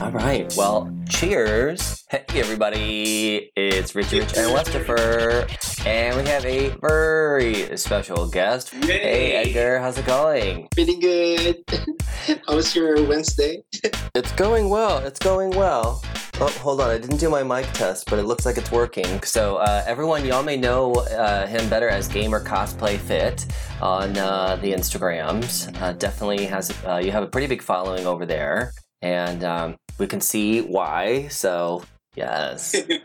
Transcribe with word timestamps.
All 0.00 0.10
right. 0.10 0.52
Well, 0.56 0.92
cheers. 1.08 2.04
Hey, 2.10 2.24
everybody. 2.34 3.52
It's 3.54 3.94
Richie 3.94 4.20
Rich 4.20 4.36
and 4.36 4.52
Westifer. 4.52 5.46
And 5.86 6.16
we 6.16 6.28
have 6.28 6.44
a 6.44 6.70
very 6.80 7.76
special 7.76 8.28
guest. 8.28 8.74
Yay. 8.74 8.80
Hey, 8.88 9.32
Edgar. 9.32 9.78
How's 9.78 9.96
it 9.96 10.04
going? 10.04 10.66
Pretty 10.72 10.98
good. 10.98 11.62
How 12.46 12.56
was 12.56 12.74
your 12.74 13.06
Wednesday? 13.06 13.62
It's 14.16 14.30
going 14.32 14.68
well. 14.68 14.98
It's 14.98 15.18
going 15.18 15.50
well. 15.50 16.00
Oh, 16.40 16.48
hold 16.60 16.80
on. 16.80 16.90
I 16.90 16.98
didn't 16.98 17.16
do 17.16 17.28
my 17.28 17.42
mic 17.42 17.66
test, 17.72 18.08
but 18.08 18.18
it 18.20 18.24
looks 18.24 18.46
like 18.46 18.56
it's 18.56 18.70
working. 18.70 19.22
So, 19.22 19.56
uh, 19.56 19.82
everyone, 19.86 20.24
y'all 20.24 20.44
may 20.44 20.56
know 20.56 20.92
uh, 20.94 21.46
him 21.48 21.68
better 21.68 21.88
as 21.88 22.06
Gamer 22.06 22.42
Cosplay 22.44 22.96
Fit 22.96 23.46
on 23.80 24.16
uh, 24.16 24.56
the 24.56 24.72
Instagrams. 24.72 25.74
Uh, 25.82 25.92
definitely 25.94 26.46
has, 26.46 26.72
uh, 26.84 26.96
you 26.96 27.10
have 27.10 27.24
a 27.24 27.26
pretty 27.26 27.48
big 27.48 27.60
following 27.60 28.06
over 28.06 28.24
there. 28.24 28.72
And 29.02 29.42
um, 29.44 29.76
we 29.98 30.06
can 30.06 30.20
see 30.20 30.60
why. 30.60 31.28
So, 31.28 31.82
yes. 32.14 32.72
the 32.82 33.00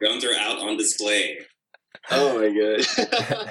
guns 0.00 0.24
are 0.24 0.34
out 0.34 0.58
on 0.58 0.76
display. 0.76 1.38
Oh 2.10 2.38
my 2.38 2.48
god. 2.48 3.50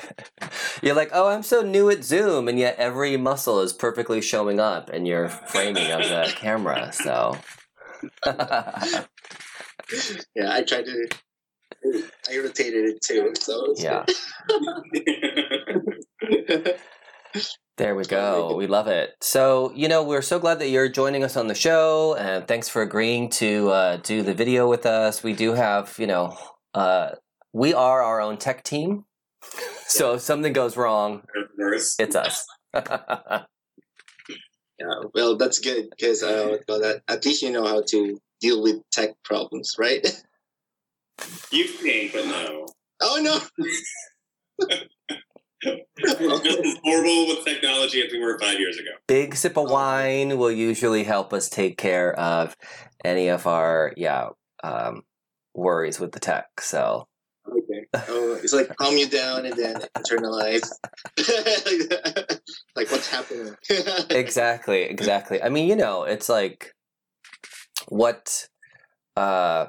You're 0.82 0.96
like, 0.96 1.10
oh, 1.14 1.28
I'm 1.28 1.44
so 1.44 1.62
new 1.62 1.90
at 1.90 2.04
Zoom, 2.04 2.48
and 2.48 2.58
yet 2.58 2.78
every 2.78 3.18
muscle 3.18 3.62
is 3.62 3.74
perfectly 3.74 4.22
showing 4.22 4.60
up 4.60 4.90
in 4.90 5.06
your 5.06 5.28
framing 5.28 5.92
of 5.92 6.02
the 6.02 6.34
camera. 6.36 6.92
So, 6.94 7.38
yeah, 10.36 10.52
I 10.52 10.64
tried 10.64 10.86
to. 10.86 11.08
I 12.30 12.38
rotated 12.38 12.86
it 12.86 13.02
too, 13.02 13.34
so 13.40 13.72
it's 13.72 13.84
yeah, 13.84 14.06
good. 17.34 17.56
There 17.78 17.96
we 17.96 18.06
go. 18.06 18.56
We 18.56 18.68
love 18.68 18.88
it. 18.88 19.16
So, 19.22 19.72
you 19.76 19.88
know, 19.88 20.04
we're 20.04 20.22
so 20.22 20.40
glad 20.40 20.60
that 20.60 20.70
you're 20.70 20.88
joining 20.88 21.24
us 21.24 21.36
on 21.36 21.48
the 21.48 21.56
show, 21.56 22.16
and 22.16 22.48
thanks 22.48 22.70
for 22.70 22.82
agreeing 22.82 23.30
to 23.32 23.70
uh, 23.70 23.98
do 23.98 24.22
the 24.22 24.34
video 24.34 24.70
with 24.70 24.86
us. 24.86 25.24
We 25.24 25.34
do 25.34 25.54
have, 25.54 25.96
you 26.00 26.08
know, 26.08 26.38
uh, 26.74 27.12
we 27.52 27.74
are 27.74 28.02
our 28.02 28.22
own 28.22 28.38
tech 28.38 28.64
team. 28.64 29.06
So 29.88 30.16
if 30.16 30.22
something 30.22 30.52
goes 30.52 30.76
wrong, 30.76 31.22
it's 31.60 32.16
us. 32.16 32.48
yeah, 32.74 33.44
well, 35.14 35.38
that's 35.38 35.60
good 35.60 35.92
because 35.92 36.24
uh, 36.24 36.48
what 36.50 36.66
call 36.66 36.80
that? 36.80 37.04
At 37.08 37.24
least 37.24 37.44
you 37.44 37.52
know 37.52 37.68
how 37.68 37.84
to 37.90 38.20
deal 38.42 38.64
with 38.64 38.78
tech 38.92 39.12
problems, 39.24 39.76
right? 39.78 40.04
You 41.52 41.66
think, 41.66 42.14
but 42.14 42.26
no. 42.26 42.66
Oh 43.00 43.22
no. 43.22 44.68
We're 45.66 46.44
just 46.44 46.60
as 46.60 46.78
horrible 46.84 47.28
with 47.28 47.46
technology 47.46 48.02
as 48.06 48.12
we 48.12 48.20
were 48.20 48.38
five 48.40 48.60
years 48.60 48.78
ago. 48.78 48.92
big 49.08 49.36
sip 49.36 49.58
of 49.58 49.70
wine 49.70 50.38
will 50.38 50.52
usually 50.52 51.04
help 51.04 51.34
us 51.34 51.50
take 51.50 51.78
care 51.78 52.18
of 52.20 52.56
any 53.04 53.28
of 53.30 53.48
our 53.48 53.94
yeah 53.98 54.30
um, 54.64 55.04
worries 55.54 56.00
with 56.00 56.12
the 56.12 56.20
tech 56.20 56.46
so 56.60 57.08
Okay. 57.48 57.86
Oh, 58.10 58.40
it's 58.42 58.54
like 58.54 58.76
calm 58.76 58.98
you 58.98 59.08
down 59.08 59.46
and 59.46 59.56
then 59.56 59.76
internalize. 59.98 60.68
like 62.76 62.90
what's 62.92 63.08
happening? 63.08 63.56
exactly 64.10 64.82
exactly 64.82 65.42
i 65.44 65.50
mean 65.50 65.70
you 65.70 65.76
know 65.76 66.04
it's 66.04 66.28
like 66.28 66.74
what 67.90 68.48
uh 69.16 69.68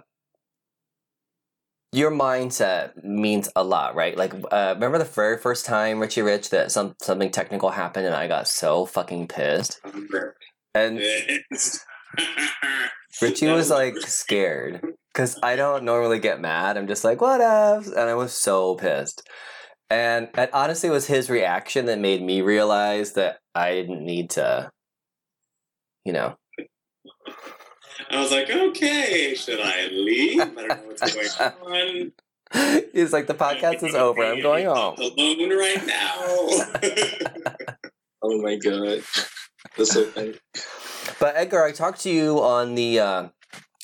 your 1.92 2.11
mindset 2.11 3.03
means 3.03 3.48
a 3.56 3.65
lot 3.65 3.95
right 3.95 4.17
like 4.17 4.34
uh, 4.51 4.73
remember 4.75 4.98
the 4.98 5.05
very 5.05 5.39
first 5.39 5.65
time 5.65 5.98
richie 5.98 6.23
rich 6.23 6.51
that 6.51 6.70
some 6.70 6.95
something 7.01 7.31
technical 7.31 7.70
happened 7.70 8.06
and 8.06 8.15
i 8.15 8.27
got 8.27 8.48
so 8.48 8.84
fucking 8.84 9.29
pissed 9.29 9.81
and 10.75 11.01
Richie 13.23 13.48
was 13.48 13.70
like 13.70 13.97
scared 13.98 14.83
because 15.12 15.39
I 15.42 15.57
don't 15.57 15.84
normally 15.84 16.19
get 16.19 16.41
mad. 16.41 16.77
I'm 16.77 16.86
just 16.86 17.05
like, 17.05 17.20
what 17.20 17.41
up? 17.41 17.85
And 17.86 18.11
I 18.11 18.14
was 18.14 18.33
so 18.33 18.74
pissed. 18.74 19.29
And 19.89 20.29
honestly, 20.35 20.42
it 20.42 20.51
honestly 20.53 20.91
was 20.91 21.07
his 21.07 21.30
reaction 21.30 21.86
that 21.86 21.98
made 21.98 22.23
me 22.23 22.42
realize 22.42 23.13
that 23.13 23.39
I 23.55 23.73
didn't 23.73 24.05
need 24.05 24.30
to, 24.30 24.70
you 26.05 26.13
know. 26.13 26.36
I 28.11 28.20
was 28.20 28.30
like, 28.30 28.50
okay, 28.50 29.34
should 29.34 29.61
I 29.61 29.89
leave? 29.89 30.40
I 30.40 30.44
don't 30.46 30.68
know 30.68 30.78
what's 30.86 31.36
going 31.36 31.62
on. 32.52 32.83
He's 32.92 33.12
like, 33.12 33.27
the 33.27 33.34
podcast 33.34 33.83
is 33.83 33.94
over. 33.94 34.24
I'm 34.24 34.40
going 34.40 34.67
home. 34.67 34.94
Alone 34.98 35.50
right 35.50 35.86
now. 35.86 36.14
oh 38.22 38.40
my 38.40 38.56
god. 38.56 39.02
That's 39.77 39.92
so 39.92 40.05
funny. 40.05 40.34
But 41.18 41.36
Edgar, 41.36 41.64
I 41.64 41.72
talked 41.72 42.00
to 42.02 42.11
you 42.11 42.40
on 42.40 42.77
the 42.77 43.00
uh, 43.00 43.28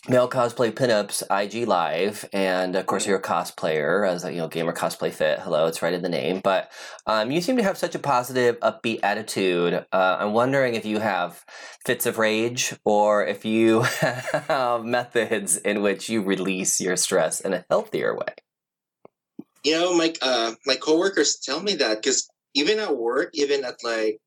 Male 0.08 0.28
Cosplay 0.28 0.72
Pinups 0.72 1.22
IG 1.30 1.68
Live, 1.68 2.28
and 2.32 2.74
of 2.74 2.86
course 2.86 3.06
you're 3.06 3.18
a 3.18 3.22
cosplayer, 3.22 4.08
as 4.08 4.24
a 4.24 4.32
you 4.32 4.38
know 4.38 4.48
gamer 4.48 4.72
cosplay 4.72 5.12
fit. 5.12 5.38
Hello, 5.38 5.66
it's 5.66 5.80
right 5.80 5.94
in 5.94 6.02
the 6.02 6.08
name. 6.08 6.40
But 6.42 6.72
um, 7.06 7.30
you 7.30 7.40
seem 7.40 7.56
to 7.58 7.62
have 7.62 7.78
such 7.78 7.94
a 7.94 8.00
positive, 8.00 8.58
upbeat 8.58 8.98
attitude. 9.04 9.86
Uh, 9.92 10.16
I'm 10.18 10.32
wondering 10.32 10.74
if 10.74 10.84
you 10.84 10.98
have 10.98 11.44
fits 11.86 12.04
of 12.04 12.18
rage, 12.18 12.74
or 12.84 13.24
if 13.24 13.44
you 13.44 13.82
have 14.48 14.84
methods 14.84 15.56
in 15.58 15.82
which 15.82 16.08
you 16.08 16.20
release 16.20 16.80
your 16.80 16.96
stress 16.96 17.38
in 17.38 17.52
a 17.52 17.64
healthier 17.70 18.16
way. 18.16 18.34
You 19.62 19.78
know, 19.78 19.96
my 19.96 20.12
uh, 20.20 20.54
my 20.66 20.74
coworkers 20.74 21.36
tell 21.36 21.62
me 21.62 21.76
that 21.76 22.02
because 22.02 22.28
even 22.54 22.80
at 22.80 22.96
work, 22.96 23.30
even 23.34 23.64
at 23.64 23.76
like, 23.84 24.19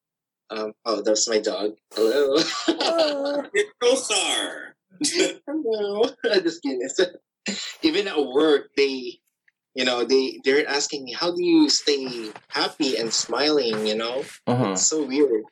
um, 0.49 0.71
oh, 0.85 1.01
that's 1.01 1.27
my 1.27 1.39
dog. 1.39 1.71
Hello. 1.93 2.37
It's 3.53 4.09
Pulsar. 5.03 5.39
Hello. 5.47 6.03
Just 6.41 6.61
kidding. 6.61 6.87
even 7.83 8.07
at 8.07 8.17
work, 8.25 8.69
they, 8.77 9.19
you 9.73 9.85
know, 9.85 10.03
they 10.03 10.39
they're 10.43 10.67
asking 10.67 11.03
me, 11.05 11.13
how 11.13 11.31
do 11.35 11.43
you 11.43 11.69
stay 11.69 12.31
happy 12.47 12.97
and 12.97 13.13
smiling? 13.13 13.85
You 13.85 13.95
know, 13.95 14.23
Mhm. 14.47 14.73
it's 14.73 14.87
so 14.87 15.03
weird. 15.03 15.43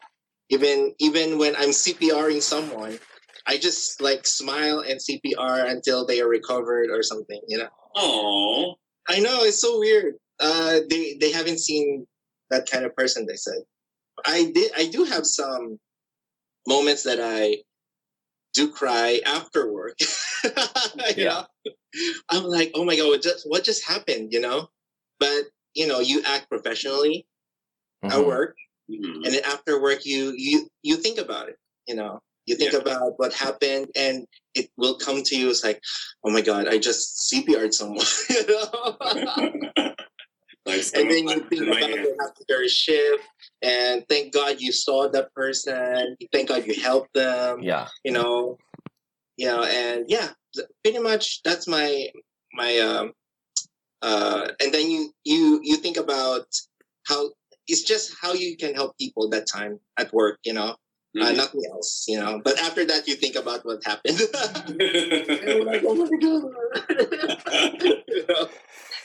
Even 0.49 0.93
even 0.99 1.37
when 1.37 1.55
I'm 1.55 1.69
CPRing 1.71 2.41
someone, 2.41 2.99
I 3.47 3.57
just 3.57 4.01
like 4.01 4.25
smile 4.25 4.79
and 4.79 4.99
CPR 4.99 5.69
until 5.69 6.05
they 6.05 6.21
are 6.21 6.27
recovered 6.27 6.89
or 6.89 7.03
something. 7.03 7.41
You 7.47 7.57
know. 7.59 7.69
Oh, 7.95 8.75
I 9.07 9.19
know 9.19 9.43
it's 9.43 9.59
so 9.61 9.79
weird. 9.79 10.15
Uh, 10.39 10.79
they 10.89 11.17
they 11.19 11.31
haven't 11.31 11.59
seen 11.59 12.07
that 12.49 12.69
kind 12.69 12.85
of 12.85 12.95
person. 12.95 13.25
They 13.25 13.35
said, 13.35 13.59
I 14.25 14.51
did. 14.53 14.71
I 14.75 14.87
do 14.87 15.03
have 15.05 15.25
some 15.25 15.79
moments 16.67 17.03
that 17.03 17.19
I 17.21 17.57
do 18.53 18.69
cry 18.72 19.19
after 19.25 19.72
work. 19.72 19.96
you 20.46 20.52
Yeah. 21.18 21.44
know, 21.66 21.72
I'm 22.30 22.44
like, 22.44 22.72
oh 22.75 22.86
my 22.86 22.96
god, 22.96 23.08
what 23.08 23.22
just 23.22 23.50
what 23.50 23.64
just 23.64 23.84
happened? 23.84 24.31
You 24.31 24.40
know, 24.41 24.69
but 25.19 25.46
you 25.74 25.88
know, 25.88 26.00
you 26.00 26.22
act 26.25 26.50
professionally 26.50 27.25
at 28.03 28.12
Mhm. 28.19 28.25
work, 28.28 28.56
Mhm. 28.90 29.25
and 29.25 29.34
then 29.34 29.44
after 29.46 29.81
work, 29.81 30.06
you 30.06 30.34
you 30.38 30.68
you 30.84 30.97
think 30.97 31.18
about 31.18 31.50
it. 31.50 31.58
You 31.88 31.96
know, 31.96 32.22
you 32.46 32.56
think 32.56 32.74
Yeah. 32.74 32.80
about 32.80 33.18
what 33.19 33.34
happened, 33.34 33.90
and 33.96 34.28
it 34.53 34.70
will 34.78 34.96
come 34.96 35.24
to 35.24 35.35
you. 35.35 35.50
It's 35.50 35.64
like, 35.64 35.81
oh 36.24 36.30
my 36.31 36.41
god, 36.41 36.68
I 36.68 36.78
just 36.78 37.30
CPR'd 37.31 37.74
someone. 37.74 38.06
you 38.30 38.46
know. 38.47 38.97
like 40.66 40.85
and 40.96 41.12
then 41.12 41.28
you 41.28 41.44
think 41.50 41.64
about 41.68 41.81
hand. 41.81 42.06
it 42.06 42.18
after 42.24 42.44
their 42.47 42.68
shift 42.70 43.24
and 43.63 44.03
thank 44.09 44.34
god 44.34 44.59
you 44.59 44.72
saw 44.72 45.07
that 45.09 45.34
person 45.34 46.16
thank 46.31 46.50
god 46.50 46.66
you 46.68 46.75
helped 46.81 47.13
them 47.13 47.63
Yeah. 47.63 47.88
you 48.03 48.12
know 48.12 48.57
you 49.38 49.47
know 49.47 49.63
and 49.63 50.06
yeah 50.07 50.29
pretty 50.84 51.00
much 51.00 51.41
that's 51.44 51.68
my 51.68 52.07
my 52.53 52.78
um 52.79 53.13
uh 54.03 54.50
and 54.62 54.73
then 54.73 54.91
you 54.91 55.12
you 55.23 55.59
you 55.63 55.78
think 55.78 55.97
about 55.97 56.46
how 57.07 57.31
it's 57.68 57.81
just 57.84 58.13
how 58.22 58.34
you 58.34 58.57
can 58.57 58.75
help 58.75 58.97
people 59.00 59.29
that 59.29 59.47
time 59.47 59.79
at 59.97 60.12
work 60.13 60.37
you 60.43 60.53
know 60.53 60.76
uh, 61.22 61.29
Mhm. 61.29 61.37
nothing 61.37 61.61
else 61.72 62.05
you 62.08 62.20
know 62.20 62.41
but 62.43 62.59
after 62.59 62.84
that 62.85 63.08
you 63.08 63.16
think 63.16 63.35
about 63.35 63.64
what 63.66 63.79
happened 63.85 64.20
like, 65.70 65.84
oh 65.87 65.96
my 65.96 66.09
god 66.26 66.43
You 68.09 68.26
know? 68.28 68.49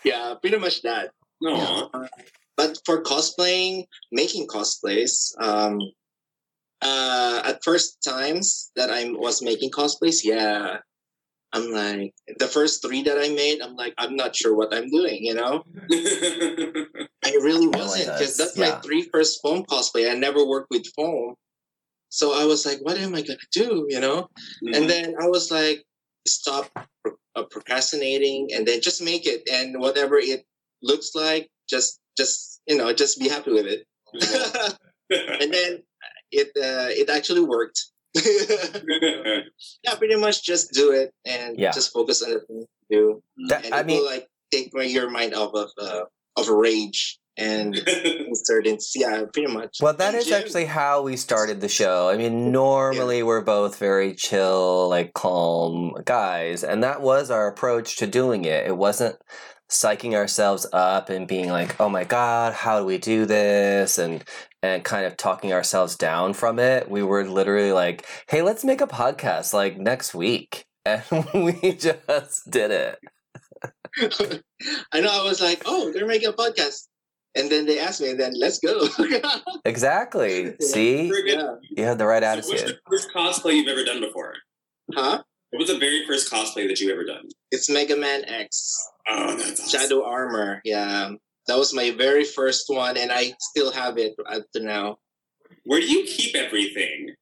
yeah 0.05 0.35
pretty 0.41 0.59
much 0.59 0.83
that 0.83 1.11
Aw. 1.47 2.09
But 2.59 2.77
for 2.85 3.03
cosplaying, 3.05 3.87
making 4.11 4.49
cosplays, 4.49 5.33
um, 5.41 5.81
uh, 6.83 7.41
at 7.45 7.63
first 7.63 8.03
times 8.03 8.73
that 8.75 8.91
I 8.91 9.11
was 9.13 9.41
making 9.41 9.71
cosplays, 9.71 10.25
yeah, 10.25 10.79
I'm 11.53 11.71
like 11.71 12.13
the 12.39 12.49
first 12.49 12.83
three 12.83 13.03
that 13.05 13.17
I 13.17 13.29
made, 13.31 13.63
I'm 13.63 13.77
like 13.77 13.95
I'm 13.97 14.17
not 14.17 14.35
sure 14.35 14.57
what 14.57 14.75
I'm 14.75 14.91
doing, 14.91 15.25
you 15.25 15.35
know. 15.35 15.63
I 17.25 17.31
really 17.47 17.69
wasn't 17.69 18.07
because 18.19 18.37
that's 18.37 18.59
Yeah. 18.59 18.71
my 18.71 18.81
three 18.81 19.03
first 19.03 19.41
foam 19.41 19.63
cosplay. 19.65 20.11
I 20.11 20.15
never 20.15 20.45
worked 20.45 20.71
with 20.71 20.93
foam, 20.97 21.37
so 22.09 22.39
I 22.39 22.45
was 22.45 22.67
like, 22.67 22.81
what 22.83 22.99
am 22.99 23.15
I 23.15 23.23
gonna 23.23 23.39
do, 23.53 23.87
you 23.89 24.01
know? 24.01 24.23
Mm-hmm. 24.67 24.75
And 24.75 24.91
then 24.91 25.15
I 25.23 25.29
was 25.29 25.53
like, 25.53 25.85
stop 26.27 26.71
uh, 27.37 27.45
procrastinating 27.51 28.51
and 28.53 28.67
then 28.67 28.81
just 28.81 29.01
make 29.01 29.27
it, 29.27 29.49
and 29.49 29.79
whatever 29.79 30.19
it 30.19 30.45
looks 30.83 31.15
like, 31.15 31.49
just 31.71 32.01
just 32.19 32.48
you 32.69 32.77
know, 32.77 32.93
just 32.93 33.19
be 33.19 33.29
happy 33.29 33.51
with 33.53 33.67
it. 33.67 33.87
and 35.11 35.53
then 35.53 35.83
it 36.31 36.49
uh, 36.57 36.89
it 36.91 37.09
actually 37.11 37.41
worked. 37.43 37.87
yeah, 38.15 39.95
pretty 39.97 40.17
much 40.17 40.45
just 40.45 40.73
do 40.73 40.91
it 40.93 41.13
and 41.25 41.59
Yeah. 41.59 41.73
just 41.73 41.93
focus 41.93 42.23
on 42.23 42.31
the 42.31 42.41
thing 42.41 42.61
to 42.63 42.67
do. 42.91 43.23
That- 43.49 43.65
And 43.65 43.75
I 43.75 43.81
it 43.81 43.87
mean, 43.87 43.99
will 43.99 44.07
like 44.07 44.27
take 44.51 44.71
my- 44.75 44.83
your 44.85 45.11
mind 45.11 45.35
off 45.35 45.53
of 45.55 45.71
uh, 45.81 46.03
of 46.37 46.49
rage 46.49 47.19
and 47.37 47.77
certain 48.35 48.79
yeah, 48.95 49.25
pretty 49.33 49.53
much. 49.53 49.79
Well, 49.81 49.95
that 49.95 50.09
And 50.15 50.17
is 50.17 50.27
Jim- 50.27 50.41
actually 50.43 50.65
how 50.67 51.03
we 51.03 51.17
started 51.17 51.61
the 51.61 51.69
show. 51.69 52.09
I 52.09 52.17
mean, 52.17 52.51
normally 52.51 53.23
we're 53.23 53.43
both 53.43 53.79
very 53.79 54.15
chill, 54.15 54.89
like 54.89 55.13
calm 55.15 55.95
guys, 56.05 56.65
and 56.65 56.83
that 56.83 57.01
was 57.01 57.31
our 57.31 57.47
approach 57.47 57.97
to 57.99 58.07
doing 58.07 58.45
it. 58.45 58.67
It 58.67 58.77
wasn't 58.77 59.17
psyching 59.71 60.15
ourselves 60.15 60.67
up 60.73 61.11
and 61.11 61.27
being 61.29 61.49
like, 61.51 61.81
"Oh 61.81 61.89
my 61.89 62.05
god, 62.05 62.55
how 62.55 62.79
do 62.81 62.85
we 62.87 62.99
do 62.99 63.27
this?" 63.27 63.99
and 63.99 64.25
and 64.63 64.83
kind 64.85 65.07
of 65.07 65.17
talking 65.17 65.53
ourselves 65.53 65.97
down 65.97 66.33
from 66.35 66.59
it. 66.59 66.91
We 66.91 67.03
were 67.03 67.25
literally 67.29 67.73
like, 67.73 68.07
"Hey, 68.29 68.43
let's 68.43 68.65
make 68.65 68.81
a 68.81 68.87
podcast 68.87 69.53
like 69.55 69.79
next 69.79 70.15
week." 70.15 70.65
And 70.87 71.05
we 71.35 71.73
just 71.75 72.51
did 72.51 72.71
it. 72.71 72.99
I 74.93 75.01
know 75.01 75.11
I 75.11 75.25
was 75.25 75.41
like, 75.41 75.63
oh, 75.67 75.93
they're 75.93 76.07
making 76.07 76.29
a 76.29 76.33
podcast. 76.33 76.87
And 77.35 77.51
then 77.51 77.67
they 77.67 77.79
asked 77.79 78.01
me, 78.01 78.11
and 78.11 78.19
then 78.21 78.33
let's 78.39 78.59
go. 78.59 78.89
Exactly. 79.65 80.55
See? 80.61 81.13
Yeah. 81.27 81.57
You 81.77 81.85
had 81.85 81.99
the 81.99 82.07
right 82.07 82.23
So 82.23 82.29
what's 82.37 82.51
attitude. 82.51 82.69
the 82.77 82.91
first 82.91 83.09
cosplay 83.15 83.55
you've 83.57 83.69
ever 83.69 83.85
done 83.85 84.01
before? 84.01 84.35
Huh? 84.95 85.23
What 85.51 85.61
was 85.61 85.69
the 85.69 85.79
very 85.79 86.07
first 86.07 86.31
cosplay 86.31 86.69
that 86.69 86.81
you 86.81 86.93
ever 86.93 87.05
done? 87.05 87.29
It's 87.51 87.71
Mega 87.71 87.97
Man 87.97 88.25
X. 88.27 88.77
Oh, 89.09 89.35
that's 89.37 89.61
awesome. 89.61 89.81
Shadow 89.81 90.05
Armor. 90.05 90.61
Yeah. 90.65 91.13
That 91.47 91.57
was 91.57 91.73
my 91.73 91.91
very 91.93 92.25
first 92.25 92.67
one, 92.69 92.99
and 92.99 93.11
I 93.11 93.33
still 93.41 93.73
have 93.73 93.97
it 93.97 94.15
up 94.27 94.43
to 94.53 94.61
now. 94.61 94.99
Where 95.65 95.81
do 95.81 95.87
you 95.87 96.05
keep 96.05 96.37
everything? 96.37 97.15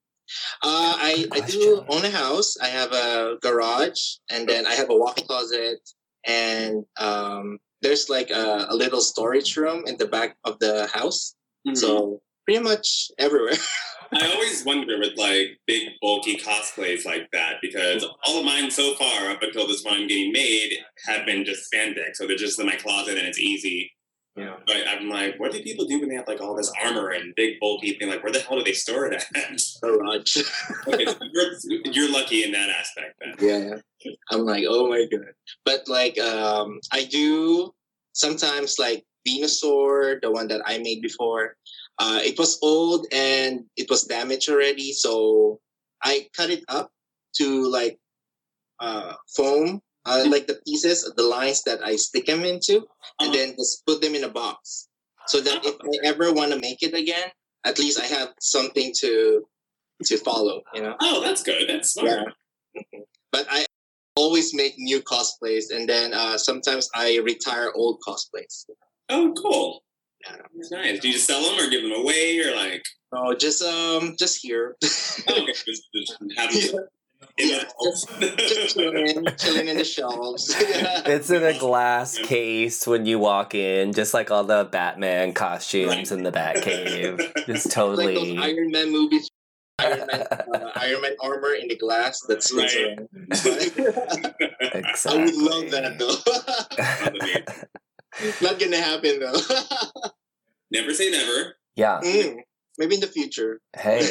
Uh, 0.60 0.94
I, 0.98 1.26
I 1.30 1.40
do 1.40 1.84
own 1.88 2.04
a 2.04 2.10
house. 2.10 2.56
I 2.60 2.66
have 2.66 2.92
a 2.92 3.38
garage, 3.40 4.16
and 4.28 4.48
then 4.48 4.66
I 4.66 4.74
have 4.74 4.90
a 4.90 4.96
walk 4.96 5.16
closet, 5.16 5.78
and 6.26 6.84
um, 6.98 7.58
there's 7.82 8.08
like 8.08 8.30
a, 8.30 8.66
a 8.68 8.74
little 8.74 9.00
storage 9.00 9.56
room 9.56 9.84
in 9.86 9.96
the 9.96 10.06
back 10.06 10.36
of 10.42 10.58
the 10.58 10.88
house. 10.92 11.36
Mm-hmm. 11.66 11.76
So 11.76 12.20
pretty 12.44 12.64
much 12.64 13.12
everywhere. 13.18 13.54
I 14.12 14.32
always 14.32 14.64
wonder 14.64 14.98
with 14.98 15.16
like 15.16 15.58
big 15.66 15.88
bulky 16.00 16.36
cosplays 16.36 17.04
like 17.04 17.28
that 17.32 17.56
because 17.62 18.04
all 18.26 18.38
of 18.38 18.44
mine 18.44 18.70
so 18.70 18.94
far 18.94 19.30
up 19.30 19.42
until 19.42 19.66
this 19.66 19.84
one 19.84 19.94
I'm 19.94 20.06
getting 20.06 20.32
made 20.32 20.78
have 21.06 21.26
been 21.26 21.44
just 21.44 21.72
spandex, 21.72 22.16
so 22.16 22.26
they're 22.26 22.36
just 22.36 22.58
in 22.60 22.66
my 22.66 22.76
closet 22.76 23.18
and 23.18 23.26
it's 23.26 23.38
easy. 23.38 23.92
Yeah. 24.36 24.56
But 24.66 24.76
I'm 24.86 25.08
like, 25.08 25.40
what 25.40 25.52
do 25.52 25.62
people 25.62 25.86
do 25.86 25.98
when 25.98 26.10
they 26.10 26.14
have 26.16 26.28
like 26.28 26.42
all 26.42 26.54
this 26.54 26.70
armor 26.82 27.08
and 27.10 27.34
big 27.36 27.58
bulky 27.58 27.94
thing? 27.94 28.10
Like, 28.10 28.22
where 28.22 28.32
the 28.32 28.40
hell 28.40 28.58
do 28.58 28.64
they 28.64 28.74
store 28.74 29.06
it 29.06 29.14
at? 29.14 29.62
Garage. 29.82 30.36
okay, 30.86 31.06
so 31.06 31.16
you're, 31.32 31.80
you're 31.84 32.12
lucky 32.12 32.44
in 32.44 32.52
that 32.52 32.68
aspect 32.68 33.18
then. 33.18 33.34
yeah. 33.40 34.12
I'm 34.30 34.44
like, 34.44 34.64
oh 34.68 34.88
my 34.88 35.06
god. 35.10 35.32
But 35.64 35.88
like, 35.88 36.18
um, 36.18 36.80
I 36.92 37.04
do 37.04 37.74
sometimes 38.12 38.78
like 38.78 39.04
Venusaur, 39.26 40.20
the 40.20 40.30
one 40.30 40.48
that 40.48 40.60
I 40.66 40.78
made 40.78 41.02
before. 41.02 41.56
Uh, 41.98 42.20
it 42.22 42.38
was 42.38 42.58
old 42.62 43.06
and 43.12 43.64
it 43.76 43.88
was 43.88 44.04
damaged 44.04 44.48
already, 44.50 44.92
so 44.92 45.60
I 46.02 46.28
cut 46.36 46.50
it 46.50 46.62
up 46.68 46.90
to 47.38 47.66
like 47.68 47.98
uh, 48.80 49.14
foam, 49.34 49.80
uh, 50.04 50.24
like 50.28 50.46
the 50.46 50.60
pieces, 50.66 51.10
the 51.16 51.22
lines 51.22 51.62
that 51.64 51.82
I 51.82 51.96
stick 51.96 52.26
them 52.26 52.44
into, 52.44 52.76
and 53.20 53.30
Uh-huh. 53.30 53.32
then 53.32 53.56
just 53.56 53.84
put 53.86 54.00
them 54.02 54.14
in 54.14 54.24
a 54.24 54.28
box, 54.28 54.88
so 55.26 55.40
that 55.40 55.64
if 55.64 55.74
I 55.80 56.06
ever 56.06 56.32
want 56.32 56.52
to 56.52 56.58
make 56.58 56.82
it 56.82 56.92
again, 56.94 57.30
at 57.64 57.78
least 57.78 57.98
I 57.98 58.04
have 58.06 58.34
something 58.40 58.92
to 59.00 59.48
to 60.04 60.18
follow. 60.18 60.60
You 60.74 60.82
know. 60.82 60.96
Oh, 61.00 61.22
that's 61.24 61.42
good. 61.42 61.64
That's 61.68 61.92
smart. 61.94 62.28
Yeah. 62.74 63.00
But 63.32 63.46
I 63.50 63.64
always 64.16 64.52
make 64.52 64.74
new 64.76 65.00
cosplays, 65.00 65.72
and 65.74 65.88
then 65.88 66.12
uh, 66.12 66.36
sometimes 66.36 66.90
I 66.94 67.16
retire 67.24 67.72
old 67.74 68.00
cosplays. 68.06 68.66
Oh, 69.08 69.32
cool. 69.40 69.82
Yeah. 70.30 70.36
That's 70.54 70.70
nice. 70.70 71.00
Do 71.00 71.08
you 71.08 71.14
just 71.14 71.26
sell 71.26 71.42
them 71.42 71.58
or 71.64 71.70
give 71.70 71.82
them 71.82 71.92
away 71.92 72.38
or 72.40 72.54
like? 72.56 72.84
Oh, 73.12 73.34
just 73.34 73.62
um, 73.62 74.16
just 74.18 74.38
here. 74.42 74.76
Oh, 75.28 75.42
okay, 75.42 75.52
just, 75.52 75.82
just 75.94 76.16
have 76.36 76.52
them 76.52 76.86
in 77.38 77.48
Yeah, 77.48 77.64
the 77.80 78.34
just 78.48 78.74
chilling, 78.74 79.26
chilling 79.38 79.68
in 79.68 79.76
the 79.78 79.84
shelves. 79.84 80.54
It's 81.06 81.30
in 81.30 81.42
a 81.42 81.58
glass 81.58 82.18
case 82.18 82.86
when 82.86 83.06
you 83.06 83.18
walk 83.18 83.54
in, 83.54 83.92
just 83.92 84.12
like 84.14 84.30
all 84.30 84.44
the 84.44 84.64
Batman 84.70 85.32
costumes 85.32 86.12
in 86.12 86.22
the 86.22 86.32
Batcave. 86.32 87.18
Just 87.46 87.46
like 87.46 87.52
those 87.54 87.72
totally. 87.72 88.38
Iron 88.38 88.70
Man 88.70 88.90
movies. 88.92 89.30
Iron 89.78 90.06
Man, 90.06 90.20
uh, 90.22 90.70
Iron 90.76 91.02
Man 91.02 91.16
armor 91.22 91.52
in 91.54 91.68
the 91.68 91.76
glass 91.76 92.20
That's 92.22 92.50
swings 92.50 92.74
Right. 92.74 92.98
around. 92.98 93.08
I 95.06 95.16
would 95.16 95.34
love 95.34 95.70
that 95.70 95.98
though. 95.98 97.66
Not 98.42 98.58
gonna 98.58 98.78
happen 98.78 99.20
though. 99.20 99.34
Never 100.70 100.92
say 100.94 101.10
never. 101.10 101.56
yeah. 101.76 102.00
Mm, 102.02 102.38
maybe 102.78 102.96
in 102.96 103.00
the 103.00 103.06
future. 103.06 103.60
Hey. 103.76 104.08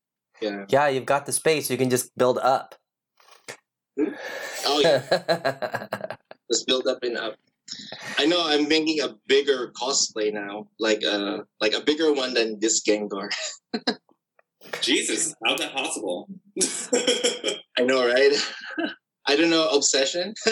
yeah. 0.42 0.64
Yeah, 0.68 0.88
you've 0.88 1.06
got 1.06 1.26
the 1.26 1.32
space. 1.32 1.70
You 1.70 1.78
can 1.78 1.90
just 1.90 2.16
build 2.18 2.38
up. 2.38 2.74
Oh 4.66 4.80
yeah. 4.80 6.16
Just 6.50 6.66
build 6.66 6.88
up 6.88 6.98
and 7.02 7.16
up. 7.16 7.36
I 8.18 8.26
know 8.26 8.42
I'm 8.44 8.68
making 8.68 9.00
a 9.00 9.14
bigger 9.28 9.70
cosplay 9.80 10.32
now, 10.32 10.66
like 10.80 11.04
uh 11.04 11.38
like 11.60 11.72
a 11.74 11.80
bigger 11.80 12.12
one 12.12 12.34
than 12.34 12.58
this 12.58 12.82
Gengar. 12.82 13.30
Jesus, 14.80 15.34
how's 15.46 15.60
that 15.60 15.72
possible? 15.72 16.28
I 17.78 17.82
know, 17.82 18.06
right? 18.06 18.32
I 19.24 19.36
don't 19.36 19.50
know, 19.50 19.68
obsession. 19.68 20.34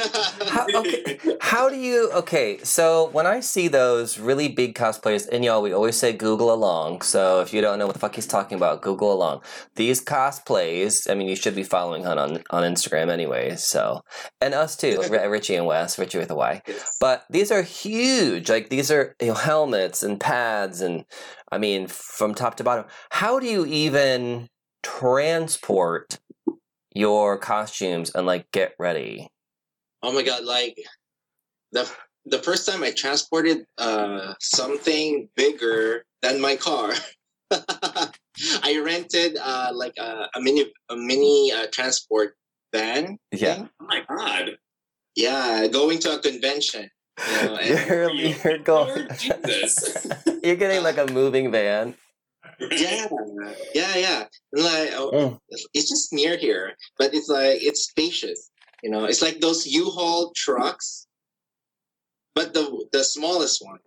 How, 0.46 0.66
okay, 0.74 1.18
how 1.40 1.68
do 1.68 1.76
you? 1.76 2.10
Okay, 2.12 2.58
so 2.58 3.08
when 3.10 3.26
I 3.26 3.40
see 3.40 3.66
those 3.66 4.18
really 4.18 4.46
big 4.48 4.76
cosplayers, 4.76 5.28
and 5.28 5.44
y'all, 5.44 5.60
we 5.60 5.72
always 5.72 5.96
say 5.96 6.12
Google 6.12 6.52
along. 6.52 7.02
So 7.02 7.40
if 7.40 7.52
you 7.52 7.60
don't 7.60 7.78
know 7.78 7.86
what 7.86 7.94
the 7.94 7.98
fuck 7.98 8.14
he's 8.14 8.26
talking 8.26 8.56
about, 8.56 8.82
Google 8.82 9.12
along. 9.12 9.42
These 9.74 10.04
cosplays, 10.04 11.10
I 11.10 11.14
mean, 11.14 11.28
you 11.28 11.34
should 11.34 11.56
be 11.56 11.64
following 11.64 12.04
Hunt 12.04 12.20
on 12.20 12.42
on 12.50 12.62
Instagram 12.62 13.10
anyways. 13.10 13.64
So 13.64 14.02
and 14.40 14.54
us 14.54 14.76
too, 14.76 15.02
Ri- 15.10 15.26
Richie 15.26 15.56
and 15.56 15.66
Wes, 15.66 15.98
Richie 15.98 16.18
with 16.18 16.30
a 16.30 16.36
Y. 16.36 16.62
But 17.00 17.24
these 17.28 17.50
are 17.50 17.62
huge. 17.62 18.48
Like 18.48 18.68
these 18.68 18.90
are 18.90 19.16
you 19.20 19.28
know, 19.28 19.34
helmets 19.34 20.02
and 20.04 20.20
pads, 20.20 20.80
and 20.80 21.04
I 21.50 21.58
mean, 21.58 21.88
from 21.88 22.34
top 22.34 22.56
to 22.56 22.64
bottom. 22.64 22.84
How 23.10 23.40
do 23.40 23.46
you 23.46 23.66
even 23.66 24.48
transport 24.82 26.18
your 26.94 27.38
costumes 27.38 28.10
and 28.14 28.26
like 28.26 28.50
get 28.52 28.74
ready? 28.78 29.28
oh 30.02 30.12
my 30.12 30.22
god, 30.22 30.44
like 30.44 30.76
the 31.72 31.90
the 32.26 32.38
first 32.38 32.68
time 32.68 32.82
I 32.82 32.90
transported 32.90 33.64
uh 33.78 34.34
something 34.40 35.28
bigger 35.36 36.04
than 36.22 36.40
my 36.40 36.56
car. 36.56 36.92
I 38.62 38.80
rented 38.84 39.36
uh 39.36 39.70
like 39.74 39.94
a, 39.98 40.28
a 40.34 40.40
mini 40.40 40.72
a 40.88 40.96
mini 40.96 41.52
uh, 41.52 41.66
transport 41.72 42.36
van. 42.72 43.18
Yeah. 43.32 43.54
thing. 43.54 43.68
oh 43.80 43.86
my 43.86 44.02
god. 44.08 44.58
Yeah, 45.16 45.66
going 45.66 45.98
to 46.00 46.16
a 46.16 46.18
convention. 46.20 46.90
You 47.28 47.44
know, 47.44 47.60
You're, 47.60 48.10
you're 48.10 48.58
going. 48.64 49.08
You're 50.42 50.56
getting 50.56 50.82
like 50.82 50.96
a 50.98 51.12
moving 51.12 51.50
van. 51.50 51.94
Yeah, 52.72 53.06
yeah, 53.74 53.94
yeah. 53.96 54.24
Like 54.52 54.90
oh, 54.94 55.10
Mm. 55.12 55.38
it's 55.72 55.88
just 55.88 56.12
near 56.12 56.36
here, 56.36 56.74
but 56.98 57.14
it's 57.14 57.28
like 57.28 57.58
it's 57.62 57.88
spacious. 57.88 58.50
You 58.82 58.90
know, 58.90 59.04
it's 59.04 59.22
like 59.22 59.40
those 59.40 59.66
U-Haul 59.66 60.32
trucks, 60.36 61.06
but 62.34 62.54
the 62.54 62.86
the 62.92 63.04
smallest 63.04 63.62
one. 63.64 63.78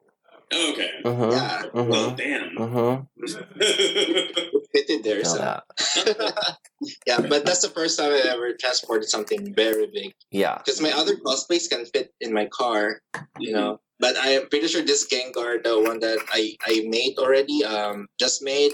okay. 0.53 0.91
Mm-hmm. 1.03 1.31
Yeah, 1.31 1.63
Well, 1.73 2.11
Mm-hmm. 2.11 2.15
damn. 2.15 3.07
It 3.57 4.67
fitted 4.73 5.03
there. 5.03 5.23
So 5.23 5.37
yeah, 7.07 7.19
but 7.21 7.45
that's 7.45 7.61
the 7.61 7.69
first 7.73 7.97
time 7.97 8.11
I 8.11 8.21
ever 8.29 8.53
transported 8.59 9.09
something 9.09 9.53
very 9.55 9.87
big. 9.87 10.13
Yeah. 10.31 10.57
Because 10.57 10.81
my 10.81 10.91
other 10.91 11.15
cosplays 11.17 11.69
can 11.69 11.85
fit 11.85 12.11
in 12.21 12.33
my 12.33 12.45
car, 12.47 13.01
you 13.39 13.53
know. 13.53 13.79
But 14.03 14.17
I 14.17 14.31
am 14.31 14.49
pretty 14.49 14.67
sure 14.67 14.81
this 14.81 15.07
Gengar, 15.07 15.63
the 15.63 15.79
one 15.79 15.99
that 16.01 16.19
I 16.27 16.57
I 16.67 16.83
made 16.85 17.15
already, 17.17 17.63
um, 17.63 18.09
just 18.19 18.43
made. 18.43 18.73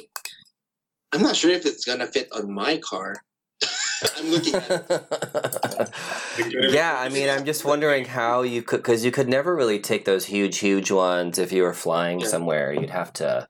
I'm 1.14 1.22
not 1.22 1.36
sure 1.36 1.52
if 1.52 1.68
it's 1.68 1.86
gonna 1.86 2.08
fit 2.08 2.30
on 2.32 2.52
my 2.52 2.78
car. 2.78 3.14
I'm 4.18 4.32
looking 4.32 4.56
at 4.56 4.72
it. 4.72 6.50
yeah, 6.74 6.98
I 6.98 7.10
mean, 7.10 7.30
I'm 7.30 7.46
just 7.46 7.64
wondering 7.64 8.06
how 8.06 8.42
you 8.42 8.64
could, 8.64 8.78
because 8.78 9.06
you 9.06 9.12
could 9.12 9.30
never 9.30 9.56
really 9.56 9.78
take 9.80 10.06
those 10.06 10.26
huge, 10.26 10.58
huge 10.58 10.90
ones 10.90 11.38
if 11.38 11.52
you 11.52 11.62
were 11.62 11.76
flying 11.76 12.22
Yeah. 12.22 12.28
somewhere. 12.34 12.74
You'd 12.74 12.90
have 12.90 13.14
to, 13.22 13.48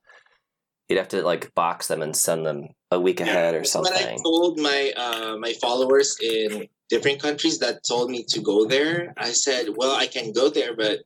you'd 0.90 0.98
have 0.98 1.08
to 1.16 1.24
like 1.24 1.56
box 1.56 1.88
them 1.88 2.02
and 2.02 2.14
send 2.14 2.46
them 2.46 2.68
a 2.92 3.00
week 3.00 3.22
Yeah. 3.22 3.28
ahead 3.28 3.56
or 3.56 3.64
something. 3.64 3.94
When 3.94 4.04
I 4.04 4.18
told 4.22 4.60
my 4.60 4.94
uh, 4.98 5.38
my 5.38 5.54
followers 5.62 6.18
in 6.20 6.68
different 6.90 7.22
countries 7.22 7.60
that 7.60 7.88
told 7.88 8.12
me 8.12 8.26
to 8.34 8.42
go 8.42 8.66
there, 8.66 9.14
I 9.16 9.32
said, 9.32 9.78
"Well, 9.78 9.96
I 9.96 10.08
can 10.08 10.34
go 10.34 10.50
there, 10.50 10.76
but 10.76 11.00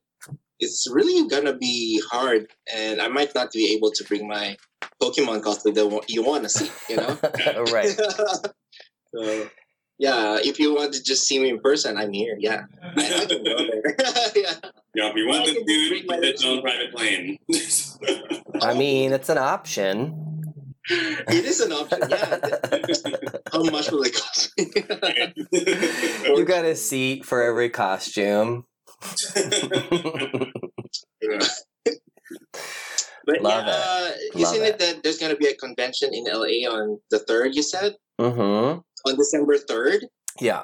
it's 0.60 0.88
really 0.90 1.28
gonna 1.28 1.56
be 1.56 2.02
hard, 2.10 2.48
and 2.74 3.02
I 3.02 3.08
might 3.08 3.34
not 3.36 3.52
be 3.52 3.74
able 3.76 3.92
to 3.92 4.04
bring 4.04 4.28
my 4.28 4.58
Pokemon 5.02 5.42
cosplay 5.42 5.74
that 5.76 6.06
you 6.08 6.24
want 6.24 6.44
to 6.44 6.50
see. 6.50 6.70
You 6.90 6.98
know. 6.98 7.18
right. 7.74 7.90
so, 9.16 9.50
yeah, 10.00 10.38
if 10.42 10.60
you 10.60 10.76
want 10.76 10.94
to 10.94 11.04
just 11.04 11.26
see 11.26 11.40
me 11.40 11.50
in 11.50 11.60
person, 11.60 11.98
I'm 11.98 12.14
here. 12.14 12.36
Yeah, 12.40 12.64
I, 12.84 13.22
I 13.22 13.26
can 13.26 13.44
go 13.44 13.58
there. 13.58 13.84
yeah. 14.36 14.54
Yeah, 14.96 15.10
if 15.10 15.16
you 15.16 15.28
want 15.28 15.44
I 15.44 15.46
the 15.48 15.54
can 15.56 15.66
dude, 15.66 15.90
bring 15.90 16.06
my 16.06 16.16
get 16.16 16.26
its 16.26 16.46
own 16.46 16.62
private 16.62 16.94
plane. 16.94 17.38
I 18.62 18.74
mean, 18.76 19.12
it's 19.12 19.30
an 19.30 19.40
option. 19.40 20.34
It 20.90 21.46
is 21.46 21.62
an 21.62 21.72
option. 21.72 22.00
Yeah. 22.10 22.40
How 23.52 23.64
much 23.64 23.90
will 23.90 24.04
it 24.04 24.14
cost 24.14 24.52
me? 24.58 24.66
you 26.36 26.46
got 26.46 26.66
a 26.66 26.76
seat 26.76 27.26
for 27.26 27.42
every 27.42 27.70
costume. 27.70 28.66
Yeah. 31.22 31.40
But 33.26 33.42
Love 33.42 33.66
yeah, 33.66 33.72
uh, 33.74 34.12
isn't 34.36 34.64
it. 34.64 34.68
it 34.68 34.80
that 34.80 35.04
there's 35.04 35.18
gonna 35.18 35.36
be 35.36 35.48
a 35.48 35.56
convention 35.56 36.14
in 36.14 36.26
LA 36.26 36.70
on 36.70 37.00
the 37.10 37.20
third? 37.20 37.56
You 37.56 37.64
said 37.64 37.96
mm-hmm. 38.20 38.80
on 39.10 39.16
December 39.16 39.58
third. 39.58 40.08
Yeah. 40.42 40.64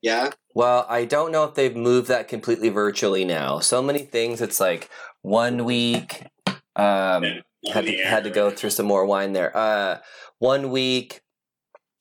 Yeah. 0.00 0.30
Well, 0.54 0.86
I 0.88 1.04
don't 1.04 1.32
know 1.32 1.44
if 1.44 1.54
they've 1.54 1.74
moved 1.74 2.08
that 2.08 2.28
completely 2.28 2.68
virtually 2.68 3.24
now. 3.24 3.58
So 3.58 3.82
many 3.82 4.00
things. 4.00 4.40
It's 4.40 4.60
like 4.60 4.88
one 5.22 5.64
week. 5.64 6.26
Um, 6.76 7.24
had 7.72 7.86
to, 7.86 7.96
had 8.04 8.24
to 8.24 8.30
go 8.30 8.50
through 8.50 8.70
some 8.70 8.86
more 8.86 9.04
wine 9.04 9.32
there. 9.32 9.56
Uh, 9.56 9.98
one 10.38 10.70
week, 10.70 11.22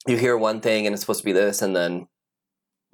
you 0.06 0.18
hear 0.18 0.38
one 0.38 0.62
thing 0.62 0.86
and 0.86 0.94
it's 0.94 1.02
supposed 1.02 1.22
to 1.22 1.26
be 1.26 1.32
this, 1.32 1.62
and 1.64 1.76
then 1.76 2.08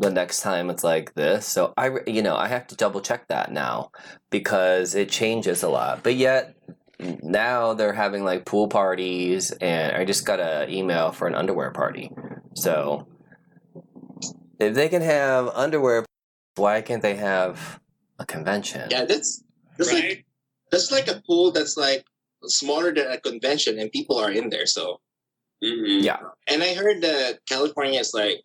the 0.01 0.09
next 0.09 0.41
time 0.41 0.69
it's 0.69 0.83
like 0.83 1.13
this. 1.13 1.47
So 1.47 1.73
I, 1.77 1.91
you 2.07 2.21
know, 2.21 2.35
I 2.35 2.47
have 2.47 2.67
to 2.67 2.75
double 2.75 3.01
check 3.01 3.27
that 3.27 3.51
now 3.51 3.91
because 4.31 4.95
it 4.95 5.09
changes 5.09 5.63
a 5.63 5.69
lot. 5.69 6.03
But 6.03 6.15
yet 6.15 6.55
now 7.21 7.73
they're 7.73 7.93
having 7.93 8.23
like 8.23 8.45
pool 8.45 8.67
parties, 8.67 9.51
and 9.51 9.95
I 9.95 10.03
just 10.03 10.25
got 10.25 10.39
an 10.39 10.69
email 10.69 11.11
for 11.11 11.27
an 11.27 11.35
underwear 11.35 11.71
party. 11.71 12.11
So 12.55 13.07
if 14.59 14.73
they 14.73 14.89
can 14.89 15.01
have 15.03 15.49
underwear, 15.49 16.05
why 16.55 16.81
can't 16.81 17.01
they 17.01 17.15
have 17.15 17.79
a 18.19 18.25
convention? 18.25 18.89
Yeah. 18.89 19.05
That's 19.05 19.43
that's 19.77 19.93
like 19.93 20.25
that's 20.71 20.91
like 20.91 21.07
a 21.07 21.21
pool 21.25 21.51
that's 21.51 21.77
like 21.77 22.05
smaller 22.45 22.91
than 22.93 23.11
a 23.11 23.19
convention, 23.19 23.77
and 23.77 23.91
people 23.91 24.17
are 24.17 24.31
in 24.31 24.49
there. 24.49 24.65
So 24.65 24.99
Mhm. 25.63 26.03
Yeah. 26.03 26.17
And 26.47 26.63
I 26.63 26.73
heard 26.73 27.01
that 27.01 27.45
California 27.45 27.99
is 27.99 28.13
like 28.15 28.41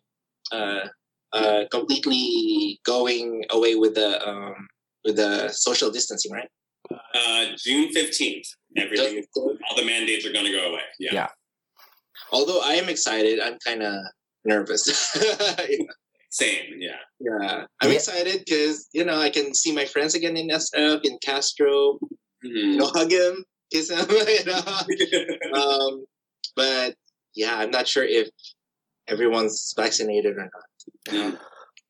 uh, 0.51 0.87
uh, 1.33 1.63
completely 1.71 2.79
going 2.85 3.43
away 3.51 3.75
with 3.75 3.95
the 3.95 4.27
um, 4.27 4.55
with 5.03 5.15
the 5.17 5.49
social 5.49 5.89
distancing, 5.91 6.31
right? 6.31 6.49
Uh, 6.91 7.45
June 7.57 7.89
15th. 7.93 8.47
Everything, 8.77 9.23
all 9.35 9.55
the 9.75 9.83
mandates 9.85 10.25
are 10.25 10.31
going 10.31 10.45
to 10.45 10.51
go 10.51 10.71
away. 10.71 10.81
Yeah. 10.99 11.13
Yeah. 11.13 11.27
Although 12.31 12.61
I 12.61 12.73
am 12.73 12.89
excited, 12.89 13.39
I'm 13.39 13.57
kind 13.65 13.81
of 13.83 13.95
nervous. 14.45 14.83
Same. 16.29 16.75
Yeah. 16.77 16.97
yeah, 17.19 17.65
I'm 17.81 17.89
Yeah. 17.89 17.95
excited 17.95 18.43
because 18.45 18.87
you 18.93 19.05
know 19.05 19.17
I 19.19 19.29
can 19.29 19.53
see 19.55 19.71
my 19.73 19.85
friends 19.85 20.13
again 20.13 20.35
in 20.37 20.49
SF 20.49 21.01
in 21.03 21.17
Castro. 21.23 21.99
You 22.43 22.51
Mhm. 22.53 22.75
know, 22.77 22.87
hug 22.87 23.11
him, 23.11 23.43
kiss 23.71 23.89
him. 23.89 24.05
You 24.09 24.45
know? 24.45 24.61
um, 25.59 26.05
but 26.55 26.95
yeah, 27.33 27.55
I'm 27.57 27.71
not 27.71 27.87
sure 27.87 28.03
if 28.03 28.29
everyone's 29.07 29.73
vaccinated 29.75 30.35
or 30.37 30.43
not. 30.53 30.66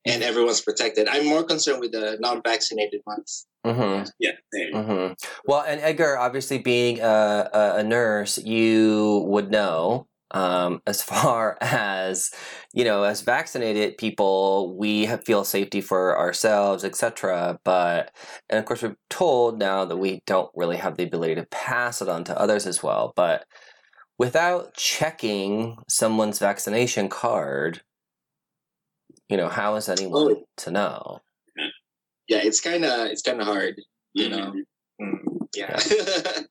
And 0.05 0.23
everyone's 0.23 0.61
protected. 0.61 1.07
I'm 1.09 1.25
more 1.25 1.43
concerned 1.43 1.81
with 1.81 1.91
the 1.91 2.17
non-vaccinated 2.21 3.01
ones. 3.05 3.45
Mm-hmm. 3.65 4.09
yeah. 4.19 4.31
Same. 4.53 4.73
hmm 4.73 5.13
Well, 5.45 5.65
and 5.67 5.81
Edgar, 5.81 6.17
obviously 6.17 6.59
being 6.59 7.01
a, 7.01 7.49
a, 7.53 7.75
a 7.79 7.83
nurse, 7.83 8.37
you 8.37 9.25
would 9.27 9.51
know 9.51 10.07
um, 10.31 10.81
as 10.85 11.01
far 11.11 11.57
as 11.61 12.31
you 12.73 12.83
know, 12.83 13.03
as 13.03 13.21
vaccinated 13.21 13.97
people, 13.97 14.75
we 14.77 15.05
have, 15.05 15.25
feel 15.25 15.43
safety 15.43 15.81
for 15.81 16.17
ourselves, 16.17 16.83
etc. 16.83 17.59
But 17.63 18.11
and 18.49 18.59
of 18.59 18.65
course, 18.65 18.81
we're 18.81 18.97
told 19.09 19.59
now 19.59 19.85
that 19.85 19.97
we 19.97 20.21
don't 20.25 20.51
really 20.55 20.77
have 20.77 20.97
the 20.97 21.03
ability 21.03 21.35
to 21.35 21.45
pass 21.45 22.01
it 22.01 22.09
on 22.09 22.23
to 22.25 22.39
others 22.39 22.65
as 22.65 22.83
well. 22.83 23.13
But 23.15 23.45
without 24.17 24.73
checking 24.75 25.77
someone's 25.87 26.39
vaccination 26.39 27.09
card, 27.09 27.81
you 29.29 29.37
know, 29.37 29.49
how 29.49 29.75
is 29.75 29.89
anyone 29.89 30.35
Oh. 30.37 30.47
to 30.57 30.71
know? 30.71 31.19
Yeah, 32.27 32.39
it's 32.43 32.59
kind 32.59 32.83
of 32.85 33.07
it's 33.07 33.21
kind 33.21 33.39
of 33.39 33.47
hard. 33.47 33.79
You 34.13 34.27
Mhm. 34.27 34.31
know. 34.31 34.53
Mm, 35.01 35.47
yeah. 35.55 35.79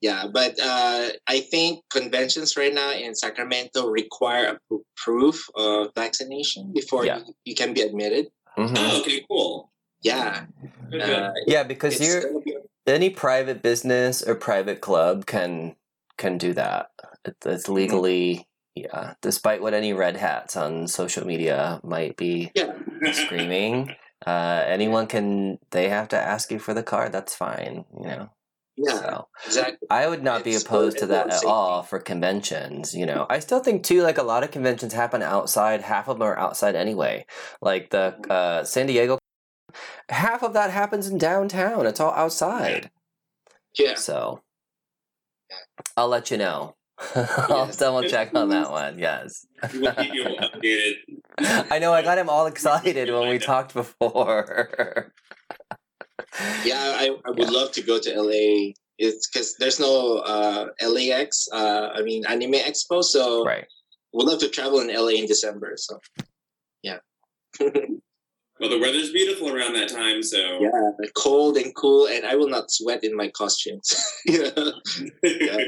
yeah, 0.00 0.26
but 0.32 0.58
uh, 0.60 1.10
I 1.26 1.40
think 1.40 1.84
conventions 1.90 2.56
right 2.56 2.72
now 2.74 2.90
in 2.92 3.14
Sacramento 3.14 3.86
require 3.88 4.46
a 4.46 4.58
pro- 4.68 4.82
proof 4.96 5.44
of 5.54 5.88
vaccination 5.94 6.72
before 6.72 7.04
Yeah. 7.06 7.18
you, 7.18 7.34
you 7.44 7.54
can 7.54 7.74
be 7.74 7.82
admitted. 7.82 8.26
Mhm. 8.56 8.74
Oh, 8.76 9.00
okay. 9.00 9.24
Cool. 9.28 9.70
Yeah. 10.02 10.46
Uh, 10.92 11.30
Yeah, 11.46 11.62
because 11.64 12.00
you're 12.00 12.40
be- 12.40 12.56
any 12.86 13.10
private 13.10 13.62
business 13.62 14.22
or 14.22 14.34
private 14.34 14.80
club 14.80 15.26
can 15.26 15.76
can 16.16 16.38
do 16.38 16.52
that. 16.54 16.90
It, 17.24 17.36
it's 17.44 17.68
legally, 17.68 18.47
yeah. 18.84 19.14
Despite 19.22 19.62
what 19.62 19.74
any 19.74 19.92
red 19.92 20.16
hats 20.16 20.56
on 20.56 20.88
social 20.88 21.26
media 21.26 21.80
might 21.82 22.16
be 22.16 22.50
yeah. 22.54 22.72
screaming, 23.12 23.94
uh, 24.26 24.62
anyone 24.66 25.06
can. 25.06 25.58
They 25.70 25.88
have 25.88 26.08
to 26.08 26.16
ask 26.16 26.50
you 26.50 26.58
for 26.58 26.74
the 26.74 26.82
card. 26.82 27.12
That's 27.12 27.34
fine, 27.34 27.84
you 27.98 28.06
know. 28.06 28.30
Yeah. 28.76 29.00
So 29.00 29.28
Exactly. 29.46 29.88
I 29.90 30.06
would 30.06 30.22
not 30.22 30.44
be 30.44 30.54
opposed 30.54 30.98
to 30.98 31.06
that 31.06 31.30
at 31.30 31.44
all 31.44 31.82
for 31.82 31.98
conventions. 31.98 32.94
You 32.94 33.06
know, 33.06 33.26
I 33.28 33.40
still 33.40 33.58
think 33.58 33.82
too. 33.82 34.02
Like 34.02 34.18
a 34.18 34.22
lot 34.22 34.44
of 34.44 34.52
conventions 34.52 34.92
happen 34.92 35.20
outside. 35.20 35.82
Half 35.82 36.08
of 36.08 36.18
them 36.18 36.28
are 36.28 36.38
outside 36.38 36.76
anyway. 36.76 37.26
Like 37.60 37.90
the 37.90 38.14
uh, 38.30 38.64
San 38.64 38.86
Diego, 38.86 39.18
half 40.08 40.44
of 40.44 40.52
that 40.52 40.70
happens 40.70 41.08
in 41.08 41.18
downtown. 41.18 41.86
It's 41.86 41.98
all 42.00 42.12
outside. 42.12 42.90
Yeah. 43.76 43.94
So 43.94 44.42
I'll 45.96 46.08
let 46.08 46.30
you 46.30 46.36
know. 46.36 46.76
I'll 47.14 47.66
Yes. 47.66 47.76
double 47.76 48.02
check 48.02 48.34
on 48.34 48.48
that 48.50 48.70
one. 48.70 48.98
Yes. 49.08 49.46
We'll 49.74 49.92
keep 49.94 50.12
you 50.14 50.24
updated. 50.24 50.94
I 51.70 51.78
know 51.78 51.92
I 51.92 52.02
got 52.02 52.18
him 52.18 52.28
all 52.28 52.46
excited 52.46 53.10
when 53.12 53.28
we 53.28 53.38
talked 53.38 53.74
before. 53.74 55.12
Yeah, 56.64 56.96
I, 56.98 57.16
I 57.26 57.30
would 57.30 57.50
love 57.50 57.72
to 57.72 57.82
go 57.82 57.98
to 58.00 58.20
LA. 58.22 58.72
It's 58.98 59.28
because 59.28 59.54
there's 59.58 59.78
no 59.78 60.18
uh, 60.18 60.66
LAX, 60.82 61.46
uh, 61.52 61.90
I 61.94 62.02
mean, 62.02 62.26
Anime 62.26 62.54
Expo. 62.54 63.02
So 63.04 63.44
right. 63.44 63.64
would 64.12 64.26
love 64.26 64.40
to 64.40 64.48
travel 64.48 64.80
in 64.80 64.88
LA 64.92 65.10
in 65.22 65.26
December. 65.26 65.74
So, 65.76 66.00
yeah. 66.82 66.98
Well, 67.60 68.70
the 68.70 68.78
weather's 68.80 69.12
beautiful 69.12 69.54
around 69.54 69.74
that 69.74 69.88
time, 69.88 70.20
so 70.20 70.58
yeah, 70.60 70.70
cold 71.16 71.56
and 71.56 71.72
cool, 71.76 72.08
and 72.08 72.26
I 72.26 72.34
will 72.34 72.48
not 72.48 72.72
sweat 72.72 73.04
in 73.04 73.14
my 73.16 73.28
costumes. 73.28 73.88
yeah. 74.26 74.50
Yeah. 75.22 75.58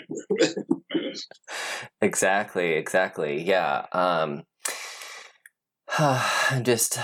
Exactly, 2.01 2.73
exactly. 2.73 3.43
Yeah. 3.43 3.87
Um 3.93 4.45
I'm 5.99 6.65
just 6.65 6.99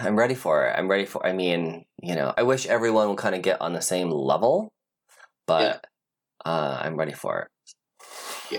I'm 0.00 0.16
ready 0.16 0.34
for 0.34 0.66
it. 0.66 0.74
I'm 0.76 0.88
ready 0.88 1.06
for 1.06 1.24
I 1.26 1.32
mean, 1.32 1.84
you 2.02 2.14
know, 2.14 2.32
I 2.36 2.42
wish 2.42 2.66
everyone 2.66 3.08
would 3.08 3.18
kind 3.18 3.34
of 3.34 3.42
get 3.42 3.60
on 3.60 3.72
the 3.72 3.82
same 3.82 4.10
level, 4.10 4.72
but 5.46 5.84
uh 6.44 6.78
I'm 6.82 6.96
ready 6.96 7.12
for 7.12 7.48
it. 7.48 7.48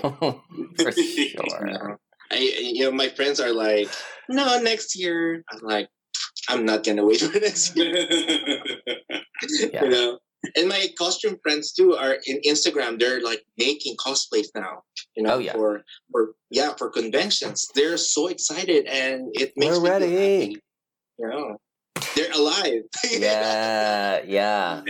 for 0.00 0.92
sure. 0.92 1.66
No. 1.66 1.96
I, 2.30 2.38
you 2.38 2.84
know, 2.84 2.90
my 2.90 3.08
friends 3.08 3.38
are 3.38 3.52
like, 3.52 3.88
no, 4.28 4.60
next 4.60 4.96
year. 4.98 5.44
I'm 5.50 5.60
like, 5.62 5.88
I'm 6.48 6.64
not 6.64 6.84
gonna 6.84 7.04
wait 7.04 7.20
for 7.20 7.38
next 7.38 7.76
year. 7.76 7.94
Yeah. 9.72 9.84
You 9.84 9.90
know, 9.90 10.18
and 10.56 10.68
my 10.68 10.88
costume 10.98 11.38
friends 11.42 11.72
too 11.72 11.94
are 11.96 12.16
in 12.26 12.40
Instagram. 12.46 12.98
They're 12.98 13.20
like 13.22 13.42
making 13.58 13.96
cosplays 13.96 14.48
now. 14.54 14.82
You 15.16 15.22
know, 15.24 15.34
Oh, 15.34 15.38
yeah. 15.38 15.52
for 15.52 15.82
for 16.12 16.32
yeah 16.50 16.74
for 16.76 16.90
conventions. 16.90 17.68
They're 17.74 17.96
so 17.96 18.28
excited, 18.28 18.86
and 18.86 19.28
it 19.34 19.52
makes 19.56 19.78
We're 19.78 19.90
ready. 19.90 20.10
happy. 20.12 20.56
You 21.18 21.28
know, 21.28 21.56
they're 22.16 22.32
alive. 22.32 22.82
Yeah, 23.10 24.22
yeah. 24.26 24.82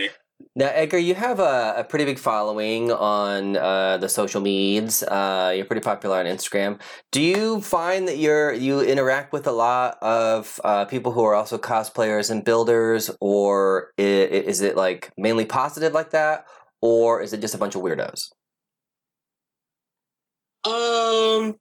Now, 0.57 0.67
Edgar, 0.67 0.97
you 0.97 1.15
have 1.15 1.39
a, 1.39 1.75
a 1.77 1.83
pretty 1.83 2.05
big 2.05 2.19
following 2.19 2.91
on 2.91 3.55
uh, 3.57 3.97
the 3.97 4.09
social 4.09 4.41
medias. 4.41 5.01
Uh, 5.03 5.53
you're 5.55 5.65
pretty 5.65 5.81
popular 5.81 6.17
on 6.19 6.25
Instagram. 6.25 6.79
Do 7.11 7.21
you 7.21 7.61
find 7.61 8.07
that 8.07 8.17
you're 8.17 8.53
you 8.53 8.81
interact 8.81 9.31
with 9.33 9.47
a 9.47 9.51
lot 9.51 9.97
of 10.01 10.59
uh, 10.63 10.85
people 10.85 11.11
who 11.13 11.23
are 11.23 11.35
also 11.35 11.57
cosplayers 11.57 12.29
and 12.31 12.43
builders, 12.43 13.09
or 13.21 13.91
i- 13.97 14.01
i- 14.03 14.05
is 14.05 14.61
it 14.61 14.75
like 14.75 15.11
mainly 15.17 15.45
positive 15.45 15.93
like 15.93 16.11
that, 16.11 16.45
or 16.81 17.21
is 17.21 17.31
it 17.33 17.39
just 17.41 17.55
a 17.55 17.57
bunch 17.57 17.75
of 17.75 17.81
weirdos? 17.81 18.29
Um, 20.65 21.55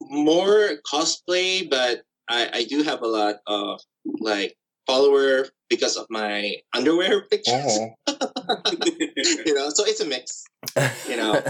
more 0.00 0.70
cosplay, 0.90 1.68
but 1.68 2.02
I, 2.28 2.50
I 2.52 2.64
do 2.64 2.82
have 2.82 3.02
a 3.02 3.06
lot 3.06 3.36
of 3.46 3.80
like 4.20 4.56
follower 4.86 5.46
because 5.68 5.96
of 5.96 6.06
my 6.10 6.56
underwear 6.74 7.22
pictures. 7.30 7.78
you 8.08 9.54
know, 9.54 9.70
so 9.70 9.84
it's 9.84 10.00
a 10.00 10.06
mix. 10.06 10.44
You 11.06 11.16
know, 11.18 11.42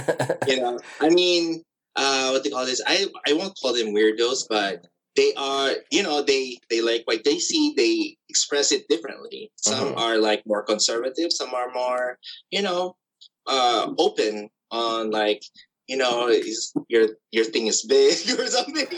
you 0.47 0.61
know. 0.61 0.81
I 1.01 1.09
mean, 1.11 1.63
uh, 1.97 2.31
what 2.31 2.43
they 2.43 2.51
call 2.51 2.67
this? 2.67 2.83
I 2.87 3.07
I 3.27 3.33
won't 3.35 3.55
call 3.61 3.73
them 3.73 3.95
weirdos, 3.95 4.47
but 4.49 4.85
they 5.17 5.33
are. 5.37 5.73
You 5.91 6.03
know, 6.03 6.23
they 6.23 6.59
they 6.69 6.81
like 6.83 7.03
what 7.07 7.23
they 7.25 7.39
see. 7.39 7.73
They 7.77 8.17
express 8.29 8.73
it 8.73 8.89
differently. 8.89 9.53
Some 9.57 9.95
Mhm. 9.95 9.99
are 9.99 10.19
like 10.19 10.43
more 10.45 10.63
conservative. 10.65 11.33
Some 11.33 11.55
are 11.55 11.71
more, 11.73 12.19
you 12.51 12.63
know, 12.63 12.97
uh, 13.47 13.93
open 13.99 14.51
on 14.71 15.11
like. 15.11 15.43
You 15.87 15.99
know, 15.99 16.29
is 16.29 16.73
your 16.89 17.09
your 17.31 17.45
thing 17.45 17.67
is 17.69 17.85
big 17.85 18.17
or 18.41 18.47
something. 18.49 18.89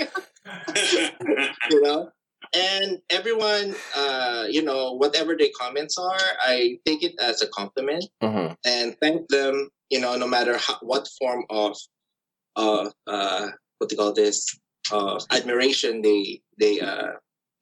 you 1.71 1.81
know 1.83 2.11
and 2.55 2.99
everyone 3.11 3.75
uh 3.97 4.45
you 4.49 4.62
know 4.62 4.93
whatever 4.93 5.37
their 5.37 5.49
comments 5.59 5.99
are 5.99 6.19
i 6.43 6.79
take 6.85 7.03
it 7.03 7.15
as 7.21 7.43
a 7.43 7.49
compliment 7.49 8.05
Mhm. 8.23 8.57
and 8.65 8.97
thank 9.00 9.29
them 9.29 9.69
you 9.91 10.00
know 10.00 10.17
no 10.17 10.26
matter 10.26 10.57
how, 10.57 10.76
what 10.83 11.09
form 11.19 11.45
of 11.50 11.76
uh 12.57 12.91
uh 13.07 13.49
what 13.79 13.91
they 13.91 13.97
call 13.97 14.12
this 14.12 14.45
uh 14.93 15.21
admiration 15.31 16.03
they 16.03 16.41
they 16.59 16.81
uh 16.81 17.12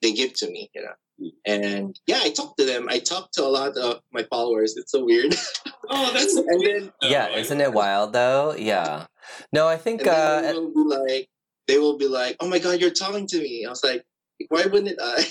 they 0.02 0.12
give 0.12 0.32
to 0.34 0.50
me 0.50 0.70
you 0.74 0.82
know 0.82 1.30
and 1.46 1.98
yeah 2.06 2.20
i 2.22 2.30
talk 2.30 2.56
to 2.56 2.64
them 2.64 2.88
i 2.90 2.98
talk 2.98 3.30
to 3.32 3.42
a 3.44 3.46
lot 3.48 3.76
of 3.76 4.00
my 4.12 4.22
followers 4.24 4.76
it's 4.76 4.92
so 4.92 5.04
weird 5.04 5.34
oh, 5.90 6.10
that's 6.12 6.34
and 6.36 6.60
then 6.66 6.92
yeah, 7.02 7.28
isn't 7.28 7.60
it 7.60 7.72
wild 7.72 8.12
though? 8.12 8.54
Yeah. 8.56 9.06
No, 9.52 9.68
I 9.68 9.76
think 9.76 10.00
and 10.00 10.10
uh, 10.10 10.40
they 10.42 10.52
will 10.54 10.72
be 10.72 10.84
like 10.96 11.28
they 11.68 11.78
will 11.78 11.98
be 11.98 12.08
like 12.08 12.36
oh 12.40 12.48
my 12.48 12.58
god 12.58 12.80
you're 12.80 12.90
talking 12.90 13.26
to 13.26 13.38
me 13.38 13.64
i 13.66 13.70
was 13.70 13.84
like 13.84 14.04
why 14.48 14.66
wouldn't 14.66 14.98
i 15.02 15.24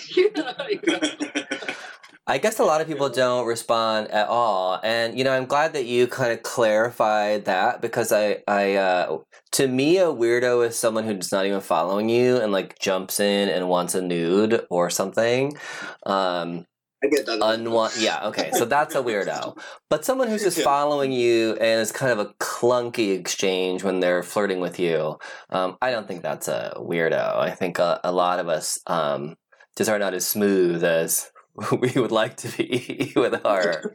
I 2.26 2.38
guess 2.38 2.60
a 2.60 2.64
lot 2.64 2.80
of 2.80 2.88
people 2.88 3.10
don't 3.10 3.46
respond 3.46 4.10
at 4.10 4.30
all, 4.30 4.80
and 4.82 5.18
you 5.18 5.26
know, 5.26 5.34
I'm 5.34 5.46
glad 5.46 5.74
that 5.74 5.86
you 5.86 6.08
kind 6.08 6.32
of 6.32 6.42
clarified 6.42 7.44
that 7.46 7.82
because 7.82 8.14
I, 8.14 8.38
I, 8.48 8.76
uh, 8.76 9.18
to 9.54 9.68
me, 9.68 9.98
a 9.98 10.06
weirdo 10.06 10.66
is 10.66 10.80
someone 10.80 11.04
who's 11.04 11.34
not 11.34 11.46
even 11.46 11.60
following 11.60 12.08
you 12.08 12.38
and 12.38 12.54
like 12.54 12.80
jumps 12.80 13.20
in 13.20 13.50
and 13.50 13.68
wants 13.68 13.94
a 13.94 14.02
nude 14.02 14.66
or 14.70 14.90
something. 14.90 15.58
Um, 16.06 16.66
i 17.04 17.08
get 17.08 17.26
that 17.26 17.40
unwa- 17.40 17.92
yeah, 18.02 18.28
okay, 18.28 18.52
so 18.54 18.66
that's 18.66 18.96
a 18.96 19.02
weirdo. 19.04 19.58
But 19.90 20.06
someone 20.06 20.28
who's 20.30 20.44
just 20.50 20.58
Yeah. 20.58 20.64
following 20.64 21.12
you 21.12 21.54
and 21.60 21.82
is 21.82 21.92
kind 21.92 22.12
of 22.12 22.20
a 22.20 22.34
clunky 22.36 23.18
exchange 23.20 23.84
when 23.84 24.00
they're 24.00 24.24
flirting 24.24 24.60
with 24.62 24.80
you, 24.80 25.18
um, 25.50 25.78
I 25.82 25.92
don't 25.92 26.08
think 26.08 26.22
that's 26.24 26.48
a 26.48 26.74
weirdo. 26.78 27.38
I 27.38 27.52
think 27.52 27.80
a, 27.80 28.00
a 28.04 28.12
lot 28.12 28.40
of 28.40 28.48
us 28.48 28.80
um, 28.88 29.36
just 29.78 29.90
are 29.90 30.00
not 30.00 30.14
as 30.14 30.26
smooth 30.26 30.84
as 30.84 31.30
we 31.80 31.92
would 31.96 32.12
like 32.12 32.38
to 32.38 32.48
be 32.58 33.12
with 33.16 33.46
our 33.46 33.92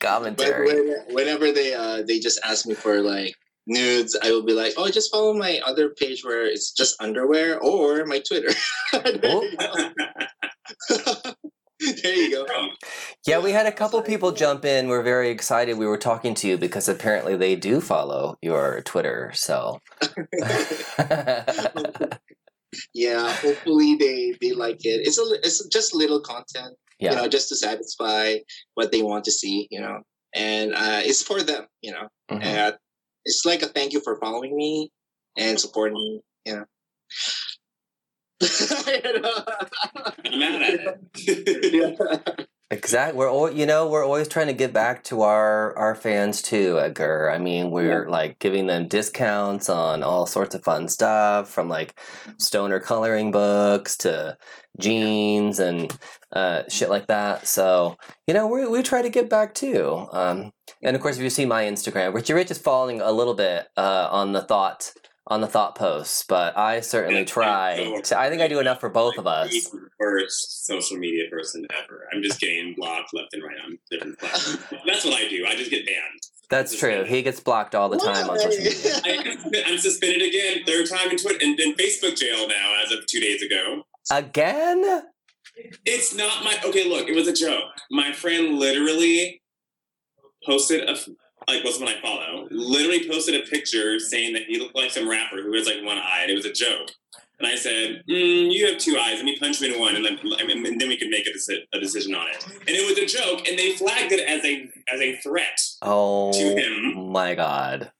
commentary. 0.00 0.66
when, 0.66 0.96
whenever 1.14 1.52
they 1.52 1.72
uh 1.74 2.02
they 2.06 2.18
just 2.18 2.40
ask 2.44 2.66
me 2.66 2.74
for 2.74 3.00
like 3.00 3.32
nudes, 3.66 4.16
I 4.22 4.30
will 4.30 4.42
be 4.44 4.52
like, 4.54 4.72
oh, 4.76 4.88
just 4.90 5.10
follow 5.12 5.34
my 5.34 5.60
other 5.64 5.90
page 5.90 6.24
where 6.24 6.46
it's 6.46 6.72
just 6.72 7.00
underwear 7.00 7.58
or 7.60 8.04
my 8.06 8.18
Twitter. 8.20 8.48
there, 12.02 12.14
you 12.14 12.30
go. 12.30 12.44
there 12.46 12.62
you 12.62 12.68
go. 12.68 12.68
Yeah, 13.26 13.38
we 13.40 13.52
had 13.52 13.66
a 13.66 13.72
couple 13.72 14.00
people 14.02 14.32
jump 14.32 14.64
in. 14.64 14.88
We're 14.88 15.02
very 15.02 15.30
excited. 15.30 15.78
We 15.78 15.86
were 15.86 15.98
talking 15.98 16.34
to 16.34 16.48
you 16.48 16.56
because 16.58 16.88
apparently 16.88 17.36
they 17.36 17.56
do 17.56 17.80
follow 17.80 18.36
your 18.42 18.82
Twitter. 18.82 19.32
So. 19.34 19.80
Yeah, 22.92 23.32
hopefully 23.32 23.96
they 23.96 24.34
they 24.40 24.52
like 24.52 24.84
it. 24.84 25.00
It's 25.06 25.18
a 25.18 25.24
it's 25.42 25.66
just 25.68 25.94
little 25.94 26.20
content, 26.20 26.76
you 27.00 27.10
know, 27.10 27.26
just 27.26 27.48
to 27.48 27.56
satisfy 27.56 28.36
what 28.74 28.92
they 28.92 29.02
want 29.02 29.24
to 29.24 29.32
see, 29.32 29.66
you 29.70 29.80
know, 29.80 30.00
and 30.34 30.74
uh, 30.74 31.00
it's 31.02 31.22
for 31.22 31.42
them, 31.42 31.66
you 31.80 31.92
know. 31.92 32.08
Mhm. 32.30 32.42
And 32.42 32.76
it's 33.24 33.44
like 33.46 33.62
a 33.62 33.66
thank 33.68 33.92
you 33.92 34.00
for 34.00 34.18
following 34.20 34.54
me 34.54 34.90
and 35.36 35.58
supporting 35.58 35.94
me, 35.94 36.20
you 36.44 36.56
know. 36.56 36.64
You 38.40 39.20
know? 39.20 39.44
I'm 40.24 40.38
mad 40.38 40.62
at 40.62 41.00
it. 41.16 41.72
Yeah. 41.72 42.44
Exactly. 42.70 43.16
We're 43.18 43.30
all, 43.30 43.50
you 43.50 43.64
know, 43.64 43.88
we're 43.88 44.04
always 44.04 44.28
trying 44.28 44.48
to 44.48 44.52
give 44.52 44.74
back 44.74 45.02
to 45.04 45.22
our 45.22 45.74
our 45.78 45.94
fans 45.94 46.42
too, 46.42 46.78
Edgar. 46.78 47.30
I 47.30 47.38
mean, 47.38 47.70
we're 47.70 48.10
like 48.10 48.38
giving 48.40 48.66
them 48.66 48.88
discounts 48.88 49.70
on 49.70 50.02
all 50.02 50.26
sorts 50.26 50.54
of 50.54 50.62
fun 50.62 50.88
stuff, 50.88 51.48
from 51.48 51.70
like 51.70 51.98
stoner 52.38 52.78
coloring 52.78 53.30
books 53.30 53.96
to 53.98 54.36
jeans 54.78 55.58
and 55.58 55.96
uh, 56.32 56.64
shit 56.68 56.90
like 56.90 57.06
that. 57.06 57.46
So, 57.46 57.96
you 58.26 58.34
know, 58.34 58.46
we 58.46 58.66
we 58.66 58.82
try 58.82 59.00
to 59.00 59.08
give 59.08 59.30
back 59.30 59.54
too. 59.54 60.06
Um, 60.12 60.52
and 60.82 60.94
of 60.94 61.00
course, 61.00 61.16
if 61.16 61.22
you 61.22 61.30
see 61.30 61.46
my 61.46 61.64
Instagram, 61.64 62.12
Richie 62.14 62.34
Rich 62.34 62.50
is 62.50 62.58
falling 62.58 63.00
a 63.00 63.12
little 63.12 63.34
bit 63.34 63.66
uh, 63.78 64.08
on 64.10 64.32
the 64.32 64.42
thought 64.42 64.92
on 65.28 65.42
the 65.42 65.46
thought 65.46 65.74
posts, 65.74 66.24
but 66.26 66.56
I 66.56 66.80
certainly 66.80 67.24
try. 67.24 68.00
To, 68.02 68.18
I 68.18 68.30
think 68.30 68.40
I 68.40 68.48
do 68.48 68.58
enough 68.60 68.80
for 68.80 68.88
both 68.88 69.18
of 69.18 69.26
us. 69.26 69.50
He's 69.50 69.70
the 69.70 69.88
worst 70.00 70.66
social 70.66 70.96
media 70.96 71.24
person 71.30 71.66
ever. 71.84 72.08
I'm 72.12 72.22
just 72.22 72.40
getting 72.40 72.74
blocked 72.76 73.12
left 73.12 73.34
and 73.34 73.42
right 73.42 73.56
on 73.64 73.78
different 73.90 74.18
platforms. 74.18 74.64
That's 74.86 75.04
what 75.04 75.14
I 75.14 75.28
do. 75.28 75.44
I 75.46 75.54
just 75.54 75.70
get 75.70 75.86
banned. 75.86 76.20
That's 76.48 76.78
true. 76.78 77.04
He 77.04 77.22
gets 77.22 77.40
blocked 77.40 77.74
all 77.74 77.90
the 77.90 77.98
time 77.98 78.30
on 78.30 78.38
social 78.38 78.64
media. 78.64 79.00
I, 79.04 79.70
I'm 79.70 79.78
suspended 79.78 80.22
again, 80.22 80.64
third 80.66 80.88
time 80.88 81.10
in 81.10 81.18
Twitter, 81.18 81.38
and 81.42 81.60
in 81.60 81.74
Facebook 81.74 82.16
jail 82.16 82.48
now 82.48 82.74
as 82.84 82.90
of 82.90 83.06
two 83.06 83.20
days 83.20 83.42
ago. 83.42 83.82
Again? 84.10 85.02
It's 85.84 86.14
not 86.14 86.42
my 86.42 86.56
okay. 86.64 86.88
Look, 86.88 87.08
it 87.08 87.14
was 87.14 87.28
a 87.28 87.34
joke. 87.34 87.72
My 87.90 88.12
friend 88.12 88.58
literally 88.58 89.42
posted 90.46 90.88
a 90.88 90.96
like 91.48 91.64
what's 91.64 91.80
one 91.80 91.88
I 91.88 92.00
follow. 92.00 92.46
Literally 92.50 93.08
posted 93.08 93.34
a 93.34 93.46
picture 93.46 93.98
saying 93.98 94.34
that 94.34 94.42
he 94.44 94.58
looked 94.58 94.76
like 94.76 94.90
some 94.90 95.08
rapper 95.08 95.42
who 95.42 95.52
has 95.54 95.66
like 95.66 95.82
one 95.84 95.98
eye, 95.98 96.20
and 96.22 96.30
it 96.30 96.34
was 96.36 96.44
a 96.46 96.52
joke. 96.52 96.90
And 97.40 97.46
I 97.46 97.54
said, 97.54 98.02
mm, 98.08 98.52
"You 98.52 98.66
have 98.66 98.78
two 98.78 98.98
eyes. 98.98 99.16
Let 99.16 99.24
me 99.24 99.38
punch 99.38 99.60
you 99.60 99.72
in 99.74 99.80
one, 99.80 99.94
and 99.96 100.04
then, 100.04 100.18
and 100.40 100.80
then 100.80 100.88
we 100.88 100.96
can 100.96 101.08
make 101.10 101.26
a, 101.26 101.30
deci- 101.30 101.62
a 101.72 101.78
decision 101.80 102.14
on 102.14 102.26
it." 102.28 102.44
And 102.46 102.70
it 102.70 102.84
was 102.88 102.98
a 102.98 103.06
joke, 103.06 103.46
and 103.48 103.58
they 103.58 103.72
flagged 103.76 104.12
it 104.12 104.20
as 104.28 104.44
a 104.44 104.68
as 104.92 105.00
a 105.00 105.16
threat. 105.18 105.60
Oh 105.82 106.32
To 106.32 106.38
him. 106.38 107.10
my 107.12 107.34
god. 107.34 107.92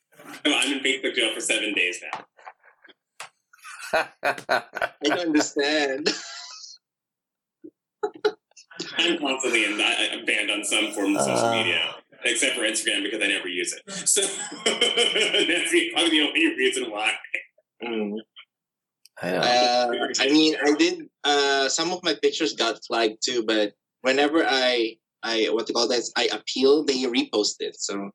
I'm 0.44 0.72
in 0.72 0.80
Facebook 0.80 1.14
jail 1.14 1.32
for 1.34 1.40
seven 1.40 1.72
days 1.74 2.00
now. 2.12 2.24
I 4.22 4.90
don't 5.02 5.18
understand. 5.20 6.08
I'm 8.96 9.18
constantly 9.18 9.64
in, 9.64 9.80
I, 9.80 10.08
I'm 10.12 10.24
banned 10.24 10.50
on 10.50 10.64
some 10.64 10.92
form 10.92 11.16
of 11.16 11.22
social 11.22 11.46
Uh. 11.46 11.52
media, 11.52 11.94
except 12.24 12.54
for 12.56 12.62
Instagram 12.62 13.02
because 13.02 13.22
I 13.22 13.28
never 13.28 13.48
use 13.48 13.72
it. 13.74 13.82
So 14.08 14.22
that's 14.64 15.70
the- 15.70 15.90
probably 15.94 16.10
the 16.18 16.26
only 16.26 16.46
reason 16.56 16.90
why. 16.90 17.12
Mm. 17.82 18.16
I 19.22 19.30
know. 19.30 19.38
Uh, 19.38 20.08
I 20.20 20.26
mean, 20.28 20.54
I 20.64 20.72
did. 20.74 21.00
Uh, 21.24 21.68
some 21.68 21.90
of 21.92 22.02
my 22.04 22.14
pictures 22.22 22.52
got 22.54 22.78
flagged 22.86 23.18
too, 23.24 23.44
but 23.46 23.72
whenever 24.02 24.44
I, 24.46 24.96
I 25.22 25.46
what 25.50 25.66
to 25.66 25.72
call 25.72 25.88
that, 25.88 26.02
I 26.16 26.28
appeal, 26.32 26.84
they 26.84 27.02
repost 27.04 27.56
it. 27.60 27.76
So 27.80 28.10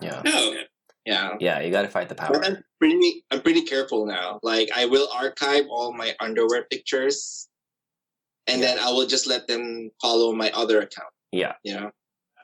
yeah. 0.00 0.22
Oh, 0.26 0.50
okay. 0.50 0.62
yeah, 1.06 1.30
Yeah, 1.40 1.60
you 1.60 1.70
got 1.70 1.82
to 1.82 1.88
fight 1.88 2.08
the 2.08 2.14
but 2.14 2.32
power. 2.32 2.44
I'm 2.44 2.62
pretty, 2.78 3.24
I'm 3.30 3.40
pretty 3.40 3.62
careful 3.62 4.06
now. 4.06 4.38
Like 4.42 4.70
I 4.76 4.84
will 4.84 5.08
archive 5.14 5.64
all 5.70 5.92
my 5.94 6.14
underwear 6.20 6.64
pictures, 6.70 7.48
and 8.46 8.62
then 8.62 8.78
I 8.78 8.90
will 8.90 9.06
just 9.06 9.26
let 9.26 9.48
them 9.48 9.90
follow 10.02 10.32
my 10.32 10.50
other 10.52 10.80
account. 10.80 11.08
Yeah. 11.32 11.54
You 11.64 11.90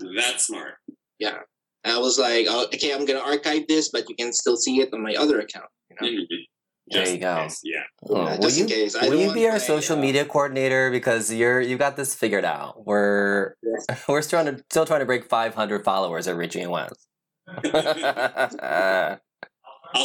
know, 0.04 0.12
That's 0.20 0.46
smart. 0.46 0.74
Yeah. 1.18 1.38
I 1.84 1.98
was 1.98 2.18
like, 2.18 2.46
oh, 2.48 2.64
okay, 2.66 2.94
I'm 2.94 3.04
gonna 3.04 3.18
archive 3.20 3.66
this, 3.68 3.90
but 3.90 4.08
you 4.08 4.14
can 4.16 4.32
still 4.32 4.56
see 4.56 4.80
it 4.80 4.88
on 4.94 5.02
my 5.02 5.14
other 5.14 5.38
account. 5.40 5.66
You 5.90 5.96
know, 6.00 6.08
Mhm. 6.24 6.38
There 6.88 7.08
you 7.08 7.18
go. 7.18 7.42
case, 7.44 7.60
Yeah. 7.64 7.80
Oh, 8.10 8.24
Yeah, 8.26 8.36
will 8.36 8.42
just 8.42 8.56
you, 8.58 8.64
in 8.64 8.68
case. 8.70 8.94
Will 8.94 9.10
don't 9.10 9.18
you 9.20 9.32
be 9.32 9.46
our 9.46 9.52
my, 9.52 9.58
social 9.58 9.96
uh, 9.96 10.00
media 10.00 10.24
coordinator 10.26 10.90
because 10.90 11.32
you're 11.32 11.60
you 11.60 11.78
got 11.78 11.96
this 11.96 12.14
figured 12.14 12.44
out? 12.44 12.84
We're 12.86 13.54
we're 14.08 14.20
still 14.22 14.42
trying 14.42 14.56
to 14.56 14.64
still 14.70 14.84
trying 14.86 15.00
to 15.00 15.06
break 15.06 15.24
500 15.28 15.84
followers 15.84 16.26
at 16.28 16.36
Richie 16.36 16.60
and 16.62 16.70
West. 16.70 17.06
I'll 17.64 19.20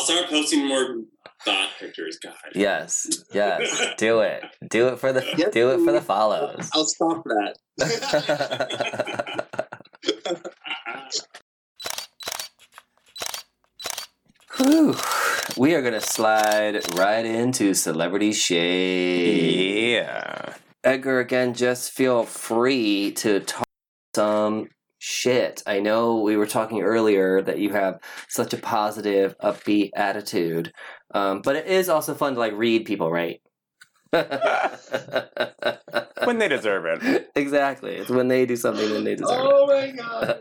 start 0.02 0.28
posting 0.30 0.68
more 0.68 0.98
thought 1.46 1.70
pictures. 1.80 2.18
God. 2.24 2.34
yes, 2.54 3.08
yes, 3.34 3.94
do 3.98 4.20
it, 4.22 4.44
do 4.70 4.88
it 4.90 5.00
for 5.00 5.12
the 5.14 5.26
Yep. 5.38 5.52
do 5.52 5.70
it 5.72 5.84
for 5.86 5.92
the 5.92 6.02
follows. 6.02 6.70
I'll 6.74 6.86
stop 6.86 7.24
that. 7.78 9.58
Whew. 14.58 14.96
We 15.58 15.74
are 15.74 15.82
gonna 15.82 16.02
slide 16.02 16.82
right 16.96 17.26
into 17.26 17.74
celebrity 17.74 18.34
shade. 18.34 20.06
Edgar, 20.84 21.20
again, 21.20 21.54
just 21.54 21.92
feel 21.92 22.24
free 22.24 23.12
to 23.14 23.42
talk 23.42 23.68
some 24.16 24.70
shit. 25.00 25.64
I 25.66 25.80
know 25.80 26.22
we 26.22 26.38
were 26.38 26.46
talking 26.46 26.82
earlier 26.82 27.42
that 27.42 27.60
you 27.60 27.72
have 27.72 28.00
such 28.28 28.54
a 28.54 28.58
positive, 28.58 29.38
upbeat 29.40 29.92
attitude, 29.96 30.72
um, 31.14 31.42
but 31.42 31.56
it 31.56 31.68
is 31.68 31.90
also 31.90 32.14
fun 32.14 32.34
to 32.34 32.40
like 32.40 32.54
read 32.54 32.86
people, 32.86 33.12
right? 33.12 33.42
when 36.24 36.38
they 36.40 36.48
deserve 36.48 36.86
it. 36.86 37.30
exactly. 37.36 37.96
It's 37.96 38.10
when 38.10 38.28
they 38.28 38.46
do 38.46 38.56
something, 38.56 38.90
then 38.90 39.04
they 39.04 39.16
deserve 39.16 39.46
it. 39.46 39.52
oh 39.54 39.68
my 39.68 39.92
god. 39.92 40.40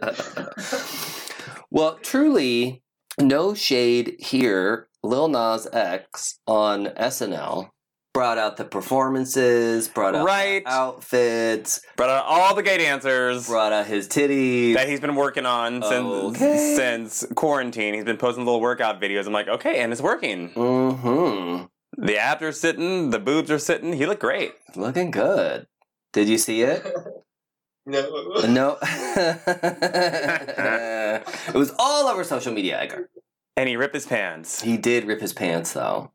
well, 1.71 1.99
truly, 2.03 2.83
no 3.21 3.55
shade 3.55 4.17
here. 4.19 4.89
Lil 5.05 5.29
Nas 5.29 5.69
X 5.73 6.41
on 6.47 6.87
SNL 6.87 7.71
brought 8.13 8.37
out 8.39 8.57
the 8.57 8.65
performances, 8.65 9.87
brought 9.89 10.17
out 10.17 10.21
the 10.21 10.25
Right. 10.25 10.63
outfits, 10.67 11.81
Brought 11.97 12.11
out 12.11 12.25
all 12.27 12.55
the 12.57 12.65
gay 12.65 12.79
dancers 12.79 13.47
brought 13.47 13.73
out 13.73 13.87
his 13.87 14.09
titties. 14.09 14.75
that 14.75 14.89
he's 14.89 14.99
been 14.99 15.15
working 15.15 15.47
on 15.47 15.83
since 15.85 16.39
since 16.39 17.25
quarantine. 17.37 17.95
He's 17.95 18.03
been 18.05 18.17
posting 18.17 18.45
little 18.45 18.61
workout 18.61 19.01
videos. 19.01 19.27
I'm 19.29 19.33
like, 19.33 19.47
okay, 19.47 19.79
and 19.79 19.93
it's 19.93 20.03
working. 20.03 20.51
mm-hmm. 20.51 21.67
The 22.01 22.17
abs 22.17 22.43
are 22.43 22.53
sitting, 22.53 23.11
the 23.11 23.19
boobs 23.19 23.51
are 23.51 23.59
sitting. 23.59 23.93
He 23.93 24.07
looked 24.07 24.21
great. 24.21 24.55
Looking 24.77 25.11
good. 25.11 25.67
Did 26.13 26.29
you 26.29 26.39
see 26.39 26.63
it? 26.63 26.85
no. 27.87 28.45
No. 28.47 28.79
it 28.83 29.45
was 31.55 31.73
all 31.79 32.07
over 32.07 32.23
social 32.23 32.53
media, 32.53 32.81
Edgar. 32.81 33.11
And 33.57 33.69
he 33.69 33.77
ripped 33.77 33.95
his 33.95 34.07
pants. 34.07 34.63
He 34.63 34.77
did 34.77 35.05
rip 35.05 35.21
his 35.21 35.33
pants, 35.33 35.73
though. 35.73 36.13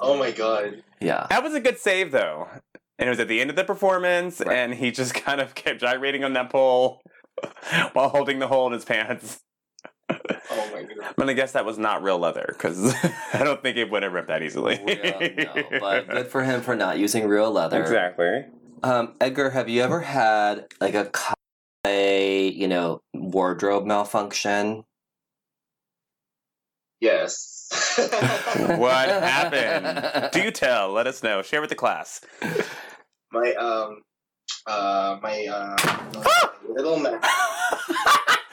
Oh 0.00 0.18
my 0.18 0.32
god. 0.32 0.82
Yeah. 1.00 1.26
That 1.30 1.44
was 1.44 1.54
a 1.54 1.60
good 1.60 1.78
save, 1.78 2.10
though. 2.10 2.48
And 2.98 3.06
it 3.06 3.10
was 3.10 3.20
at 3.20 3.28
the 3.28 3.40
end 3.40 3.50
of 3.50 3.56
the 3.56 3.64
performance, 3.64 4.40
Right. 4.44 4.56
and 4.56 4.74
he 4.74 4.90
just 4.90 5.14
kind 5.24 5.40
of 5.40 5.54
kept 5.54 5.80
gyrating 5.80 6.24
on 6.24 6.32
that 6.32 6.50
pole 6.50 7.00
while 7.92 8.08
holding 8.08 8.40
the 8.40 8.48
hole 8.48 8.66
in 8.66 8.72
his 8.72 8.84
pants. 8.84 9.38
Oh 10.10 10.70
my 10.72 10.82
god. 10.82 10.96
I'm 11.00 11.14
gonna 11.16 11.34
guess 11.34 11.52
that 11.52 11.64
was 11.64 11.78
not 11.78 12.02
real 12.02 12.18
leather 12.18 12.46
because 12.48 12.94
I 13.32 13.42
don't 13.44 13.60
think 13.62 13.76
it 13.76 13.90
would 13.90 14.02
have 14.02 14.12
ripped 14.12 14.28
that 14.28 14.42
easily. 14.42 14.80
Well, 14.84 15.20
no, 15.36 15.78
but 15.80 16.08
good 16.08 16.26
for 16.28 16.42
him 16.42 16.62
for 16.62 16.74
not 16.74 16.98
using 16.98 17.26
real 17.28 17.50
leather. 17.50 17.80
exactly. 17.80 18.44
Um, 18.82 19.14
Edgar, 19.20 19.50
have 19.50 19.68
you 19.68 19.82
ever 19.82 20.00
had 20.00 20.66
like 20.80 20.94
a 20.94 21.10
cosplay, 21.86 22.54
you 22.54 22.68
know, 22.68 23.00
wardrobe 23.14 23.84
malfunction? 23.86 24.84
Yes. 27.00 27.54
What 28.78 29.08
happened? 29.08 30.30
Do 30.32 30.40
you 30.40 30.50
tell. 30.50 30.90
Let 30.92 31.06
us 31.06 31.22
know. 31.22 31.42
Share 31.42 31.60
with 31.60 31.70
the 31.70 31.76
class. 31.76 32.20
my 33.30 33.52
um 33.54 34.02
uh 34.66 35.18
my 35.22 35.46
uh 35.46 35.76
little 36.66 36.98
man 36.98 37.20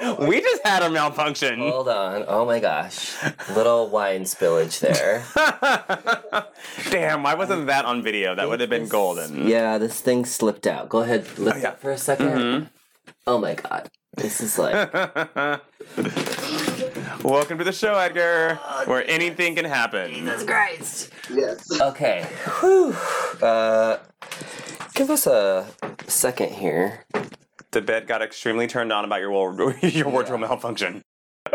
we 0.19 0.41
just 0.41 0.65
had 0.65 0.83
a 0.83 0.89
malfunction. 0.89 1.59
Hold 1.59 1.87
on. 1.89 2.25
Oh 2.27 2.45
my 2.45 2.59
gosh. 2.59 3.13
Little 3.55 3.89
wine 3.89 4.23
spillage 4.23 4.79
there. 4.79 5.23
Damn, 6.91 7.23
why 7.23 7.33
wasn't 7.35 7.67
that 7.67 7.85
on 7.85 8.01
video? 8.03 8.35
That 8.35 8.49
would 8.49 8.59
have 8.59 8.69
been 8.69 8.87
golden. 8.87 9.47
Yeah, 9.47 9.77
this 9.77 9.99
thing 10.01 10.25
slipped 10.25 10.67
out. 10.67 10.89
Go 10.89 10.99
ahead, 11.01 11.25
lift 11.37 11.57
Oh, 11.57 11.59
yeah. 11.59 11.71
it 11.71 11.79
for 11.79 11.91
a 11.91 11.95
2nd 11.95 12.17
Mhm. 12.35 12.69
Oh 13.27 13.37
my 13.39 13.53
god. 13.55 13.89
This 14.17 14.39
is 14.41 14.57
like 14.57 14.73
Welcome 17.23 17.57
to 17.57 17.63
the 17.63 17.71
show, 17.73 17.95
Edgar, 17.97 18.55
where 18.85 19.03
anything 19.09 19.55
can 19.55 19.65
happen. 19.65 20.13
Jesus 20.13 20.43
Christ. 20.43 21.11
yes 21.33 21.81
Okay. 21.81 22.25
Whew. 22.61 22.93
Uh 23.41 23.97
give 24.93 25.09
us 25.09 25.27
a 25.27 25.67
second 26.07 26.51
here. 26.53 27.03
The 27.75 27.81
bed 27.81 28.07
got 28.07 28.21
extremely 28.21 28.67
turned 28.67 28.93
on 28.93 29.03
about 29.03 29.19
your 29.19 29.31
wardrobe, 29.31 29.75
your 29.81 30.07
wardrobe 30.07 30.39
malfunction. 30.39 31.01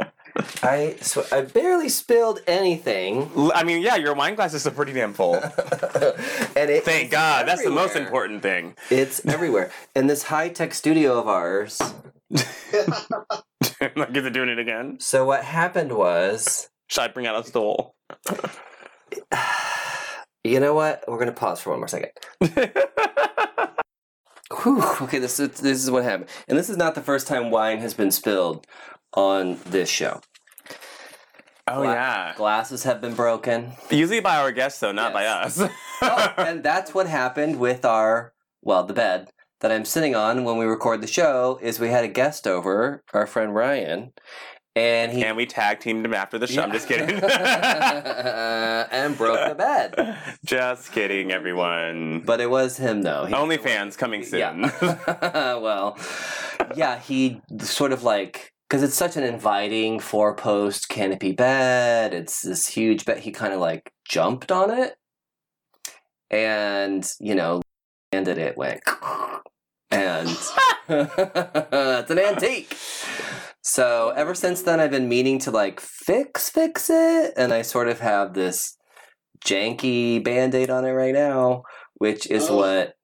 I 0.63 0.97
sw- 1.01 1.33
I 1.33 1.41
barely 1.41 1.89
spilled 1.89 2.41
anything. 2.47 3.31
I 3.55 3.65
mean, 3.65 3.81
yeah, 3.81 3.97
your 3.97 4.13
wine 4.13 4.35
glass 4.35 4.53
is 4.53 4.61
still 4.61 4.73
pretty 4.73 4.93
damn 4.93 5.15
full. 5.15 5.37
and 5.37 6.69
it 6.69 6.85
Thank 6.85 7.11
God, 7.11 7.49
that's 7.49 7.65
the 7.65 7.71
most 7.71 7.97
important 7.97 8.43
thing. 8.43 8.77
It's 8.91 9.25
everywhere. 9.25 9.71
In 9.97 10.09
this 10.09 10.25
high-tech 10.25 10.75
studio 10.75 11.19
of 11.19 11.27
ours. 11.27 11.81
I'm 13.81 13.93
not 13.97 14.13
it 14.13 14.35
doing 14.35 14.51
it 14.51 14.59
again? 14.59 14.99
So 15.01 15.25
what 15.25 15.43
happened 15.43 15.93
was 15.93 16.69
Should 16.89 17.01
I 17.01 17.09
bring 17.09 17.29
out 17.29 17.43
a 17.43 17.49
stool? 17.49 17.95
you 20.45 20.61
know 20.61 20.75
what? 20.75 21.03
We're 21.09 21.19
gonna 21.19 21.33
pause 21.33 21.63
for 21.63 21.71
one 21.71 21.79
more 21.79 21.89
second. 21.89 22.11
Whew, 24.63 24.83
okay, 25.03 25.19
this 25.19 25.39
is 25.39 25.61
this 25.61 25.83
is 25.83 25.91
what 25.91 26.03
happened, 26.05 26.29
and 26.49 26.59
this 26.59 26.69
is 26.69 26.77
not 26.77 26.95
the 26.95 27.01
first 27.03 27.27
time 27.27 27.51
wine 27.51 27.79
has 27.79 27.95
been 27.95 28.11
spilled 28.11 28.67
on 29.15 29.59
this 29.65 29.89
show. 29.89 30.21
oh 31.69 31.83
Gla- 31.83 31.93
yeah. 31.95 32.35
glasses 32.37 32.83
have 32.85 33.01
been 33.01 33.15
broken, 33.15 33.73
Usually 33.91 34.21
by 34.21 34.39
our 34.39 34.51
guests, 34.53 34.81
though, 34.81 34.93
not 34.93 35.13
by 35.13 35.27
us. 35.27 35.61
oh, 36.03 36.35
and 36.37 36.63
that's 36.65 36.93
what 36.95 37.07
happened 37.07 37.59
with 37.61 37.85
our 37.85 38.33
well, 38.63 38.83
the 38.85 38.93
bed 38.95 39.29
that 39.61 39.71
I'm 39.71 39.85
sitting 39.85 40.15
on 40.17 40.43
when 40.45 40.57
we 40.57 40.65
record 40.65 41.01
the 41.01 41.07
show. 41.07 41.59
Is 41.63 41.79
we 41.79 41.89
had 41.89 42.05
a 42.05 42.09
guest 42.09 42.47
over, 42.47 43.05
our 43.13 43.27
friend 43.27 43.55
Ryan, 43.55 44.13
and 44.77 45.11
he 45.13 45.25
and 45.25 45.37
we 45.37 45.47
tag 45.47 45.81
teamed 45.81 46.05
him 46.05 46.15
after 46.15 46.39
the 46.39 46.47
show. 46.47 46.63
I'm 46.63 46.73
just 46.73 46.87
kidding. 46.87 47.11
and 48.93 49.17
broke 49.17 49.49
the 49.49 49.55
bed. 49.55 50.17
just 50.45 50.93
kidding, 50.93 51.33
everyone. 51.33 52.21
But 52.25 52.41
it 52.41 52.51
was 52.51 52.77
him 52.77 53.03
though. 53.03 53.25
He- 53.27 53.35
OnlyFans 53.35 53.99
coming 53.99 54.25
soon. 54.25 54.41
Yeah. 54.41 54.71
well, 55.57 55.99
yeah, 56.77 56.99
he 57.01 57.41
sort 57.61 57.93
of 57.93 58.05
like 58.05 58.53
because 58.69 58.83
it's 58.85 58.95
such 58.95 59.17
an 59.17 59.25
inviting 59.25 59.99
four 59.99 60.35
post 60.35 60.89
canopy 60.89 61.33
bed. 61.33 62.15
It's 62.15 62.43
this 62.43 62.69
huge 62.69 63.05
bed. 63.05 63.19
He 63.19 63.33
kind 63.33 63.53
of 63.53 63.59
like 63.61 63.93
jumped 64.09 64.53
on 64.53 64.71
it, 64.71 64.95
and 66.31 67.11
you 67.19 67.35
know, 67.35 67.61
landed 68.13 68.39
it 68.39 68.57
went, 68.57 68.83
and 69.91 70.29
it's 70.29 72.11
an 72.11 72.19
antique. 72.19 72.77
So 73.63 74.11
ever 74.17 74.35
since 74.35 74.63
then, 74.63 74.81
I've 74.81 74.91
been 74.91 75.09
meaning 75.09 75.39
to 75.41 75.51
like 75.51 75.81
fix 75.81 76.49
fix 76.51 76.89
it, 76.91 77.35
and 77.37 77.53
I 77.53 77.63
sort 77.63 77.89
of 77.89 78.01
have 78.01 78.35
this 78.35 78.77
janky 79.45 80.23
band 80.23 80.55
aid 80.55 80.71
on 80.71 80.85
it 80.85 80.93
right 80.93 81.15
now, 81.15 81.63
which 81.95 82.27
is 82.31 82.49
Oh. 82.49 82.57
what 82.57 82.95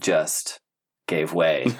just 0.00 0.60
gave 1.06 1.32
way. 1.32 1.64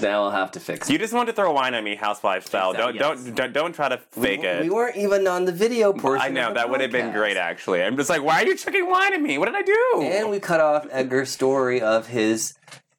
now 0.00 0.24
I'll 0.24 0.30
have 0.32 0.50
to 0.52 0.60
fix 0.60 0.88
it. 0.90 0.92
you 0.92 0.98
just 0.98 1.14
want 1.14 1.28
to 1.28 1.32
throw 1.32 1.52
wine 1.52 1.74
at 1.74 1.84
me, 1.84 1.94
housewife 1.94 2.44
style. 2.46 2.72
Exactly, 2.72 2.98
Don't 2.98 3.16
yes. 3.16 3.24
don't 3.24 3.34
don't 3.36 3.52
don't 3.52 3.72
try 3.72 3.88
to 3.88 3.98
fake 4.10 4.40
we, 4.42 4.48
it. 4.48 4.62
We 4.64 4.70
weren't 4.70 4.96
even 4.96 5.26
on 5.28 5.44
the 5.44 5.52
video 5.52 5.92
portion. 5.92 6.22
I 6.22 6.26
of 6.28 6.34
know 6.34 6.48
the 6.48 6.54
that 6.54 6.70
would 6.70 6.80
have 6.80 6.90
been 6.90 7.12
great. 7.12 7.36
Actually, 7.36 7.82
I'm 7.84 7.96
just 7.96 8.10
like, 8.10 8.22
why 8.22 8.42
are 8.42 8.46
you 8.46 8.56
chucking 8.56 8.88
wine 8.90 9.14
at 9.14 9.22
me? 9.22 9.38
What 9.38 9.46
did 9.46 9.54
I 9.54 9.62
do? 9.62 10.02
And 10.02 10.28
we 10.28 10.40
cut 10.40 10.60
off 10.60 10.86
Edgar's 10.90 11.30
story 11.30 11.80
of 11.80 12.08
his 12.08 12.52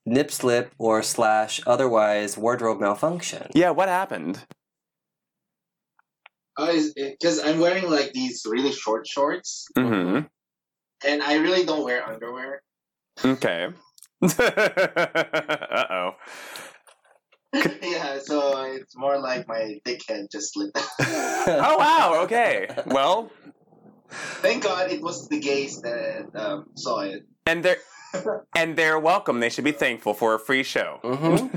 nip 0.07 0.31
slip 0.31 0.71
or 0.79 1.03
slash 1.03 1.59
otherwise 1.67 2.37
wardrobe 2.37 2.79
malfunction. 2.79 3.51
yeah, 3.53 3.69
what 3.71 3.89
happened? 3.89 4.39
because 6.57 7.37
I'm 7.43 7.59
wearing 7.59 7.89
like 7.89 8.13
these 8.13 8.41
really 8.49 8.71
short 8.71 9.05
shorts, 9.05 9.67
Mm-hmm. 9.77 10.25
and 11.05 11.21
I 11.21 11.35
really 11.35 11.63
don't 11.65 11.83
wear 11.83 12.01
underwear. 12.07 12.63
Okay. 13.23 13.67
uh 14.23 15.85
oh. 15.89 16.11
yeah, 17.81 18.17
so 18.19 18.63
it's 18.73 18.95
more 18.97 19.19
like 19.19 19.47
my 19.47 19.77
dickhead 19.85 20.31
just 20.31 20.53
slipped. 20.53 20.77
Oh 21.47 21.77
wow. 21.77 22.21
Okay. 22.23 22.67
Well, 22.87 23.31
Thank 24.41 24.63
God 24.63 24.89
it 24.91 25.01
was 25.01 25.27
the 25.29 25.39
gays 25.39 25.81
that 25.81 26.27
um, 26.35 26.65
saw 26.75 27.01
it. 27.01 27.23
and 27.45 27.63
they're 27.63 27.77
and 28.55 28.75
they're 28.77 28.99
welcome. 28.99 29.39
They 29.39 29.49
should 29.49 29.63
be 29.63 29.71
thankful 29.71 30.13
for 30.13 30.33
a 30.33 30.39
free 30.39 30.63
show. 30.63 30.99
hmm 31.03 31.47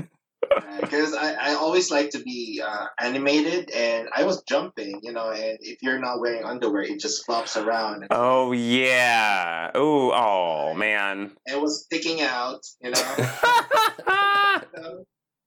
Because 0.81 1.13
I, 1.13 1.33
I 1.33 1.53
always 1.55 1.91
like 1.91 2.09
to 2.11 2.19
be 2.19 2.61
uh, 2.65 2.87
animated, 2.99 3.69
and 3.71 4.09
I 4.13 4.23
was 4.23 4.43
jumping, 4.43 4.99
you 5.03 5.13
know. 5.13 5.29
And 5.29 5.57
if 5.61 5.81
you're 5.81 5.99
not 5.99 6.19
wearing 6.19 6.43
underwear, 6.43 6.81
it 6.81 6.99
just 6.99 7.25
flops 7.25 7.55
around. 7.55 8.01
And 8.03 8.07
Oh 8.11 8.51
yeah. 8.51 9.71
Oh 9.75 10.11
oh 10.11 10.73
man. 10.73 11.31
it 11.45 11.61
was 11.61 11.83
sticking 11.85 12.21
out, 12.21 12.61
you 12.81 12.91
know. 12.91 13.01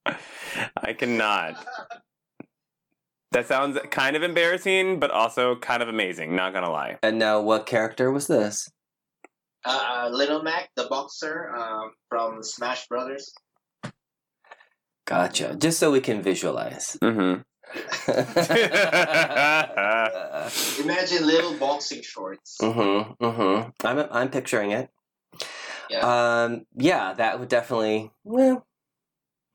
I 0.76 0.92
cannot. 0.96 1.64
That 3.32 3.46
sounds 3.48 3.76
kind 3.90 4.14
of 4.16 4.22
embarrassing, 4.22 5.00
but 5.00 5.10
also 5.10 5.56
kind 5.56 5.82
of 5.82 5.88
amazing. 5.88 6.36
Not 6.36 6.52
gonna 6.52 6.70
lie. 6.70 6.98
And 7.02 7.18
now, 7.18 7.40
what 7.40 7.66
character 7.66 8.10
was 8.12 8.28
this? 8.28 8.70
Uh, 9.64 10.04
uh, 10.06 10.08
Little 10.10 10.42
Mac, 10.42 10.70
the 10.76 10.84
boxer 10.84 11.54
um, 11.54 11.92
from 12.08 12.42
Smash 12.42 12.86
Brothers. 12.88 13.32
Gotcha. 15.06 15.54
Just 15.56 15.78
so 15.78 15.90
we 15.90 16.00
can 16.00 16.22
visualize. 16.22 16.96
Mm-hmm. 17.02 17.40
Imagine 20.82 21.26
little 21.26 21.54
boxing 21.54 22.02
shorts. 22.02 22.56
mm-hmm. 22.60 23.24
Mm-hmm. 23.24 23.86
I'm 23.86 24.06
I'm 24.10 24.30
picturing 24.30 24.72
it. 24.72 24.90
Yeah. 25.90 26.44
Um. 26.44 26.66
Yeah, 26.76 27.14
that 27.14 27.40
would 27.40 27.48
definitely. 27.48 28.10
Well, 28.22 28.66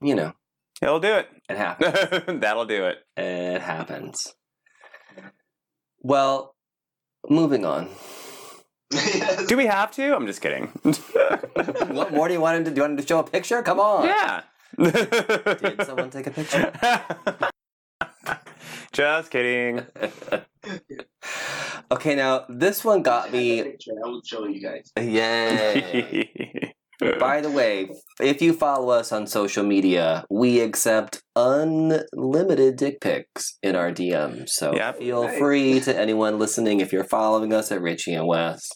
you 0.00 0.14
know, 0.14 0.32
It'll 0.82 1.00
do 1.00 1.14
it. 1.14 1.28
it 1.48 1.56
happens. 1.56 2.40
That'll 2.40 2.66
do 2.66 2.86
it. 2.86 2.98
It 3.16 3.60
happens. 3.60 4.34
Well, 6.00 6.54
moving 7.28 7.64
on. 7.66 7.90
Yes. 8.92 9.46
Do 9.46 9.56
we 9.56 9.66
have 9.66 9.90
to? 9.92 10.14
I'm 10.16 10.26
just 10.26 10.40
kidding. 10.40 10.66
what 11.94 12.12
more 12.12 12.26
do 12.28 12.34
you 12.34 12.40
want 12.40 12.56
him 12.58 12.64
to 12.64 12.70
do? 12.70 12.76
You 12.76 12.82
want 12.82 12.92
him 12.92 12.96
to 12.98 13.06
show 13.06 13.20
a 13.20 13.24
picture? 13.24 13.62
Come 13.62 13.78
on. 13.80 14.04
yeah. 14.06 14.42
Did 14.78 15.84
someone 15.86 16.10
take 16.10 16.26
a 16.26 16.30
picture? 16.30 16.72
just 18.92 19.30
kidding. 19.30 19.86
Okay, 21.92 22.14
now 22.14 22.44
this 22.48 22.84
one 22.84 23.02
got 23.02 23.32
me. 23.32 23.60
I 23.62 23.64
will 24.04 24.20
show 24.24 24.46
you 24.46 24.62
guys. 24.62 24.92
Yay. 24.96 26.72
By 27.18 27.40
the 27.40 27.50
way, 27.50 27.88
if 28.20 28.40
you 28.40 28.52
follow 28.52 28.90
us 28.90 29.10
on 29.10 29.26
social 29.26 29.64
media, 29.64 30.24
we 30.30 30.60
accept 30.60 31.22
unlimited 31.34 32.76
dick 32.76 33.00
pics 33.00 33.58
in 33.62 33.74
our 33.74 33.90
DMs. 33.90 34.50
So 34.50 34.72
Yep. 34.74 34.98
feel 34.98 35.24
Nice. 35.24 35.38
free 35.38 35.80
to 35.80 35.98
anyone 35.98 36.38
listening 36.38 36.78
if 36.80 36.92
you're 36.92 37.08
following 37.08 37.52
us 37.52 37.72
at 37.72 37.80
Richie 37.80 38.14
and 38.14 38.28
Wes. 38.28 38.68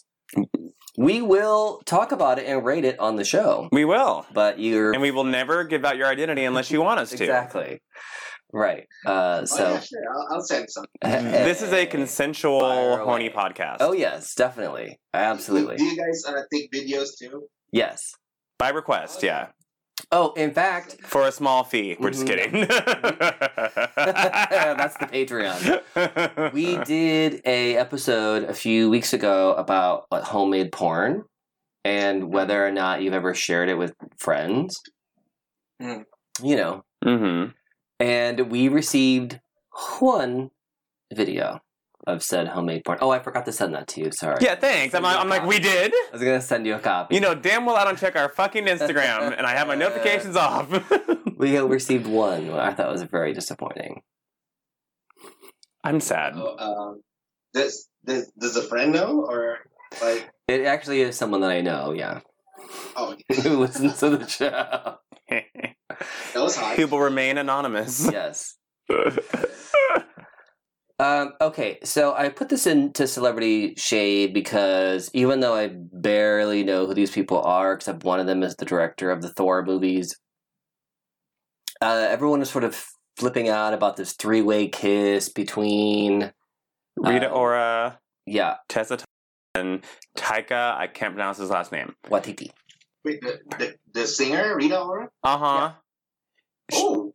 We 0.97 1.21
will 1.21 1.81
talk 1.85 2.11
about 2.11 2.39
it 2.39 2.45
and 2.47 2.63
rate 2.65 2.85
it 2.85 2.99
on 2.99 3.15
the 3.17 3.25
show. 3.25 3.67
we 3.71 3.83
will. 3.85 4.25
But 4.33 4.59
you're 4.59 4.93
And 4.93 5.01
we 5.01 5.11
will 5.11 5.23
never 5.25 5.63
give 5.65 5.83
out 5.83 5.97
your 5.97 6.07
identity 6.07 6.45
unless 6.45 6.71
you 6.71 6.81
want 6.81 6.99
us 6.99 7.09
to. 7.09 7.23
exactly 7.23 7.81
right. 8.53 8.87
Uh, 9.05 9.39
Oh, 9.41 9.45
so 9.45 9.73
yeah, 9.73 9.79
sure. 9.81 9.99
I'll, 10.15 10.27
I'll 10.35 10.41
send 10.41 10.69
some. 10.69 10.85
This 11.01 11.61
is 11.61 11.73
a 11.73 11.85
consensual 11.85 12.97
horny 12.97 13.29
podcast. 13.29 13.77
Oh 13.81 13.91
yes, 13.91 14.33
definitely, 14.35 14.99
absolutely, 15.13 15.75
Do 15.77 15.83
you 15.83 15.97
guys 15.97 16.23
uh, 16.25 16.41
take 16.53 16.71
videos 16.71 17.09
too? 17.19 17.47
yes. 17.71 18.13
By 18.57 18.69
request, 18.69 19.21
yeah. 19.21 19.47
Oh, 20.17 20.31
in 20.37 20.53
fact, 20.53 20.95
For 21.03 21.27
a 21.27 21.31
small 21.31 21.65
fee. 21.65 21.97
We're 21.99 22.11
just 22.11 22.23
Mhm. 22.23 22.27
kidding. 22.27 22.51
That's 23.95 24.95
the 24.95 25.07
Patreon. 25.07 26.53
we 26.53 26.77
did 26.85 27.41
a 27.45 27.75
episode 27.75 28.43
a 28.45 28.53
few 28.53 28.89
weeks 28.89 29.11
ago 29.11 29.53
about 29.55 30.05
like, 30.11 30.23
homemade 30.23 30.71
porn 30.71 31.25
and 31.83 32.31
whether 32.31 32.65
or 32.65 32.71
not 32.71 33.01
you've 33.01 33.13
ever 33.13 33.33
shared 33.33 33.67
it 33.67 33.73
with 33.77 33.93
friends. 34.17 34.81
Mm. 35.81 36.05
You 36.41 36.55
know, 36.55 36.83
hmm 37.03 37.45
and 37.99 38.49
we 38.49 38.69
received 38.69 39.41
one 39.99 40.49
video 41.13 41.59
of 42.07 42.23
said 42.23 42.47
homemade 42.47 42.83
porn. 42.85 42.99
Oh, 43.01 43.09
I 43.09 43.19
forgot 43.19 43.45
to 43.45 43.51
send 43.51 43.73
that 43.75 43.87
to 43.89 44.01
you. 44.01 44.11
Sorry. 44.11 44.37
Yeah, 44.41 44.55
thanks. 44.55 44.93
I'm, 44.93 45.05
I'm 45.05 45.29
like, 45.29 45.45
we 45.45 45.59
did? 45.59 45.93
I 45.93 46.09
was 46.13 46.21
gonna 46.21 46.41
send 46.41 46.65
you 46.65 46.75
a 46.75 46.79
copy. 46.79 47.15
You 47.15 47.21
know, 47.21 47.35
damn 47.35 47.65
well 47.65 47.75
I 47.75 47.83
don't 47.83 47.97
check 47.97 48.15
our 48.15 48.29
fucking 48.29 48.65
Instagram 48.65 49.33
and 49.37 49.45
I 49.45 49.51
have 49.51 49.67
my 49.67 49.75
notifications 49.75 50.35
off. 50.35 50.67
we 51.37 51.57
received 51.59 52.07
one. 52.07 52.51
I 52.51 52.73
thought 52.73 52.91
was 52.91 53.03
very 53.03 53.33
disappointing. 53.33 54.01
I'm 55.83 55.99
sad. 55.99 56.33
So, 56.33 56.57
um, 56.57 57.01
does, 57.53 57.87
does 58.05 58.31
does 58.39 58.55
a 58.57 58.63
friend 58.63 58.91
know 58.93 59.25
or 59.27 59.59
like? 60.01 60.29
It 60.47 60.65
actually 60.65 61.01
is 61.01 61.15
someone 61.15 61.41
that 61.41 61.51
I 61.51 61.61
know. 61.61 61.91
Yeah, 61.91 62.21
Oh, 62.95 63.15
who 63.43 63.59
listens 63.59 63.99
to 63.99 64.17
the 64.17 64.27
show. 64.27 64.97
that 65.29 66.15
was 66.35 66.55
hot. 66.55 66.75
He 66.75 66.85
will 66.85 66.99
remain 66.99 67.37
anonymous. 67.37 68.09
Yes. 68.11 68.55
Um, 70.97 71.33
okay, 71.41 71.79
so 71.83 72.13
I 72.13 72.29
put 72.29 72.47
this 72.47 72.65
into 72.65 73.05
celebrity 73.05 73.73
shade 73.75 74.33
because 74.33 75.09
even 75.13 75.41
though 75.41 75.53
I 75.53 75.71
barely 75.73 76.63
know 76.63 76.85
who 76.85 76.93
these 76.93 77.11
people 77.11 77.41
are, 77.41 77.73
except 77.73 78.05
one 78.05 78.21
of 78.21 78.27
them 78.27 78.43
is 78.43 78.55
the 78.55 78.65
director 78.65 79.11
of 79.11 79.21
the 79.21 79.29
Thor 79.29 79.63
movies, 79.65 80.15
uh, 81.81 82.07
everyone 82.09 82.41
is 82.41 82.49
sort 82.49 82.63
of 82.63 82.85
flipping 83.17 83.49
out 83.49 83.73
about 83.73 83.97
this 83.97 84.13
three-way 84.13 84.69
kiss 84.69 85.27
between 85.27 86.31
Rita 86.95 87.29
Uh, 87.29 87.33
Ora, 87.33 87.99
yeah 88.25 88.55
Tessa 88.69 88.99
and 89.53 89.83
Taika, 90.17 90.75
I 90.75 90.87
can't 90.87 91.13
pronounce 91.13 91.37
his 91.37 91.49
last 91.49 91.73
name. 91.73 91.93
Waititi. 92.07 92.51
Wait, 93.03 93.21
the, 93.21 93.39
the, 93.59 93.75
the 93.93 94.07
singer 94.07 94.55
Rita 94.55 94.79
Ora? 94.79 95.09
Uh 95.23 95.37
huh. 95.37 95.73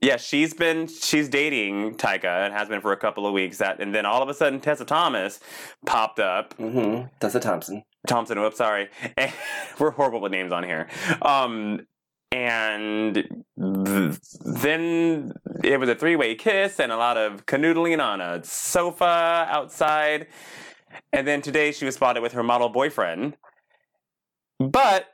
Yeah, 0.00 0.16
she's 0.16 0.54
been 0.54 0.86
she's 0.86 1.28
dating 1.28 1.96
Taika 1.96 2.46
and 2.46 2.54
has 2.54 2.68
been 2.68 2.80
for 2.80 2.92
a 2.92 2.96
couple 2.96 3.26
of 3.26 3.32
weeks. 3.32 3.58
That 3.58 3.80
and 3.80 3.94
then 3.94 4.06
all 4.06 4.22
of 4.22 4.28
a 4.28 4.34
sudden 4.34 4.60
Tessa 4.60 4.84
Thomas 4.84 5.40
popped 5.86 6.20
up. 6.20 6.56
Mm-hmm. 6.56 7.08
Tessa 7.20 7.40
Thompson. 7.40 7.82
Thompson, 8.06 8.40
whoops, 8.40 8.56
sorry. 8.56 8.88
And 9.16 9.32
we're 9.78 9.90
horrible 9.90 10.20
with 10.20 10.32
names 10.32 10.52
on 10.52 10.62
here. 10.62 10.88
Um, 11.20 11.86
and 12.32 13.14
th- 13.14 14.18
then 14.44 15.32
it 15.64 15.80
was 15.80 15.88
a 15.88 15.94
three 15.96 16.16
way 16.16 16.34
kiss 16.36 16.78
and 16.78 16.92
a 16.92 16.96
lot 16.96 17.16
of 17.16 17.44
canoodling 17.46 18.02
on 18.02 18.20
a 18.20 18.42
sofa 18.44 19.46
outside. 19.50 20.28
And 21.12 21.26
then 21.26 21.42
today 21.42 21.72
she 21.72 21.84
was 21.84 21.96
spotted 21.96 22.22
with 22.22 22.32
her 22.32 22.42
model 22.42 22.68
boyfriend. 22.68 23.36
But 24.58 25.06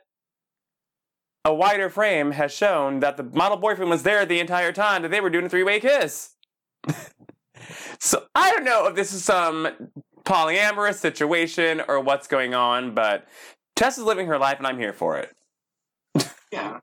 a 1.47 1.53
wider 1.53 1.89
frame 1.89 2.31
has 2.31 2.51
shown 2.51 2.99
that 2.99 3.15
the 3.15 3.23
model 3.23 3.57
boyfriend 3.57 3.89
was 3.89 4.03
there 4.03 4.25
the 4.25 4.41
entire 4.41 4.73
time 4.73 5.01
that 5.01 5.11
they 5.11 5.21
were 5.21 5.29
doing 5.29 5.45
a 5.45 5.49
three 5.49 5.63
way 5.63 5.79
kiss. 5.79 6.35
so 7.99 8.25
I 8.35 8.51
don't 8.51 8.65
know 8.65 8.85
if 8.87 8.95
this 8.95 9.13
is 9.13 9.23
some 9.23 9.69
polyamorous 10.25 10.95
situation 10.95 11.81
or 11.87 12.01
what's 12.01 12.27
going 12.27 12.53
on, 12.53 12.93
but 12.93 13.25
Tess 13.77 13.97
is 13.97 14.03
living 14.03 14.27
her 14.27 14.37
life 14.37 14.57
and 14.57 14.67
I'm 14.67 14.77
here 14.77 14.91
for 14.91 15.17
it. 15.17 15.33
yeah. 16.51 16.79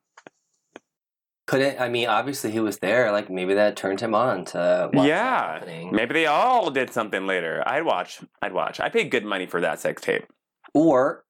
Couldn't 1.46 1.79
I 1.79 1.90
mean? 1.90 2.09
Obviously, 2.09 2.50
he 2.50 2.61
was 2.61 2.79
there. 2.79 3.12
Like 3.12 3.29
maybe 3.29 3.53
that 3.53 3.77
turned 3.77 4.00
him 4.00 4.14
on 4.14 4.46
to 4.46 4.88
what's 4.94 5.07
yeah. 5.07 5.53
happening. 5.53 5.90
Maybe 5.92 6.14
they 6.14 6.27
all 6.27 6.70
did 6.70 6.90
something 6.90 7.27
later. 7.27 7.62
I'd 7.66 7.85
watch. 7.85 8.20
I'd 8.40 8.55
watch. 8.55 8.81
I 8.81 8.88
paid 8.88 9.11
good 9.11 9.27
money 9.27 9.44
for 9.44 9.61
that 9.61 9.79
sex 9.79 10.00
tape. 10.00 10.24
Or 10.72 11.24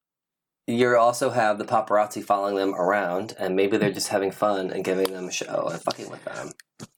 you 0.67 0.97
also 0.97 1.31
have 1.31 1.59
the 1.59 1.65
paparazzi 1.65 2.25
following 2.25 2.57
them 2.57 2.75
around, 2.75 3.35
and 3.39 3.55
maybe 3.55 3.77
they're 3.77 3.93
just 3.93 4.09
having 4.09 4.31
fun 4.31 4.71
and 4.71 4.85
giving 4.85 5.13
them 5.13 5.29
a 5.29 5.33
show 5.33 5.69
and 5.71 5.81
fucking 5.83 6.11
with 6.11 6.25
them. 6.25 6.53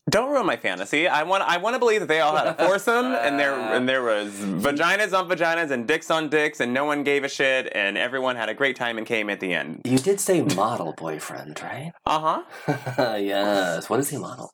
Don't 0.09 0.31
ruin 0.31 0.47
my 0.47 0.57
fantasy. 0.57 1.09
I 1.09 1.25
want. 1.25 1.43
I 1.43 1.57
want 1.57 1.75
to 1.75 1.81
believe 1.81 2.01
that 2.01 2.07
they 2.07 2.21
all 2.21 2.37
had 2.37 2.47
a 2.47 2.55
foursome, 2.55 3.07
and 3.07 3.41
there 3.41 3.53
and 3.77 3.89
there 3.89 4.05
was 4.05 4.33
vaginas 4.35 5.13
on 5.13 5.29
vaginas 5.29 5.73
and 5.73 5.87
dicks 5.87 6.13
on 6.13 6.29
dicks, 6.29 6.61
and 6.61 6.73
no 6.73 6.85
one 6.85 7.03
gave 7.03 7.25
a 7.25 7.29
shit, 7.29 7.73
and 7.75 7.99
everyone 7.99 8.37
had 8.37 8.49
a 8.49 8.55
great 8.55 8.77
time 8.77 8.99
and 8.99 9.07
came 9.07 9.29
at 9.29 9.41
the 9.41 9.53
end. 9.53 9.81
You 9.85 9.99
did 9.99 10.21
say 10.21 10.43
model 10.43 10.95
boyfriend, 10.97 11.61
right? 11.61 11.93
Uh 12.05 12.43
huh. 12.67 13.17
yes. 13.19 13.91
What 13.91 13.99
is 13.99 14.09
he 14.11 14.17
model? 14.17 14.53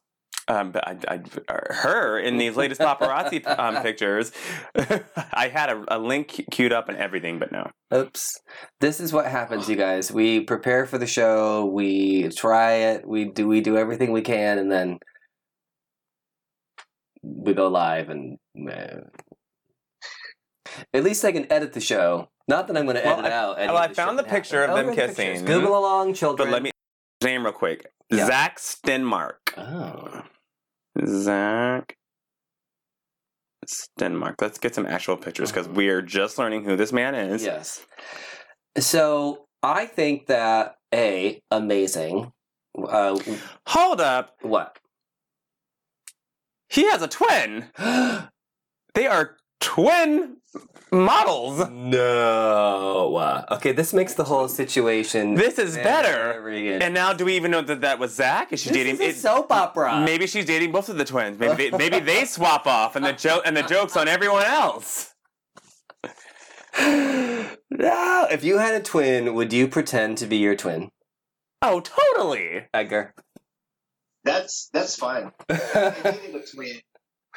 Um, 0.49 0.73
but 0.73 0.87
I, 0.89 0.97
I, 1.09 1.21
her 1.73 2.19
in 2.19 2.37
these 2.37 2.57
latest 2.57 2.81
paparazzi 2.81 3.47
um, 3.59 3.81
pictures, 3.83 4.33
I 5.33 5.49
had 5.49 5.71
a, 5.71 5.85
a 5.89 5.99
link 5.99 6.47
queued 6.51 6.73
up 6.73 6.89
and 6.89 6.99
everything, 6.99 7.39
but 7.39 7.53
no. 7.53 7.71
Oops. 7.95 8.41
This 8.81 8.99
is 8.99 9.13
what 9.13 9.27
happens, 9.27 9.69
you 9.69 9.77
guys. 9.77 10.11
We 10.11 10.41
prepare 10.41 10.85
for 10.87 10.99
the 10.99 11.07
show. 11.07 11.67
We 11.67 12.29
try 12.31 12.73
it. 12.73 13.07
We 13.07 13.27
do. 13.27 13.47
We 13.47 13.61
do 13.61 13.77
everything 13.77 14.11
we 14.11 14.23
can, 14.23 14.59
and 14.59 14.71
then 14.71 14.99
we 17.23 17.55
go 17.55 17.69
live. 17.69 18.09
And 18.11 18.39
uh, 18.69 19.03
at 20.93 21.05
least 21.05 21.25
I 21.25 21.33
can 21.33 21.51
edit 21.53 21.73
the 21.73 21.81
show. 21.81 22.29
Not 22.49 22.67
that 22.67 22.77
I'm 22.77 22.85
going 22.87 22.97
to 22.97 23.03
Well, 23.05 23.21
edit 23.21 23.31
I- 23.33 23.37
out. 23.37 23.59
any 23.61 23.73
well, 23.73 23.83
I 23.83 23.93
found 23.93 24.19
the 24.19 24.25
picture 24.25 24.63
of 24.65 24.71
happened. 24.71 24.89
them 24.89 24.93
Oh, 24.95 24.97
pictures. 25.07 25.17
kissing. 25.17 25.45
Google 25.45 25.79
along, 25.79 26.15
children. 26.15 26.49
But 26.49 26.53
let 26.53 26.63
me 26.63 26.71
name 27.23 27.45
real 27.45 27.53
quick. 27.53 27.87
Yeah. 28.11 28.27
Zach 28.27 28.59
Stenmark. 28.59 29.35
Oh. 29.57 30.23
Zach 31.07 31.97
Stenmark. 33.67 34.35
Let's 34.41 34.59
get 34.59 34.75
some 34.75 34.87
actual 34.87 35.17
pictures 35.17 35.51
because 35.51 35.69
we 35.69 35.89
are 35.89 36.03
just 36.03 36.39
learning 36.39 36.65
who 36.65 36.77
this 36.77 36.93
man 36.93 37.15
is. 37.15 37.45
Yes. 37.45 37.87
So 38.79 39.47
I 39.63 39.87
think 39.87 40.27
that 40.27 40.77
a 40.93 41.41
amazing. 41.51 42.33
Uh, 42.77 43.19
Hold 43.69 44.01
up. 44.01 44.35
what? 44.43 44.79
He 46.69 46.85
has 46.89 47.03
a 47.03 47.09
twin. 47.09 47.67
They 48.95 49.07
are 49.07 49.39
twin 49.63 50.37
models. 50.91 51.67
no. 51.71 53.45
Okay, 53.51 53.73
this 53.73 53.93
makes 53.95 54.15
the 54.15 54.25
whole 54.25 54.49
situation. 54.49 55.35
This 55.35 55.59
is 55.59 55.77
better. 55.77 56.41
very 56.43 56.75
And 56.83 56.93
now, 56.93 57.13
do 57.15 57.25
we 57.25 57.35
even 57.37 57.51
know 57.51 57.63
that 57.63 57.81
that 57.81 57.99
was 57.99 58.15
Zach? 58.15 58.53
Is 58.53 58.61
she 58.61 58.69
this 58.71 58.77
dating? 58.77 58.95
is 58.97 59.01
a 59.01 59.05
it- 59.09 59.17
soap 59.17 59.51
opera. 59.53 60.01
Maybe 60.05 60.27
she's 60.27 60.45
dating 60.45 60.73
both 60.73 60.89
of 60.89 60.99
the 60.99 61.05
twins. 61.05 61.39
Maybe 61.39 61.71
they, 61.71 61.77
maybe 61.79 62.01
they 62.01 62.25
swap 62.37 62.67
off, 62.67 62.97
and 62.97 63.05
the 63.05 63.13
joke 63.13 63.43
and 63.47 63.57
the 63.57 63.63
jokes 63.63 63.97
on 63.97 64.09
everyone 64.09 64.45
else. 64.45 65.15
no. 66.79 68.27
If 68.31 68.45
you 68.45 68.59
had 68.59 68.75
a 68.75 68.81
twin, 68.83 69.35
would 69.35 69.53
you 69.53 69.69
pretend 69.69 70.19
to 70.19 70.27
be 70.27 70.37
your 70.39 70.57
twin, 70.57 70.91
Oh, 71.61 71.81
totally. 71.81 72.67
Edgar? 72.75 73.15
That's 74.25 74.69
that's 74.73 74.97
fine. 74.97 75.33
I 75.49 75.93
dated 76.03 76.35
a 76.37 76.43
twin. 76.55 76.77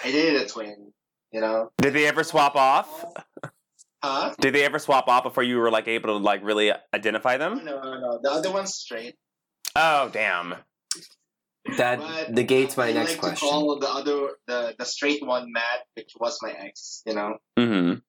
I 0.04 0.12
dated 0.12 0.42
a 0.42 0.46
twin. 0.48 0.92
You 1.32 1.42
know? 1.42 1.72
Did 1.78 1.94
they 1.94 2.06
ever 2.08 2.24
swap 2.24 2.56
off? 2.56 3.06
Huh? 4.04 4.34
Did 4.40 4.54
they 4.54 4.64
ever 4.64 4.80
swap 4.80 5.08
off 5.08 5.24
before 5.24 5.44
you 5.44 5.58
were 5.58 5.72
like 5.72 5.88
able 5.88 6.10
to 6.10 6.24
like 6.24 6.44
really 6.44 6.72
identify 6.94 7.38
them? 7.38 7.64
no, 7.66 7.82
no. 7.82 8.00
no. 8.00 8.20
The 8.22 8.30
other 8.32 8.52
one's 8.52 8.76
straight. 8.76 9.16
Oh, 9.76 10.10
damn. 10.14 10.56
That 11.78 11.98
But 12.00 12.32
negates 12.32 12.78
my 12.78 12.90
I 12.90 12.94
next 12.94 13.12
like 13.14 13.20
question. 13.22 13.48
To 13.48 13.52
call 13.52 13.80
the 13.80 13.90
other, 13.90 14.28
the 14.48 14.76
the 14.78 14.86
straight 14.86 15.26
one 15.26 15.52
Matt, 15.52 15.80
which 15.96 16.14
was 16.20 16.38
my 16.44 16.52
ex. 16.52 17.02
You 17.08 17.16
know, 17.16 17.38
Mm-hmm. 17.58 18.00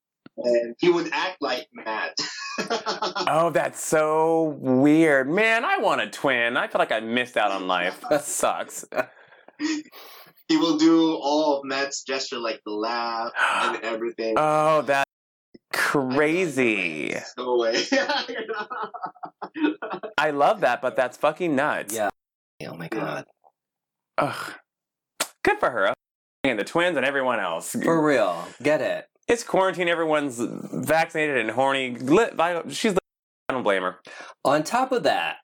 and 0.44 0.74
he 0.78 0.90
would 0.90 1.08
act 1.12 1.38
like 1.40 1.66
Matt. 1.72 2.16
Oh, 3.28 3.50
that's 3.52 3.84
so 3.84 4.56
weird. 4.60 5.28
Man, 5.28 5.62
I 5.64 5.76
want 5.78 6.00
a 6.00 6.08
twin. 6.08 6.56
I 6.56 6.68
feel 6.68 6.78
like 6.78 6.92
I 6.92 7.00
missed 7.00 7.36
out 7.36 7.50
on 7.50 7.66
life. 7.66 8.02
That 8.08 8.24
sucks. 8.24 8.84
he 10.48 10.56
will 10.56 10.76
do 10.78 11.14
all 11.14 11.58
of 11.58 11.64
Matt's 11.64 12.02
gesture, 12.02 12.38
like 12.38 12.60
the 12.64 12.72
laugh 12.72 13.32
and 13.74 13.76
everything. 13.84 14.34
Oh, 14.36 14.82
that's 14.82 15.10
crazy. 15.72 17.14
No 17.36 17.56
way. 17.56 17.84
I 20.18 20.30
love 20.30 20.60
that, 20.60 20.80
but 20.82 20.96
that's 20.96 21.16
fucking 21.16 21.54
nuts. 21.54 21.94
Yeah. 21.94 22.08
Oh 22.66 22.74
my 22.76 22.88
god. 22.88 23.24
Ugh. 24.18 24.52
Good 25.44 25.58
for 25.58 25.70
her. 25.70 25.92
And 26.44 26.58
the 26.58 26.64
twins 26.64 26.96
and 26.96 27.04
everyone 27.04 27.40
else. 27.40 27.72
For 27.72 28.04
real. 28.04 28.46
Get 28.62 28.80
it. 28.80 29.06
It's 29.28 29.42
quarantine. 29.42 29.88
Everyone's 29.88 30.38
vaccinated 30.40 31.36
and 31.38 31.50
horny. 31.50 31.96
Li- 31.96 32.28
She's. 32.70 32.92
li- 32.92 32.98
I 33.48 33.52
don't 33.52 33.62
blame 33.62 33.82
her. 33.82 33.96
On 34.44 34.62
top 34.62 34.92
of 34.92 35.02
that, 35.04 35.36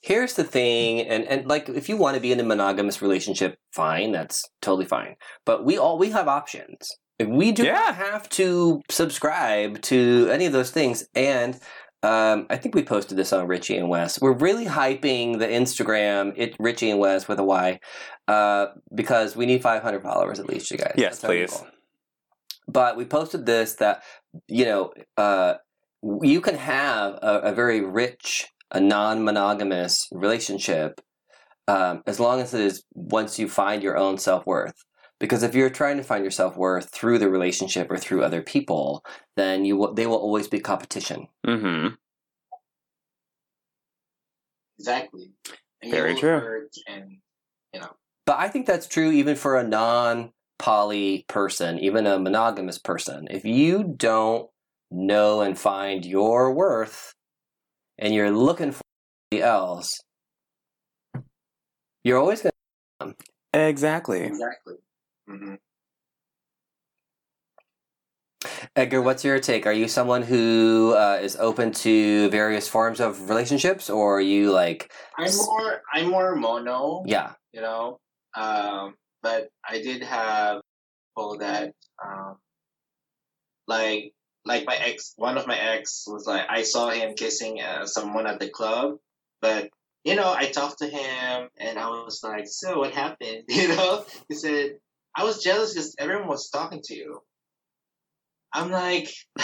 here's 0.00 0.34
the 0.34 0.44
thing, 0.44 1.00
and, 1.00 1.24
and 1.24 1.46
like 1.46 1.68
if 1.68 1.88
you 1.88 1.96
want 1.96 2.14
to 2.14 2.20
be 2.20 2.32
in 2.32 2.40
a 2.40 2.44
monogamous 2.44 3.00
relationship, 3.02 3.58
fine, 3.72 4.12
that's 4.12 4.44
totally 4.62 4.86
fine. 4.86 5.16
But 5.44 5.64
we 5.64 5.78
all 5.78 5.98
we 5.98 6.10
have 6.10 6.28
options. 6.28 6.88
Like, 7.18 7.28
We 7.30 7.52
do 7.52 7.64
Yeah. 7.64 7.72
not 7.72 7.94
have 7.96 8.28
to 8.30 8.80
subscribe 8.90 9.80
to 9.82 10.28
any 10.30 10.46
of 10.46 10.52
those 10.52 10.70
things. 10.70 11.04
And 11.14 11.58
um, 12.04 12.46
I 12.48 12.56
think 12.56 12.76
we 12.76 12.84
posted 12.84 13.18
this 13.18 13.32
on 13.32 13.48
Richie 13.48 13.76
and 13.76 13.88
Wes. 13.88 14.20
We're 14.20 14.32
really 14.38 14.66
hyping 14.66 15.40
the 15.40 15.48
Instagram, 15.48 16.32
it 16.36 16.54
Richie 16.60 16.90
and 16.90 17.00
Wes 17.00 17.26
with 17.26 17.40
a 17.40 17.44
Y, 17.44 17.80
uh, 18.28 18.66
because 18.94 19.34
we 19.34 19.46
need 19.46 19.62
500 19.62 20.00
followers 20.02 20.38
at 20.38 20.46
least, 20.48 20.70
you 20.70 20.78
guys. 20.78 20.94
Yes, 20.96 21.18
please. 21.20 21.60
But 22.68 22.96
we 22.96 23.04
posted 23.04 23.46
this 23.46 23.74
that 23.76 24.02
you 24.46 24.64
know 24.64 24.92
uh, 25.16 25.54
you 26.22 26.40
can 26.40 26.54
have 26.54 27.14
a, 27.14 27.40
a 27.44 27.52
very 27.52 27.80
rich, 27.80 28.46
a 28.70 28.80
non-monogamous 28.80 30.08
relationship 30.12 31.00
um, 31.68 32.02
as 32.06 32.18
long 32.18 32.40
as 32.40 32.54
it 32.54 32.60
is 32.62 32.82
once 32.94 33.38
you 33.38 33.48
find 33.48 33.82
your 33.82 33.96
own 33.96 34.18
self-worth. 34.18 34.84
Because 35.20 35.42
if 35.42 35.54
you're 35.54 35.70
trying 35.70 35.96
to 35.96 36.02
find 36.02 36.22
your 36.22 36.30
self-worth 36.30 36.90
through 36.90 37.18
the 37.18 37.28
relationship 37.28 37.90
or 37.90 37.98
through 37.98 38.22
other 38.22 38.40
people, 38.40 39.04
then 39.36 39.64
you 39.64 39.76
will, 39.76 39.92
they 39.92 40.06
will 40.06 40.16
always 40.16 40.48
be 40.48 40.60
competition. 40.60 41.26
Mm-hmm. 41.46 41.94
exactly. 44.78 45.32
And 45.82 45.90
Very 45.90 46.14
true. 46.14 46.68
And 46.86 47.18
you 47.74 47.80
know, 47.80 47.90
But 48.26 48.38
I 48.38 48.48
think 48.48 48.66
that's 48.66 48.86
true 48.86 49.10
even 49.10 49.36
for 49.36 49.56
a 49.56 49.66
non 49.66 50.32
poly 50.58 51.24
person, 51.28 51.78
even 51.78 52.06
a 52.06 52.18
monogamous 52.18 52.78
person. 52.78 53.28
If 53.30 53.44
you 53.44 53.84
don't 53.84 54.48
know 54.90 55.42
and 55.42 55.58
find 55.58 56.04
your 56.04 56.52
worth 56.52 57.14
and 57.98 58.14
you're 58.14 58.30
looking 58.30 58.72
for 58.72 58.82
somebody 59.32 59.42
else, 59.48 59.88
you're 62.04 62.18
always 62.18 62.42
going 62.42 62.52
to 63.00 63.14
Exactly. 63.54 64.22
exactly. 64.22 64.74
hmm. 65.26 65.54
Edgar, 68.76 69.02
what's 69.02 69.24
your 69.24 69.40
take? 69.40 69.66
Are 69.66 69.72
you 69.72 69.88
someone 69.88 70.22
who 70.22 70.94
uh, 70.96 71.18
is 71.20 71.36
open 71.36 71.72
to 71.72 72.28
various 72.30 72.68
forms 72.68 73.00
of 73.00 73.28
relationships 73.28 73.90
or 73.90 74.18
are 74.18 74.20
you 74.20 74.52
like, 74.52 74.92
I'm 75.18 75.34
more. 75.36 75.82
I'm 75.92 76.08
more 76.08 76.36
mono. 76.36 77.02
yeah, 77.06 77.32
you 77.52 77.60
know. 77.60 77.98
Um, 78.36 78.94
but 79.22 79.48
I 79.68 79.82
did 79.82 80.02
have 80.02 80.60
people 81.16 81.38
that, 81.38 81.72
um, 82.04 82.36
like, 83.66 84.12
like 84.48 84.66
my 84.66 84.76
ex. 84.76 85.12
One 85.16 85.38
of 85.38 85.46
my 85.46 85.58
ex 85.58 86.04
was 86.08 86.26
like, 86.26 86.46
I 86.48 86.62
saw 86.62 86.90
him 86.90 87.14
kissing 87.14 87.60
uh, 87.60 87.86
someone 87.86 88.26
at 88.26 88.40
the 88.40 88.48
club, 88.48 88.96
but 89.40 89.70
you 90.04 90.16
know, 90.16 90.32
I 90.32 90.46
talked 90.46 90.78
to 90.78 90.88
him 90.88 91.48
and 91.58 91.78
I 91.78 91.88
was 91.90 92.20
like, 92.24 92.46
so 92.48 92.78
what 92.78 92.92
happened? 92.92 93.44
You 93.48 93.68
know, 93.68 94.04
he 94.28 94.34
said, 94.34 94.78
I 95.14 95.24
was 95.24 95.42
jealous 95.42 95.74
because 95.74 95.94
everyone 95.98 96.28
was 96.28 96.50
talking 96.50 96.80
to 96.84 96.94
you. 96.94 97.20
I'm 98.52 98.70
like, 98.70 99.10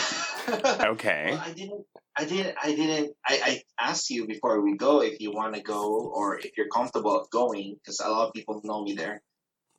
Okay. 0.49 1.29
well, 1.31 1.43
I 1.45 1.53
didn't. 1.53 1.85
I 2.17 2.25
didn't. 2.25 2.57
I 2.63 2.75
didn't. 2.75 3.13
I, 3.27 3.41
I 3.45 3.63
asked 3.91 4.11
you 4.11 4.27
before 4.27 4.61
we 4.61 4.77
go 4.77 5.03
if 5.03 5.21
you 5.21 5.33
want 5.33 5.55
to 5.55 5.63
go 5.63 6.13
or 6.15 6.39
if 6.39 6.57
you're 6.57 6.69
comfortable 6.69 7.27
going 7.31 7.77
because 7.77 8.01
a 8.01 8.09
lot 8.09 8.29
of 8.29 8.35
people 8.35 8.61
know 8.65 8.83
me 8.85 8.95
there. 8.95 9.21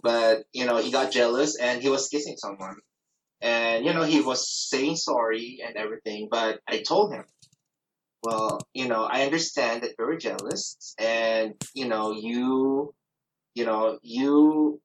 But 0.01 0.45
you 0.53 0.65
know, 0.65 0.77
he 0.77 0.91
got 0.91 1.11
jealous 1.11 1.57
and 1.57 1.81
he 1.81 1.89
was 1.89 2.09
kissing 2.09 2.35
someone, 2.37 2.77
and 3.41 3.85
you 3.85 3.93
know, 3.93 4.03
he 4.03 4.21
was 4.21 4.49
saying 4.49 4.95
sorry 4.97 5.61
and 5.65 5.75
everything. 5.75 6.27
But 6.29 6.59
I 6.67 6.81
told 6.81 7.13
him, 7.13 7.25
well, 8.23 8.59
you 8.73 8.87
know, 8.87 9.03
I 9.03 9.23
understand 9.23 9.83
that 9.83 9.95
you're 9.97 10.17
jealous, 10.17 10.95
and 10.97 11.53
you 11.73 11.87
know, 11.87 12.11
you, 12.11 12.93
you 13.53 13.65
know, 13.65 13.99
you 14.01 14.81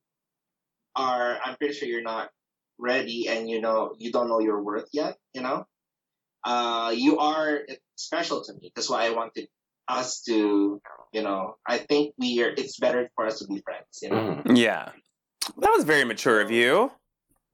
are. 0.96 1.38
I'm 1.44 1.56
pretty 1.56 1.74
sure 1.74 1.88
you're 1.88 2.02
not 2.02 2.30
ready, 2.78 3.28
and 3.28 3.48
you 3.48 3.60
know, 3.60 3.94
you 3.98 4.12
don't 4.12 4.28
know 4.28 4.40
your 4.40 4.62
worth 4.62 4.88
yet. 4.92 5.16
You 5.34 5.42
know 5.42 5.66
uh, 6.44 6.92
you 6.94 7.18
are 7.18 7.60
special 7.96 8.42
to 8.44 8.54
me. 8.54 8.72
That's 8.74 8.88
why 8.88 9.06
I 9.06 9.10
wanted 9.10 9.48
us 9.88 10.22
to, 10.22 10.80
you 11.12 11.22
know, 11.22 11.56
I 11.66 11.78
think 11.78 12.14
we 12.18 12.42
are. 12.42 12.50
It's 12.50 12.78
better 12.78 13.10
for 13.14 13.26
us 13.26 13.40
to 13.40 13.46
be 13.46 13.60
friends. 13.60 13.98
You 14.02 14.10
know. 14.10 14.42
Mhm. 14.44 14.56
Yeah. 14.56 14.92
That 15.58 15.70
was 15.70 15.84
very 15.84 16.04
mature 16.04 16.40
of 16.40 16.50
you. 16.50 16.92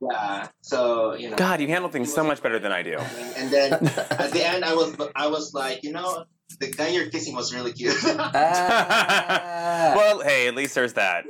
Yeah. 0.00 0.48
So 0.60 1.14
you 1.14 1.30
know. 1.30 1.36
God, 1.36 1.60
you 1.60 1.68
handle 1.68 1.90
things 1.90 2.12
so 2.12 2.22
much 2.22 2.42
better 2.42 2.58
than 2.58 2.72
I 2.72 2.82
do. 2.82 2.98
And 3.36 3.50
then 3.50 3.72
at 4.10 4.30
the 4.32 4.46
end, 4.46 4.64
I 4.64 4.74
was 4.74 4.96
I 5.14 5.28
was 5.28 5.54
like, 5.54 5.82
you 5.82 5.92
know, 5.92 6.24
the 6.60 6.70
guy 6.70 6.88
you're 6.88 7.10
kissing 7.10 7.34
was 7.34 7.54
really 7.54 7.72
cute. 7.72 7.96
Ah. 8.04 9.92
Well, 9.96 10.20
hey, 10.20 10.48
at 10.48 10.54
least 10.54 10.74
there's 10.74 10.94
that. 10.94 11.24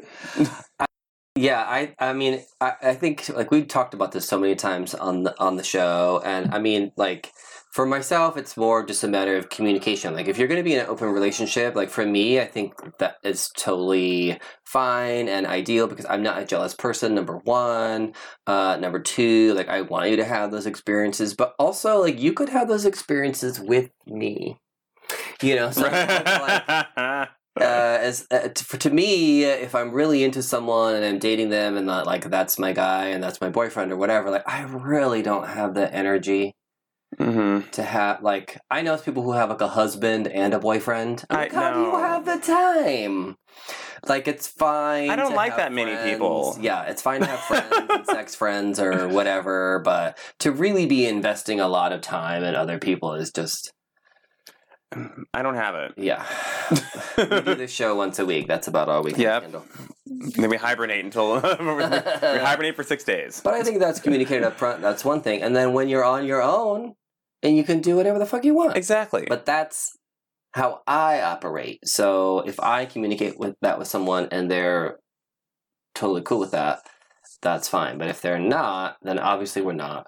Yeah, 1.36 1.62
I 1.62 1.94
I 1.98 2.12
mean 2.12 2.42
I, 2.60 2.72
I 2.82 2.94
think 2.94 3.28
like 3.28 3.50
we've 3.50 3.68
talked 3.68 3.94
about 3.94 4.12
this 4.12 4.26
so 4.26 4.38
many 4.38 4.54
times 4.54 4.94
on 4.94 5.24
the 5.24 5.38
on 5.38 5.56
the 5.56 5.64
show 5.64 6.22
and 6.24 6.52
I 6.54 6.58
mean 6.58 6.92
like 6.96 7.32
for 7.76 7.84
myself 7.84 8.38
it's 8.38 8.56
more 8.56 8.82
just 8.82 9.04
a 9.04 9.08
matter 9.08 9.36
of 9.36 9.50
communication. 9.50 10.14
Like 10.14 10.28
if 10.28 10.38
you're 10.38 10.48
going 10.48 10.60
to 10.60 10.64
be 10.64 10.72
in 10.72 10.80
an 10.80 10.86
open 10.86 11.10
relationship, 11.10 11.74
like 11.74 11.90
for 11.90 12.06
me, 12.06 12.40
I 12.40 12.46
think 12.46 12.72
that 12.96 13.16
is 13.22 13.50
totally 13.54 14.40
fine 14.64 15.28
and 15.28 15.46
ideal 15.46 15.86
because 15.86 16.06
I'm 16.08 16.22
not 16.22 16.40
a 16.40 16.46
jealous 16.46 16.72
person 16.72 17.14
number 17.14 17.36
1. 17.36 18.14
Uh 18.46 18.78
number 18.80 18.98
2, 18.98 19.52
like 19.52 19.68
I 19.68 19.82
want 19.82 20.08
you 20.08 20.16
to 20.16 20.24
have 20.24 20.50
those 20.50 20.64
experiences, 20.64 21.34
but 21.34 21.54
also 21.58 22.00
like 22.00 22.18
you 22.18 22.32
could 22.32 22.48
have 22.48 22.66
those 22.66 22.86
experiences 22.86 23.60
with 23.60 23.90
me. 24.06 24.56
You 25.42 25.56
know, 25.56 25.70
so 25.70 25.82
like 25.82 25.92
uh, 26.96 27.26
as 27.60 28.26
uh, 28.30 28.48
t- 28.54 28.64
for, 28.64 28.78
to 28.78 28.88
me, 28.88 29.44
if 29.44 29.74
I'm 29.74 29.92
really 29.92 30.24
into 30.24 30.42
someone 30.42 30.94
and 30.94 31.04
I'm 31.04 31.18
dating 31.18 31.50
them 31.50 31.76
and 31.76 31.84
not 31.84 32.06
like 32.06 32.30
that's 32.30 32.58
my 32.58 32.72
guy 32.72 33.08
and 33.08 33.22
that's 33.22 33.42
my 33.42 33.50
boyfriend 33.50 33.92
or 33.92 33.98
whatever, 33.98 34.30
like 34.30 34.48
I 34.48 34.62
really 34.62 35.20
don't 35.20 35.46
have 35.46 35.74
the 35.74 35.92
energy 35.94 36.54
hmm 37.18 37.60
to 37.72 37.82
have 37.82 38.22
like 38.22 38.58
I 38.70 38.82
know 38.82 38.96
people 38.98 39.22
who 39.22 39.32
have 39.32 39.50
like 39.50 39.60
a 39.60 39.68
husband 39.68 40.28
and 40.28 40.52
a 40.52 40.58
boyfriend. 40.58 41.24
I 41.30 41.34
Like, 41.34 41.52
how 41.52 41.72
do 41.72 41.80
you 41.80 41.96
have 41.96 42.24
the 42.24 42.38
time? 42.38 43.36
Like 44.08 44.28
it's 44.28 44.46
fine. 44.46 45.10
I 45.10 45.16
don't 45.16 45.30
to 45.30 45.36
like 45.36 45.52
have 45.52 45.58
that 45.58 45.72
many 45.72 45.96
people. 46.10 46.56
Yeah, 46.60 46.82
it's 46.82 47.02
fine 47.02 47.20
to 47.20 47.26
have 47.26 47.40
friends 47.48 47.90
and 47.90 48.06
sex 48.06 48.34
friends 48.34 48.78
or 48.78 49.08
whatever, 49.08 49.80
but 49.84 50.18
to 50.40 50.52
really 50.52 50.86
be 50.86 51.06
investing 51.06 51.60
a 51.60 51.68
lot 51.68 51.92
of 51.92 52.00
time 52.00 52.44
in 52.44 52.54
other 52.54 52.78
people 52.78 53.14
is 53.14 53.30
just 53.32 53.72
I 55.34 55.42
don't 55.42 55.56
have 55.56 55.74
it. 55.74 55.94
yeah. 55.96 56.24
we 57.18 57.24
do 57.40 57.54
this 57.54 57.70
show 57.72 57.96
once 57.96 58.18
a 58.18 58.26
week. 58.26 58.46
That's 58.46 58.68
about 58.68 58.88
all 58.88 59.02
we 59.02 59.12
can 59.12 59.20
Yep. 59.22 59.42
handle. 59.42 59.64
then 60.06 60.48
we 60.50 60.56
hibernate 60.56 61.04
until 61.04 61.34
we 61.40 61.40
hibernate 61.40 62.76
for 62.76 62.82
six 62.84 63.02
days. 63.04 63.40
But 63.42 63.54
I 63.54 63.62
think 63.62 63.80
that's 63.80 64.00
communicated 64.00 64.44
up 64.44 64.56
front. 64.58 64.82
That's 64.82 65.04
one 65.04 65.20
thing. 65.22 65.42
And 65.42 65.54
then 65.56 65.72
when 65.72 65.88
you're 65.88 66.04
on 66.04 66.24
your 66.24 66.42
own, 66.42 66.94
and 67.42 67.56
you 67.56 67.64
can 67.64 67.80
do 67.80 67.96
whatever 67.96 68.18
the 68.18 68.26
fuck 68.26 68.44
you 68.44 68.54
want. 68.54 68.76
Exactly. 68.76 69.26
But 69.28 69.44
that's 69.44 69.96
how 70.52 70.80
I 70.86 71.20
operate. 71.20 71.86
So 71.86 72.40
if 72.40 72.58
I 72.58 72.86
communicate 72.86 73.38
with 73.38 73.56
that 73.60 73.78
with 73.78 73.88
someone 73.88 74.28
and 74.32 74.50
they're 74.50 74.98
totally 75.94 76.22
cool 76.22 76.40
with 76.40 76.52
that, 76.52 76.80
that's 77.42 77.68
fine. 77.68 77.98
But 77.98 78.08
if 78.08 78.22
they're 78.22 78.38
not, 78.38 78.96
then 79.02 79.18
obviously 79.18 79.60
we're 79.62 79.74
not 79.74 80.06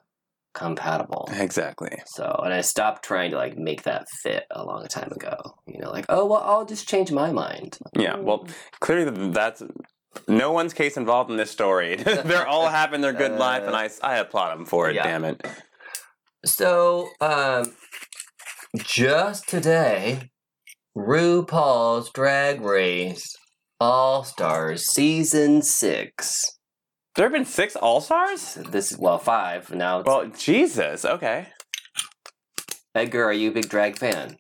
compatible. 0.59 1.29
exactly. 1.33 1.97
So, 2.07 2.41
and 2.45 2.53
I 2.53 2.61
stopped 2.61 3.05
trying 3.05 3.31
to 3.31 3.37
like 3.37 3.57
make 3.57 3.83
that 3.85 4.09
fit 4.23 4.45
a 4.51 4.65
long 4.65 4.87
time 4.87 5.13
ago. 5.13 5.37
You 5.67 5.79
know, 5.79 5.91
like, 5.91 6.07
oh 6.09 6.27
well, 6.27 6.43
I'll 6.45 6.67
just 6.67 6.89
change 6.89 7.13
my 7.13 7.31
mind. 7.33 7.79
Yeah. 7.97 8.17
Well, 8.17 8.47
clearly 8.81 9.31
that's 9.31 9.63
no 10.27 10.53
one's 10.53 10.75
case 10.75 10.97
involved 10.97 11.31
in 11.31 11.37
this 11.37 11.51
story. 11.51 11.97
They're 11.97 12.47
all 12.47 12.69
having 12.81 13.01
their 13.01 13.13
good 13.13 13.39
life, 13.39 13.63
and 13.63 13.77
I 13.77 13.89
I 14.03 14.19
applaud 14.19 14.57
them 14.57 14.67
for 14.67 14.91
it. 14.91 14.97
Yeah. 14.97 15.05
Damn 15.05 15.25
it. 15.25 15.47
So, 16.45 17.09
um, 17.21 17.75
just 18.77 19.49
today, 19.49 20.31
RuPaul's 20.97 22.11
Drag 22.11 22.61
Race 22.61 23.37
All 23.81 24.25
Stars 24.25 24.87
Season 24.87 25.63
6. 25.63 26.58
There 27.19 27.25
have 27.27 27.33
been 27.33 27.47
six 27.47 27.75
All 27.75 28.01
Stars. 28.01 28.55
This 28.71 28.93
is, 28.93 28.99
well, 28.99 29.19
five 29.19 29.75
now. 29.75 29.99
It's, 29.99 30.07
Well, 30.07 30.27
Jesus. 30.27 31.05
Okay. 31.05 31.49
Edgar, 32.95 33.25
are 33.25 33.33
you 33.33 33.51
a 33.51 33.53
big 33.53 33.69
drag 33.69 33.99
fan? 33.99 34.37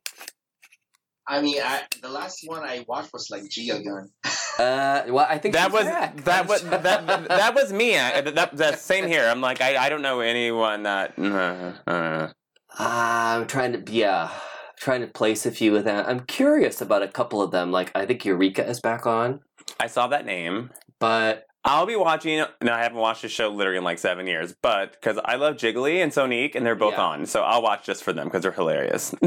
I 1.26 1.43
mean, 1.43 1.61
I, 1.61 1.83
the 2.01 2.09
last 2.09 2.45
one 2.47 2.62
I 2.62 2.85
watched 2.87 3.12
was 3.12 3.31
like 3.33 3.49
Gia 3.51 3.83
Gunn. 3.83 4.11
Uh, 4.59 5.05
well, 5.11 5.24
I 5.29 5.39
think 5.39 5.55
that 5.55 5.70
was 5.70 5.85
drag. 5.85 6.16
that 6.24 6.49
was 6.49 6.62
that, 6.62 6.83
that, 6.83 7.29
that 7.29 7.55
was 7.55 7.72
me. 7.72 7.97
I, 7.97 8.20
that, 8.22 8.57
that 8.57 8.81
same 8.81 9.07
here. 9.07 9.24
I'm 9.24 9.41
like 9.41 9.61
I, 9.61 9.76
I 9.76 9.89
don't 9.89 10.03
know 10.03 10.18
anyone 10.18 10.83
that. 10.83 11.16
Uh, 11.16 11.74
uh. 11.89 12.33
I'm 12.76 13.47
trying 13.47 13.72
to, 13.74 13.93
yeah, 13.93 14.31
trying 14.76 15.01
to 15.03 15.07
place 15.07 15.47
a 15.47 15.53
few 15.53 15.76
of 15.76 15.85
them. 15.85 16.05
I'm 16.09 16.20
curious 16.26 16.81
about 16.81 17.05
a 17.05 17.09
couple 17.09 17.41
of 17.41 17.53
them. 17.53 17.70
Like, 17.70 17.93
I 17.95 18.05
think 18.05 18.24
Eureka 18.24 18.68
is 18.68 18.81
back 18.81 19.07
on, 19.07 19.39
I 19.79 19.87
saw 19.87 20.09
that 20.09 20.26
name. 20.26 20.70
but 20.99 21.48
I'll 21.65 21.87
be 21.87 21.97
watching. 21.97 22.45
No, 22.63 22.73
I 22.73 22.83
haven't 22.83 22.99
watched 22.99 23.23
the 23.23 23.29
show 23.29 23.49
literally 23.51 23.79
in 23.79 23.85
like 23.85 23.99
seven 23.99 24.27
years, 24.27 24.55
but 24.63 24.93
because 24.93 25.19
I 25.25 25.37
love 25.37 25.57
Jiggly 25.57 26.03
and 26.03 26.13
Sonique, 26.13 26.55
and 26.55 26.65
they're 26.65 26.75
both 26.75 26.95
Yeah. 26.95 27.03
on, 27.05 27.27
so 27.27 27.43
I'll 27.43 27.63
watch 27.63 27.85
just 27.85 28.03
for 28.05 28.13
them 28.13 28.27
because 28.29 28.43
they're 28.43 28.53
hilarious. 28.53 29.15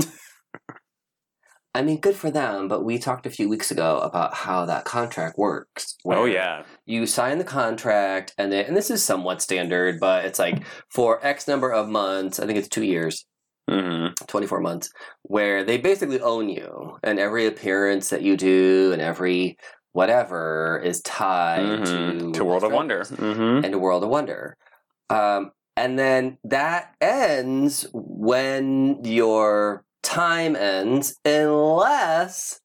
I 1.74 1.82
mean, 1.84 2.02
good 2.02 2.16
for 2.16 2.30
them. 2.30 2.68
But 2.68 2.84
we 2.84 2.98
talked 3.00 3.26
a 3.26 3.30
few 3.30 3.48
weeks 3.48 3.72
ago 3.72 4.00
about 4.00 4.34
how 4.34 4.66
that 4.66 4.84
contract 4.84 5.38
works. 5.38 5.96
oh 6.06 6.26
yeah, 6.26 6.64
you 6.86 7.06
sign 7.06 7.38
the 7.38 7.44
contract, 7.46 8.34
and 8.38 8.52
then, 8.52 8.66
and 8.66 8.76
this 8.76 8.90
is 8.92 9.04
somewhat 9.04 9.42
standard, 9.42 10.00
but 10.00 10.26
it's 10.26 10.40
like 10.40 10.64
for 10.90 11.26
X 11.26 11.48
number 11.48 11.72
of 11.72 11.88
months. 11.88 12.40
I 12.40 12.46
think 12.46 12.58
it's 12.58 12.68
two 12.68 12.84
years. 12.84 13.26
hmm 13.70 14.08
24 14.28 14.60
months 14.60 14.90
where 15.24 15.64
they 15.64 15.78
basically 15.78 16.20
own 16.20 16.50
you 16.50 16.98
and 17.04 17.20
every 17.20 17.46
appearance 17.46 18.10
that 18.10 18.22
you 18.22 18.36
do 18.36 18.92
and 18.92 19.02
every 19.02 19.56
whatever 19.94 20.82
is 20.84 21.02
tied 21.02 21.86
to 21.86 22.32
to 22.34 22.44
World 22.46 22.64
of 22.64 22.72
Wonder. 22.72 23.04
hmm 23.06 23.62
and 23.64 23.72
to 23.72 23.78
World 23.80 24.04
of 24.04 24.10
Wonder. 24.10 24.58
Um, 25.10 25.52
and 25.76 25.98
then 26.00 26.38
that 26.44 26.96
ends 27.02 27.88
when 27.94 29.04
your 29.04 29.84
time 30.04 30.56
ends, 30.56 31.18
unless 31.26 32.60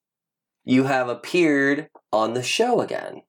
you 0.64 0.84
have 0.84 1.08
appeared 1.08 1.88
on 2.12 2.34
the 2.34 2.42
show 2.42 2.80
again. 2.80 3.22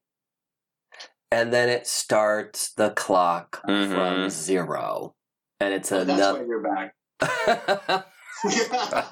And 1.31 1.51
then 1.51 1.69
it 1.69 1.85
starts 1.87 2.73
the 2.73 2.91
clock 2.91 3.61
from 3.61 3.69
Mhm. 3.73 4.29
zero. 4.29 5.15
And 5.59 5.73
it's 5.73 5.91
Oh, 5.91 6.03
that's 6.03 6.37
why 6.39 6.45
you're 6.45 6.61
back. 6.61 6.95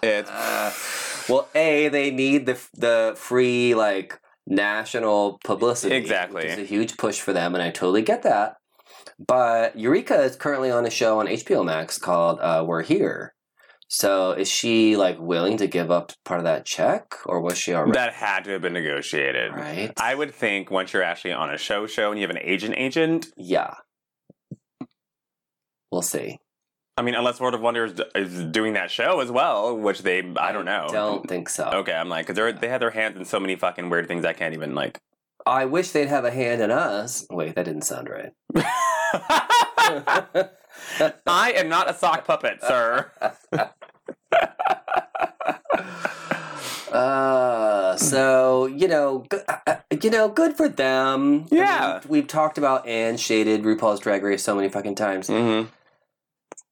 It's 0.04 0.30
Uh, 0.30 0.72
well, 1.30 1.48
a 1.56 1.90
they 1.90 2.12
need 2.12 2.46
the 2.46 2.58
the 2.74 3.14
free 3.18 3.74
like 3.74 4.20
national 4.48 5.40
publicity. 5.44 5.96
Exactly. 5.96 6.46
is 6.46 6.58
a 6.58 6.64
huge 6.64 6.98
push 6.98 7.20
for 7.20 7.34
them, 7.34 7.56
and 7.56 7.64
I 7.64 7.72
totally 7.72 8.02
get 8.02 8.24
that. 8.24 8.56
But 9.20 9.78
Eureka 9.78 10.22
is 10.22 10.36
currently 10.36 10.72
on 10.72 10.86
a 10.86 10.90
show 10.90 11.20
on 11.20 11.28
HBO 11.28 11.66
Max 11.66 11.98
called 11.98 12.40
uh, 12.40 12.64
"We're 12.68 12.84
Here." 12.84 13.34
So 13.88 14.32
is 14.32 14.50
she 14.50 14.96
like 14.96 15.18
willing 15.20 15.58
to 15.58 15.68
give 15.68 15.92
up 15.92 16.12
part 16.24 16.40
of 16.40 16.44
that 16.46 16.66
check, 16.66 17.16
or 17.26 17.42
was 17.42 17.58
she 17.58 17.74
already 17.74 17.94
that 17.94 18.14
had 18.14 18.44
to 18.46 18.52
have 18.52 18.62
been 18.62 18.74
negotiated. 18.74 19.54
right? 19.54 19.94
I 19.98 20.16
would 20.16 20.34
think 20.34 20.72
once 20.72 20.92
you're 20.92 21.04
actually 21.04 21.34
on 21.34 21.54
a 21.54 21.58
show 21.58 21.86
show 21.86 22.12
and 22.12 22.20
you 22.20 22.28
have 22.28 22.36
an 22.36 22.42
agent 22.42 22.76
agent. 22.78 23.28
yeah, 23.38 23.76
we'll 25.92 26.02
see. 26.02 26.40
I 26.98 27.02
mean, 27.02 27.14
unless 27.16 27.42
World 27.42 27.54
of 27.54 27.60
Wonder 27.62 27.94
is, 28.16 28.46
doing 28.46 28.74
that 28.74 28.90
show 28.90 29.20
as 29.20 29.30
well, 29.30 29.76
which 29.78 30.02
they 30.04 30.20
I 30.38 30.54
don't 30.54 30.64
know. 30.64 30.88
Don't 30.90 31.28
think 31.28 31.50
so. 31.50 31.66
Okay, 31.74 31.92
I'm 31.94 32.08
like, 32.08 32.26
because 32.28 32.56
they 32.62 32.70
have 32.70 32.80
their 32.80 32.92
hands 32.92 33.18
in 33.18 33.26
so 33.26 33.38
many 33.40 33.58
fucking 33.58 33.90
weird 33.90 34.08
things 34.08 34.24
I 34.24 34.32
can't 34.34 34.54
even 34.54 34.74
like. 34.76 35.00
I 35.46 35.66
wish 35.66 35.92
they'd 35.92 36.08
have 36.08 36.24
a 36.24 36.32
hand 36.32 36.62
in 36.62 36.72
us. 36.72 37.26
Wait, 37.30 37.56
that 37.56 37.66
didn't 37.66 37.82
sound 37.84 38.10
right. 38.10 38.32
I 41.28 41.52
am 41.58 41.68
not 41.68 41.90
a 41.90 41.94
sock 41.94 42.26
puppet, 42.26 42.62
sir. 42.64 43.12
Uh, 46.92 47.98
so 47.98 48.68
you 48.68 48.88
know, 48.88 49.26
g- 49.30 49.38
uh, 49.50 49.58
uh, 49.68 49.76
you 50.02 50.10
know, 50.10 50.30
good 50.30 50.56
for 50.56 50.70
them. 50.70 51.46
I 51.52 51.56
Yeah. 51.56 52.00
mean, 52.02 52.10
we've 52.10 52.28
talked 52.28 52.58
about 52.58 52.88
and 52.88 53.20
shaded 53.20 53.64
RuPaul's 53.64 54.00
Drag 54.00 54.24
Race 54.24 54.44
so 54.44 54.56
many 54.56 54.70
fucking 54.70 54.96
times. 54.96 55.28
Mm-hmm. 55.28 55.68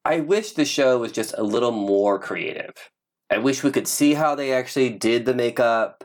I 0.05 0.19
wish 0.19 0.51
the 0.51 0.65
show 0.65 0.97
was 0.99 1.11
just 1.11 1.33
a 1.37 1.43
little 1.43 1.71
more 1.71 2.19
creative. 2.19 2.73
I 3.29 3.37
wish 3.37 3.63
we 3.63 3.71
could 3.71 3.87
see 3.87 4.13
how 4.13 4.35
they 4.35 4.51
actually 4.51 4.89
did 4.89 5.25
the 5.25 5.33
makeup, 5.33 6.03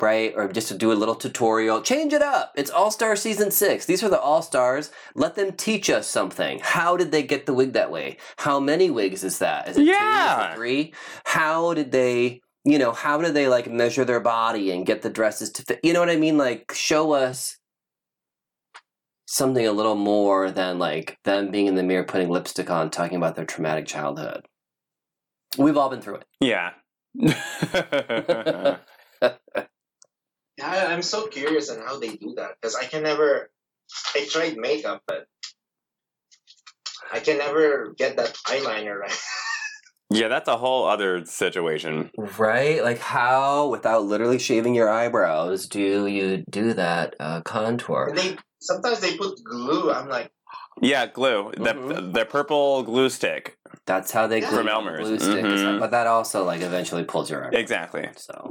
right? 0.00 0.32
Or 0.36 0.48
just 0.48 0.68
to 0.68 0.74
do 0.76 0.90
a 0.92 0.94
little 0.94 1.14
tutorial. 1.14 1.80
Change 1.80 2.12
it 2.12 2.20
up. 2.22 2.52
It's 2.56 2.70
All 2.70 2.90
Star 2.90 3.14
Season 3.14 3.50
6. 3.50 3.86
These 3.86 4.02
are 4.02 4.08
the 4.08 4.20
All 4.20 4.42
Stars. 4.42 4.90
Let 5.14 5.36
them 5.36 5.52
teach 5.52 5.88
us 5.88 6.08
something. 6.08 6.58
How 6.62 6.96
did 6.96 7.12
they 7.12 7.22
get 7.22 7.46
the 7.46 7.54
wig 7.54 7.74
that 7.74 7.92
way? 7.92 8.16
How 8.38 8.58
many 8.58 8.90
wigs 8.90 9.22
is 9.22 9.38
that? 9.38 9.68
Is 9.68 9.76
it 9.76 9.80
two? 9.84 9.90
Is 9.90 9.96
Yeah. 9.96 10.52
it 10.52 10.56
three? 10.56 10.94
How 11.24 11.74
did 11.74 11.92
they, 11.92 12.40
you 12.64 12.78
know, 12.78 12.92
how 12.92 13.18
did 13.20 13.34
they 13.34 13.46
like 13.48 13.70
measure 13.70 14.04
their 14.04 14.20
body 14.20 14.72
and 14.72 14.84
get 14.84 15.02
the 15.02 15.10
dresses 15.10 15.50
to 15.52 15.62
fit? 15.62 15.80
You 15.84 15.92
know 15.92 16.00
what 16.00 16.10
I 16.10 16.16
mean? 16.16 16.36
Like, 16.36 16.72
show 16.74 17.12
us 17.12 17.56
something 19.30 19.66
a 19.66 19.72
little 19.72 19.94
more 19.94 20.50
than 20.50 20.78
like 20.78 21.18
them 21.24 21.50
being 21.50 21.66
in 21.66 21.74
the 21.74 21.82
mirror 21.82 22.04
putting 22.04 22.28
lipstick 22.30 22.70
on 22.70 22.90
talking 22.90 23.16
about 23.16 23.36
their 23.36 23.44
traumatic 23.44 23.86
childhood 23.86 24.46
we've 25.58 25.76
all 25.76 25.90
been 25.90 26.00
through 26.00 26.16
it 26.16 26.24
Yeah. 26.40 26.72
Yeah, 30.58 30.86
I'm 30.88 31.02
so 31.02 31.28
curious 31.28 31.70
on 31.70 31.78
how 31.78 32.00
they 32.00 32.16
do 32.16 32.34
that 32.36 32.56
because 32.60 32.74
I 32.74 32.84
can 32.84 33.04
never. 33.04 33.50
I 34.14 34.26
tried 34.28 34.56
makeup, 34.56 35.02
but 35.06 35.26
I 37.12 37.20
can 37.20 37.38
never 37.38 37.94
get 37.96 38.16
that 38.16 38.34
eyeliner 38.46 38.96
right. 38.98 39.16
yeah, 40.10 40.26
that's 40.28 40.48
a 40.48 40.56
whole 40.56 40.84
other 40.86 41.24
situation. 41.24 42.10
right 42.38 42.82
like 42.82 42.98
how 42.98 43.68
without 43.68 44.04
literally 44.04 44.38
shaving 44.38 44.74
your 44.74 44.88
eyebrows 44.90 45.66
do 45.68 46.06
you 46.06 46.44
do 46.50 46.72
that 46.74 47.14
uh, 47.20 47.40
contour 47.42 48.12
they 48.14 48.36
sometimes 48.60 49.00
they 49.00 49.16
put 49.16 49.42
glue. 49.44 49.90
I'm 49.92 50.08
like, 50.08 50.30
Yeah, 50.80 51.06
glue. 51.06 51.50
The 51.56 51.74
Mhm. 51.74 52.12
the 52.14 52.24
purple 52.24 52.82
glue 52.84 53.08
stick. 53.10 53.56
that's 53.86 54.10
how 54.12 54.26
they 54.26 54.40
Yeah. 54.40 54.48
glue 54.50 54.58
From 54.58 54.68
Elmer's. 54.68 55.06
glue 55.08 55.18
stick 55.18 55.44
is- 55.44 55.60
Mhm. 55.60 55.78
but 55.80 55.90
that 55.90 56.06
also 56.06 56.44
like 56.44 56.60
eventually 56.62 57.04
pulls 57.04 57.30
your 57.30 57.44
eyebrow 57.46 57.58
Exactly. 57.58 58.08
so 58.16 58.48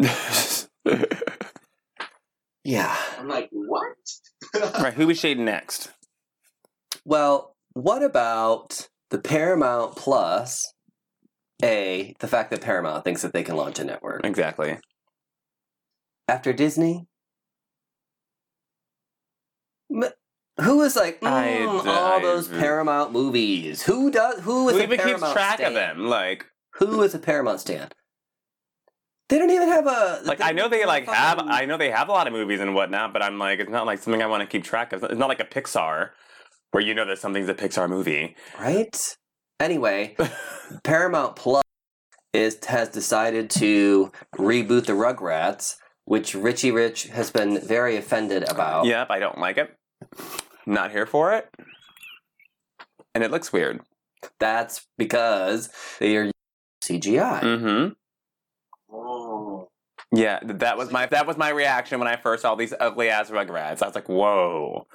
yeah 2.63 2.95
I'm 3.17 3.27
like, 3.27 3.49
what? 3.51 3.95
right, 4.79 4.93
who 4.93 5.07
was 5.07 5.19
shading 5.19 5.45
next? 5.45 5.89
well 7.05 7.55
what 7.73 8.03
about 8.03 8.87
the 9.11 9.19
paramount 9.19 9.95
plus 9.95 10.73
a 11.63 12.13
the 12.19 12.27
fact 12.27 12.51
that 12.51 12.61
paramount 12.61 13.03
thinks 13.03 13.21
that 13.21 13.33
they 13.33 13.43
can 13.43 13.55
launch 13.55 13.79
a 13.79 13.83
network 13.83 14.25
Exactly. 14.25 14.79
after 16.27 16.51
Disney? 16.53 17.07
Who 19.89 20.81
is 20.81 20.95
like 20.95 21.21
mm, 21.21 21.27
I- 21.27 21.65
all 21.65 22.17
I- 22.17 22.21
those 22.21 22.47
Paramount 22.47 23.11
movies? 23.11 23.83
Who 23.83 24.09
does? 24.11 24.39
Who 24.41 24.69
is 24.69 24.75
Who 24.75 24.81
a 24.81 24.83
even 24.83 24.99
keeps 24.99 25.31
track 25.33 25.55
stan? 25.59 25.67
of 25.67 25.73
them? 25.75 26.07
Like, 26.07 26.45
Who 26.75 27.01
is 27.03 27.13
a 27.13 27.19
Paramount 27.19 27.59
stand? 27.59 27.93
They 29.29 29.37
don't 29.39 29.49
even 29.51 29.67
have 29.67 29.85
a 29.87 30.21
like 30.23 30.39
I 30.41 30.51
know 30.53 30.69
they 30.69 30.85
like 30.85 31.05
have 31.07 31.39
I 31.39 31.65
know 31.65 31.77
they 31.77 31.91
have 31.91 32.07
a 32.07 32.11
lot 32.13 32.27
of 32.27 32.33
movies 32.33 32.61
and 32.61 32.73
whatnot, 32.73 33.11
but 33.13 33.21
I'm 33.21 33.37
like, 33.37 33.59
it's 33.59 33.69
not 33.69 33.85
like 33.85 33.99
something 33.99 34.21
I 34.21 34.25
want 34.27 34.41
to 34.41 34.47
keep 34.47 34.63
track 34.63 34.93
of. 34.93 35.03
It's 35.03 35.15
not 35.15 35.27
like 35.29 35.41
a 35.41 35.45
Pixar, 35.45 36.11
where 36.71 36.81
you 36.83 36.93
know 36.93 37.05
that 37.05 37.19
something's 37.19 37.49
a 37.49 37.53
Pixar 37.53 37.89
movie. 37.89 38.35
right. 38.59 39.15
Anyway, 39.59 40.15
Paramount 40.83 41.35
Plus 41.35 41.63
is 42.33 42.57
has 42.67 42.89
decided 42.89 43.49
to 43.49 44.11
reboot 44.35 44.85
the 44.85 44.93
Rugrats, 44.93 45.75
which 46.07 46.33
Richie 46.33 46.71
Rich 46.71 47.07
has 47.07 47.31
been 47.31 47.59
very 47.59 47.97
offended 47.97 48.49
about. 48.49 48.85
Yep, 48.85 49.07
I 49.09 49.19
don't 49.19 49.39
like 49.39 49.57
it. 49.57 49.75
Not 50.65 50.91
here 50.91 51.05
for 51.05 51.33
it. 51.33 51.49
And 53.13 53.25
it 53.25 53.29
looks 53.29 53.51
weird. 53.51 53.81
That's 54.39 54.87
because 54.97 55.69
they 55.99 56.15
are 56.15 56.31
CGI. 56.81 57.41
Mm-hmm. 57.41 57.93
Oh, 58.95 59.67
Yeah, 60.13 60.39
that 60.43 60.77
was 60.77 60.91
my 60.91 61.07
that 61.07 61.27
was 61.27 61.35
my 61.35 61.49
reaction 61.49 61.99
when 61.99 62.07
I 62.07 62.15
first 62.15 62.43
saw 62.43 62.55
these 62.55 62.73
ugly 62.79 63.09
ass 63.09 63.29
Rugrats. 63.29 63.81
I 63.81 63.87
was 63.87 63.95
like, 63.95 64.07
"Whoa, 64.07 64.87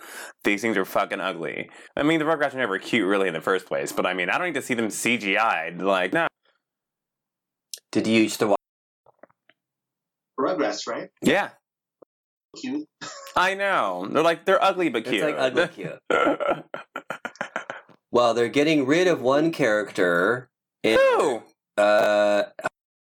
these 0.44 0.62
things 0.62 0.78
are 0.78 0.86
fucking 0.86 1.20
ugly." 1.20 1.68
I 1.94 2.02
mean, 2.04 2.20
the 2.20 2.24
Rugrats 2.24 2.54
are 2.54 2.58
never 2.58 2.78
cute, 2.78 3.06
really, 3.06 3.28
in 3.28 3.34
the 3.34 3.42
first 3.42 3.66
place. 3.66 3.92
But 3.92 4.06
I 4.06 4.14
mean, 4.14 4.30
I 4.30 4.38
don't 4.38 4.46
need 4.46 4.54
to 4.54 4.62
see 4.62 4.72
them 4.72 4.88
CGI'd. 4.88 5.82
Like, 5.82 6.14
no, 6.14 6.26
Did 7.90 8.06
you 8.06 8.22
used 8.22 8.40
to 8.40 8.46
watch? 8.48 8.61
Rugrats, 10.56 10.86
right? 10.86 11.08
yeah, 11.22 11.50
Cute. 12.60 12.86
I 13.36 13.54
know. 13.54 14.06
They're 14.10 14.22
like 14.22 14.44
they're 14.44 14.62
ugly 14.62 14.88
but 14.90 15.04
cute. 15.04 15.16
It's 15.16 15.24
like 15.24 15.36
ugly 15.38 15.68
cute. 15.74 15.98
Well, 18.10 18.34
they're 18.34 18.48
getting 18.48 18.84
rid 18.86 19.06
of 19.08 19.22
one 19.22 19.52
character. 19.52 20.50
In, 20.82 20.98
Who? 20.98 21.42
Uh, 21.78 22.42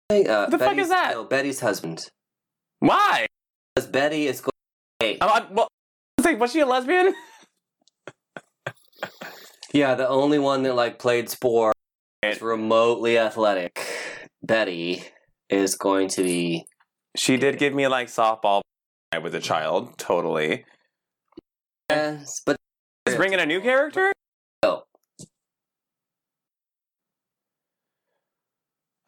think, 0.10 0.28
uh, 0.28 0.48
The 0.48 0.58
fuck 0.58 0.70
Betty's- 0.70 0.86
is 0.86 0.90
that? 0.90 1.12
No, 1.14 1.24
Betty's 1.26 1.60
husband. 1.60 2.00
Why? 2.80 3.28
Because 3.76 3.88
Betty 3.90 4.26
is 4.28 4.42
going. 4.42 4.52
Hey, 5.00 5.18
I'm, 5.22 5.30
I'm- 5.30 5.54
well, 5.54 5.68
was 6.18 6.26
like, 6.26 6.40
was 6.40 6.52
she 6.52 6.62
a 6.62 6.66
lesbian? 6.66 7.14
yeah, 9.74 9.94
the 9.96 10.08
only 10.08 10.40
one 10.40 10.64
that 10.64 10.74
like 10.76 10.98
played 11.00 11.30
sport, 11.30 11.76
was 12.24 12.42
remotely 12.42 13.18
athletic. 13.20 13.80
Betty 14.42 15.04
is 15.50 15.76
going 15.76 16.08
to 16.10 16.24
be. 16.24 16.66
She 17.16 17.38
did 17.38 17.58
give 17.58 17.74
me 17.74 17.88
like 17.88 18.08
softball. 18.08 18.62
I 19.12 19.20
was 19.20 19.34
a 19.34 19.40
child, 19.40 19.98
totally. 19.98 20.66
Yes, 21.90 22.42
but 22.46 22.58
Is 23.06 23.16
bringing 23.16 23.40
a 23.40 23.46
new 23.46 23.62
character? 23.62 24.12
Oh. 24.64 24.84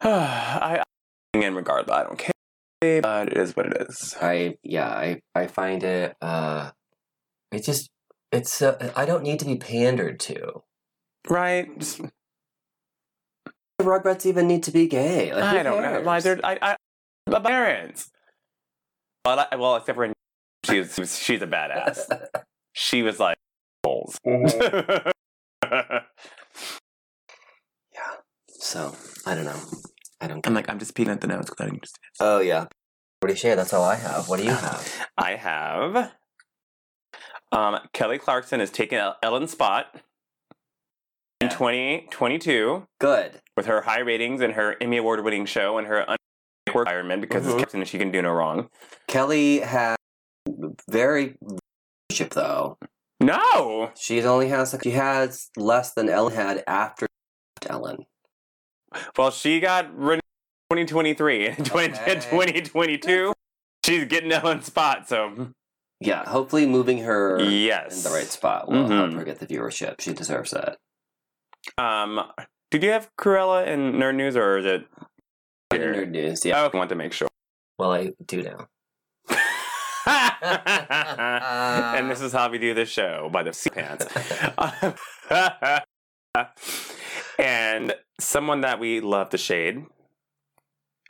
I, 0.00 0.82
I 1.34 1.38
in 1.38 1.54
regard, 1.54 1.90
I 1.90 2.04
don't 2.04 2.18
care. 2.18 2.32
But 2.80 3.28
it 3.32 3.36
is 3.36 3.56
what 3.56 3.66
it 3.66 3.88
is. 3.88 4.16
I 4.20 4.56
yeah 4.62 4.88
I 4.88 5.20
I 5.34 5.48
find 5.48 5.82
it 5.82 6.14
uh 6.22 6.70
it 7.50 7.64
just 7.64 7.90
it's 8.30 8.62
uh, 8.62 8.92
I 8.94 9.04
don't 9.04 9.22
need 9.24 9.40
to 9.40 9.44
be 9.44 9.56
pandered 9.56 10.20
to. 10.20 10.62
Right? 11.28 11.76
Just- 11.78 12.00
The 13.78 13.84
Rugrats 13.84 14.26
even 14.26 14.46
need 14.48 14.62
to 14.64 14.70
be 14.70 14.86
gay. 14.86 15.32
Like, 15.32 15.44
I 15.44 15.62
don't 15.62 15.82
know. 15.82 15.88
cares? 15.88 16.06
Like, 16.06 16.22
they're, 16.24 16.40
I, 16.44 16.58
I, 16.60 16.76
the 17.28 17.40
parents. 17.40 18.10
Well, 19.24 19.46
I, 19.50 19.56
well, 19.56 19.76
except 19.76 19.96
for 19.96 20.12
she's 20.64 21.18
she's 21.18 21.42
a 21.42 21.46
badass. 21.46 22.10
She 22.74 23.02
was 23.02 23.18
like 23.18 23.36
balls. 23.82 24.20
so 28.50 28.94
I 29.26 29.34
don't 29.34 29.44
know. 29.44 29.60
I 30.20 30.28
don't. 30.28 30.46
I'm 30.46 30.54
like, 30.54 30.68
I'm 30.68 30.78
just 30.78 30.94
peeking 30.94 31.12
at 31.12 31.20
the 31.20 31.26
notes 31.26 31.50
because 31.50 31.64
I 31.66 31.70
didn't 31.70 31.82
just. 31.82 31.98
Oh 32.20 32.38
yeah. 32.40 32.66
What 33.20 33.28
do 33.28 33.32
you 33.32 33.36
share? 33.36 33.56
That's 33.56 33.72
all 33.72 33.82
I 33.84 33.96
have. 33.96 34.28
What 34.28 34.38
do 34.38 34.44
you 34.44 34.52
have? 34.52 35.06
I 35.18 35.34
have. 35.34 36.12
Um, 37.50 37.78
Kelly 37.92 38.18
Clarkson 38.18 38.60
is 38.60 38.70
taking 38.70 39.00
Ellen's 39.22 39.50
spot 39.52 39.86
in 41.40 41.48
2022 41.48 42.86
Good. 43.00 43.40
with 43.56 43.66
her 43.66 43.82
high 43.82 44.00
ratings 44.00 44.40
and 44.40 44.52
her 44.52 44.76
Emmy 44.80 44.98
Award 44.98 45.24
winning 45.24 45.46
show 45.46 45.78
and 45.78 45.86
her 45.86 46.08
un- 46.08 46.16
work 46.74 46.86
environment 46.86 47.20
because 47.22 47.44
Mhm. 47.44 47.52
it's 47.54 47.58
Captain 47.60 47.80
and 47.80 47.88
she 47.88 47.98
can 47.98 48.10
do 48.10 48.22
no 48.22 48.32
wrong. 48.32 48.68
Kelly 49.06 49.60
has 49.60 49.96
very 50.90 51.36
ship 52.10 52.30
though. 52.30 52.78
No! 53.20 53.90
she's 53.96 54.24
only 54.24 54.48
has 54.48 54.74
she 54.82 54.90
has 54.92 55.50
less 55.56 55.92
than 55.92 56.08
Ellen 56.08 56.34
had 56.34 56.62
after 56.66 57.06
Ellen. 57.66 58.06
Well, 59.16 59.30
she 59.30 59.60
got 59.60 59.92
rid 59.96 60.20
2023 60.70 61.46
and 61.48 61.60
Okay. 61.72 61.88
2022. 62.20 63.32
She's 63.84 64.04
getting 64.04 64.30
Ellen's 64.32 64.66
spot, 64.66 65.08
so 65.08 65.48
Yeah, 66.00 66.24
hopefully 66.28 66.66
moving 66.66 66.98
her 66.98 67.40
yes. 67.42 67.96
in 68.04 68.10
the 68.10 68.16
right 68.16 68.26
spot 68.28 68.68
will 68.68 68.86
help 68.86 69.10
Mhm. 69.10 69.14
her 69.18 69.24
get 69.24 69.40
the 69.40 69.46
viewership. 69.46 70.00
She 70.00 70.12
deserves 70.12 70.52
that. 70.52 70.78
Um, 71.76 72.20
did 72.70 72.82
you 72.84 72.90
have 72.90 73.10
Cruella 73.18 73.66
in 73.66 73.94
Nerd 73.94 74.14
News 74.14 74.36
or 74.36 74.58
is 74.58 74.64
it? 74.66 74.86
Nerd 75.72 76.10
news, 76.10 76.44
yeah. 76.44 76.62
I 76.62 76.76
want 76.76 76.88
to 76.88 76.94
make 76.94 77.12
sure. 77.12 77.28
Well, 77.78 77.92
I 77.92 78.12
do 78.26 78.42
now. 78.42 78.68
and 81.94 82.10
this 82.10 82.20
is 82.20 82.32
how 82.32 82.50
we 82.50 82.58
do 82.58 82.74
the 82.74 82.86
show 82.86 83.28
by 83.30 83.42
the 83.42 83.52
seat 83.52 83.74
pants. 83.74 84.06
and 87.38 87.94
someone 88.18 88.62
that 88.62 88.80
we 88.80 89.00
love 89.00 89.30
to 89.30 89.38
shade, 89.38 89.84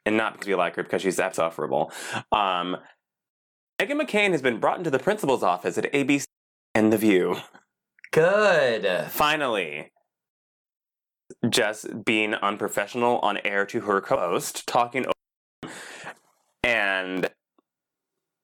and 0.05 0.17
not 0.17 0.35
because 0.35 0.49
we 0.49 0.55
like 0.57 0.75
her, 0.75 0.83
because 0.83 1.03
she's 1.03 1.19
insufferable. 1.19 1.93
Um, 2.33 2.77
Meghan 3.81 4.01
McCain 4.01 4.33
has 4.33 4.43
been 4.43 4.59
brought 4.59 4.79
into 4.79 4.91
the 4.91 4.99
principal's 4.99 5.45
office 5.45 5.79
at 5.79 5.91
ABC 5.93 6.25
and 6.75 6.93
The 6.93 6.99
View. 6.99 7.37
Good. 8.11 9.11
Finally, 9.11 9.93
just 11.49 12.05
being 12.05 12.35
unprofessional 12.35 13.19
on 13.21 13.39
air 13.45 13.65
to 13.67 13.81
her 13.83 14.01
co-host, 14.01 14.67
talking, 14.67 15.07
over- 15.07 15.73
and 16.65 17.29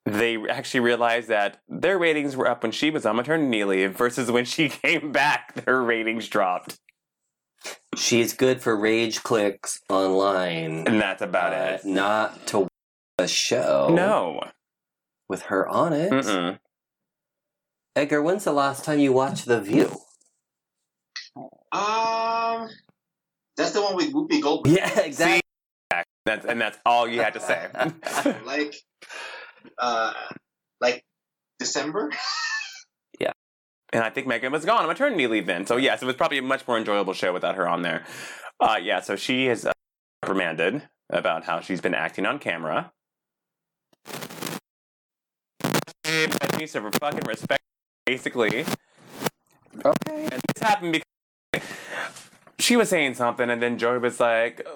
they 0.07 0.36
actually 0.49 0.80
realized 0.80 1.28
that 1.28 1.61
their 1.68 1.99
ratings 1.99 2.36
were 2.36 2.47
up 2.49 2.62
when 2.62 2.72
she 2.72 2.90
was 2.90 3.07
on 3.07 3.16
maternity 3.16 3.64
leave 3.64 3.97
versus 3.97 4.30
when 4.30 4.45
she 4.45 4.68
came 4.82 5.12
back, 5.12 5.55
their 5.64 5.80
ratings 5.82 6.28
dropped, 6.28 6.78
She's 7.97 8.34
good 8.34 8.61
for 8.61 8.76
rage 8.76 9.22
clicks 9.22 9.80
online. 9.88 10.86
and 10.86 11.01
that's 11.01 11.22
about 11.22 11.53
uh, 11.55 11.76
it. 11.76 11.84
Not 11.86 12.47
to 12.49 12.68
a 13.18 13.26
show. 13.26 13.88
No, 13.90 14.42
With 15.30 15.42
her 15.42 15.66
on 15.66 15.92
it. 15.95 16.11
Mm-mm. 16.12 16.59
Edgar, 17.97 18.20
when's 18.22 18.45
the 18.45 18.53
last 18.53 18.84
time 18.84 18.99
you 18.99 19.12
watched 19.14 19.47
The 19.47 19.61
View? 19.62 19.97
Um, 21.72 22.68
that's 23.57 23.72
the 23.72 23.82
one 23.82 23.96
with 23.96 24.12
Whoopi 24.12 24.42
Goldberg. 24.42 24.74
Yeah, 24.74 25.00
exactly. 25.00 25.40
that's 26.24 26.44
and 26.46 26.61
that's 26.61 26.78
all 26.84 27.07
you 27.07 27.20
had 27.20 27.34
to 27.34 27.40
say. 27.40 27.68
like, 28.44 28.74
uh, 29.78 30.12
like 30.80 31.05
December. 31.59 32.11
Yeah, 33.20 33.30
and 33.92 34.02
I 34.02 34.11
think 34.11 34.26
Meghan 34.26 34.50
was 34.50 34.64
gone 34.64 34.80
on 34.80 34.88
maternity 34.88 35.28
leave 35.28 35.46
then. 35.46 35.66
So, 35.66 35.76
yes, 35.76 36.02
it 36.02 36.05
was 36.05 36.16
probably 36.16 36.38
a 36.38 36.42
much 36.42 36.66
more 36.66 36.76
enjoyable 36.76 37.12
show 37.12 37.32
without 37.32 37.55
her 37.55 37.68
on 37.68 37.82
there. 37.82 38.05
Uh, 38.59 38.76
yeah, 38.82 39.00
so 39.00 39.14
she 39.14 39.46
is 39.46 39.64
uh, 39.64 39.72
reprimanded 40.22 40.82
about 41.11 41.44
how 41.44 41.61
she's 41.61 41.80
been 41.80 41.94
acting 41.94 42.26
on 42.26 42.40
camera. 42.40 42.92
That 46.02 46.57
needs 46.59 46.72
to 46.72 46.90
fucking 46.90 47.24
respect, 47.26 47.62
basically. 48.05 48.64
Okay. 49.84 50.28
And 50.30 50.42
this 50.55 50.62
happened 50.62 50.92
because 50.92 51.14
she 52.59 52.76
was 52.76 52.88
saying 52.88 53.14
something, 53.14 53.50
and 53.50 53.62
then 53.62 53.78
Joey 53.78 53.98
was 53.98 54.20
like, 54.20 54.66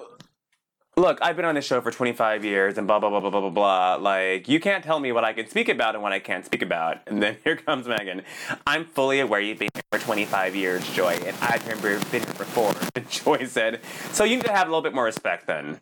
Look, 0.99 1.19
I've 1.21 1.37
been 1.37 1.45
on 1.45 1.55
this 1.55 1.63
show 1.63 1.79
for 1.79 1.91
25 1.91 2.43
years 2.43 2.77
and 2.77 2.85
blah, 2.85 2.99
blah, 2.99 3.09
blah, 3.09 3.21
blah, 3.21 3.29
blah, 3.29 3.39
blah, 3.39 3.49
blah. 3.49 3.95
Like, 3.95 4.49
you 4.49 4.59
can't 4.59 4.83
tell 4.83 4.99
me 4.99 5.13
what 5.13 5.23
I 5.23 5.31
can 5.31 5.47
speak 5.47 5.69
about 5.69 5.95
and 5.95 6.03
what 6.03 6.11
I 6.11 6.19
can't 6.19 6.45
speak 6.45 6.61
about. 6.61 6.97
And 7.07 7.23
then 7.23 7.37
here 7.45 7.55
comes 7.55 7.87
Meghan. 7.87 8.23
I'm 8.67 8.83
fully 8.83 9.21
aware 9.21 9.39
you've 9.39 9.59
been 9.59 9.69
here 9.73 9.83
for 9.93 9.99
25 9.99 10.57
years, 10.57 10.85
Joy, 10.91 11.17
and 11.25 11.37
I've 11.41 11.65
been 11.65 11.77
here 11.79 12.21
for 12.33 12.43
four. 12.43 12.73
And 12.95 13.09
Joy 13.09 13.45
said, 13.45 13.79
So 14.11 14.25
you 14.25 14.35
need 14.35 14.45
to 14.45 14.51
have 14.51 14.67
a 14.67 14.71
little 14.71 14.81
bit 14.81 14.93
more 14.93 15.05
respect 15.05 15.47
then. 15.47 15.79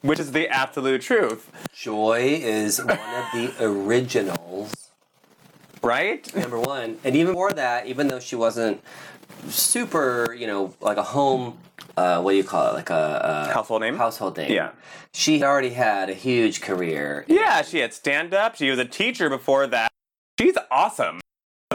Which 0.00 0.18
is 0.18 0.32
the 0.32 0.48
absolute 0.48 1.02
truth, 1.02 1.52
Joy 1.72 2.40
is 2.42 2.80
one 2.80 2.98
of 2.98 3.26
the 3.32 3.54
originals. 3.60 4.91
Right? 5.82 6.34
Number 6.36 6.58
one. 6.60 6.98
And 7.04 7.16
even 7.16 7.34
more 7.34 7.52
that, 7.52 7.86
even 7.86 8.08
though 8.08 8.20
she 8.20 8.36
wasn't 8.36 8.82
super, 9.48 10.32
you 10.34 10.46
know, 10.46 10.74
like 10.80 10.96
a 10.96 11.02
home, 11.02 11.58
uh, 11.96 12.20
what 12.20 12.32
do 12.32 12.36
you 12.36 12.44
call 12.44 12.70
it? 12.70 12.74
Like 12.74 12.90
a, 12.90 13.46
a 13.48 13.52
Household 13.52 13.82
name? 13.82 13.96
household 13.96 14.36
name. 14.36 14.52
Yeah. 14.52 14.70
She 15.14 15.42
already 15.42 15.70
had 15.70 16.08
a 16.08 16.14
huge 16.14 16.60
career. 16.60 17.24
Yeah, 17.28 17.62
she 17.62 17.78
had 17.78 17.92
stand 17.92 18.32
up. 18.32 18.56
She 18.56 18.70
was 18.70 18.78
a 18.78 18.84
teacher 18.84 19.28
before 19.28 19.66
that. 19.66 19.90
She's 20.40 20.56
awesome 20.70 21.20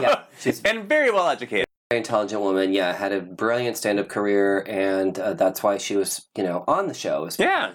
Yeah. 0.00 0.22
She's 0.40 0.60
and 0.62 0.88
very 0.88 1.10
well 1.10 1.28
educated. 1.28 1.66
very 1.90 1.98
intelligent 1.98 2.40
woman. 2.40 2.72
Yeah. 2.72 2.92
Had 2.94 3.12
a 3.12 3.20
brilliant 3.20 3.76
stand 3.76 4.00
up 4.00 4.08
career. 4.08 4.64
And 4.68 5.18
uh, 5.18 5.34
that's 5.34 5.62
why 5.62 5.78
she 5.78 5.96
was, 5.96 6.26
you 6.36 6.42
know, 6.44 6.64
on 6.66 6.88
the 6.88 6.94
show. 6.94 7.24
is 7.26 7.38
Yeah. 7.38 7.74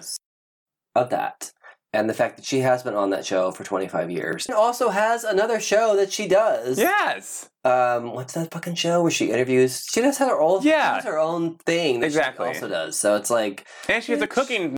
Of 0.94 1.10
that. 1.10 1.52
And 1.94 2.10
the 2.10 2.14
fact 2.14 2.36
that 2.36 2.44
she 2.44 2.58
has 2.60 2.82
been 2.82 2.94
on 2.94 3.10
that 3.10 3.24
show 3.24 3.50
for 3.52 3.62
25 3.64 4.10
years. 4.10 4.46
And 4.46 4.54
also 4.54 4.88
has 4.88 5.22
another 5.24 5.60
show 5.60 5.94
that 5.96 6.12
she 6.12 6.26
does. 6.28 6.78
Yes. 6.78 7.48
um 7.64 8.12
what's 8.12 8.34
that 8.34 8.50
fucking 8.50 8.74
show 8.74 9.00
where 9.02 9.10
she 9.10 9.30
interviews 9.30 9.86
she 9.90 10.00
does 10.02 10.18
have 10.18 10.28
her 10.28 10.40
own 10.40 10.62
Yeah. 10.62 11.00
her 11.02 11.18
own 11.18 11.54
thing 11.64 12.00
that 12.00 12.06
Exactly. 12.06 12.44
she 12.44 12.48
also 12.56 12.68
does 12.68 12.98
so 12.98 13.16
it's 13.16 13.30
like 13.30 13.64
And 13.88 14.02
she 14.04 14.12
has 14.12 14.20
a 14.20 14.26
cooking 14.26 14.76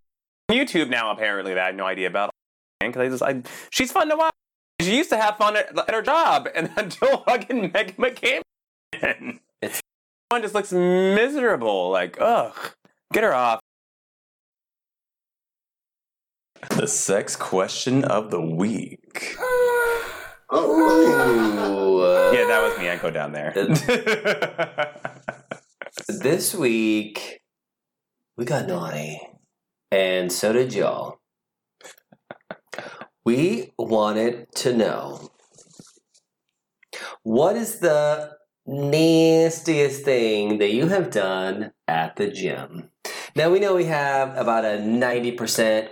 YouTube 0.50 0.88
now, 0.90 1.10
apparently, 1.10 1.54
that 1.54 1.62
I 1.62 1.66
had 1.66 1.76
no 1.76 1.86
idea 1.86 2.06
about. 2.06 2.30
Because 2.78 3.00
I 3.00 3.08
just, 3.08 3.22
I, 3.22 3.42
she's 3.70 3.90
fun 3.90 4.08
to 4.10 4.16
watch. 4.16 4.32
She 4.80 4.96
used 4.96 5.10
to 5.10 5.16
have 5.16 5.36
fun 5.38 5.56
at, 5.56 5.76
at 5.76 5.90
her 5.92 6.02
job, 6.02 6.48
and 6.54 6.70
until 6.76 7.18
fucking 7.24 7.72
Meghan 7.72 7.96
McCain. 7.96 8.42
It's- 9.62 9.80
one 10.28 10.42
just 10.42 10.54
looks 10.54 10.72
miserable. 10.72 11.90
Like, 11.90 12.16
ugh, 12.20 12.54
get 13.12 13.22
her 13.24 13.34
off. 13.34 13.60
The 16.70 16.86
sex 16.86 17.36
question 17.36 18.04
of 18.04 18.30
the 18.30 18.40
week. 18.40 19.36
Oh, 20.48 22.00
uh, 22.02 22.32
Yeah, 22.36 22.46
that 22.46 22.62
was 22.62 22.78
me. 22.78 22.88
I 22.88 22.96
go 22.96 23.10
down 23.10 23.32
there. 23.32 23.52
this 26.08 26.54
week 26.54 27.40
we 28.36 28.44
got 28.44 28.66
naughty 28.66 29.20
and 29.90 30.30
so 30.30 30.52
did 30.52 30.72
y'all 30.72 31.18
we 33.24 33.72
wanted 33.78 34.46
to 34.54 34.76
know 34.76 35.30
what 37.22 37.56
is 37.56 37.80
the 37.80 38.30
nastiest 38.66 40.04
thing 40.04 40.58
that 40.58 40.72
you 40.72 40.86
have 40.88 41.10
done 41.10 41.72
at 41.88 42.14
the 42.16 42.28
gym 42.28 42.90
now 43.34 43.50
we 43.50 43.58
know 43.58 43.74
we 43.74 43.84
have 43.84 44.36
about 44.36 44.64
a 44.64 44.78
90% 44.78 45.88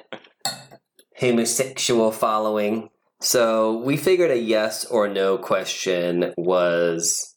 homosexual 1.24 2.10
following 2.12 2.90
so 3.20 3.78
we 3.78 3.96
figured 3.96 4.30
a 4.30 4.38
yes 4.38 4.84
or 4.84 5.08
no 5.08 5.38
question 5.38 6.34
was 6.36 7.34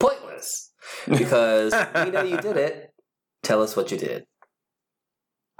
pointless 0.00 0.72
because 1.08 1.72
we 2.04 2.10
know 2.10 2.22
you 2.22 2.38
did 2.38 2.56
it. 2.56 2.90
Tell 3.44 3.62
us 3.62 3.76
what 3.76 3.92
you 3.92 3.98
did. 3.98 4.24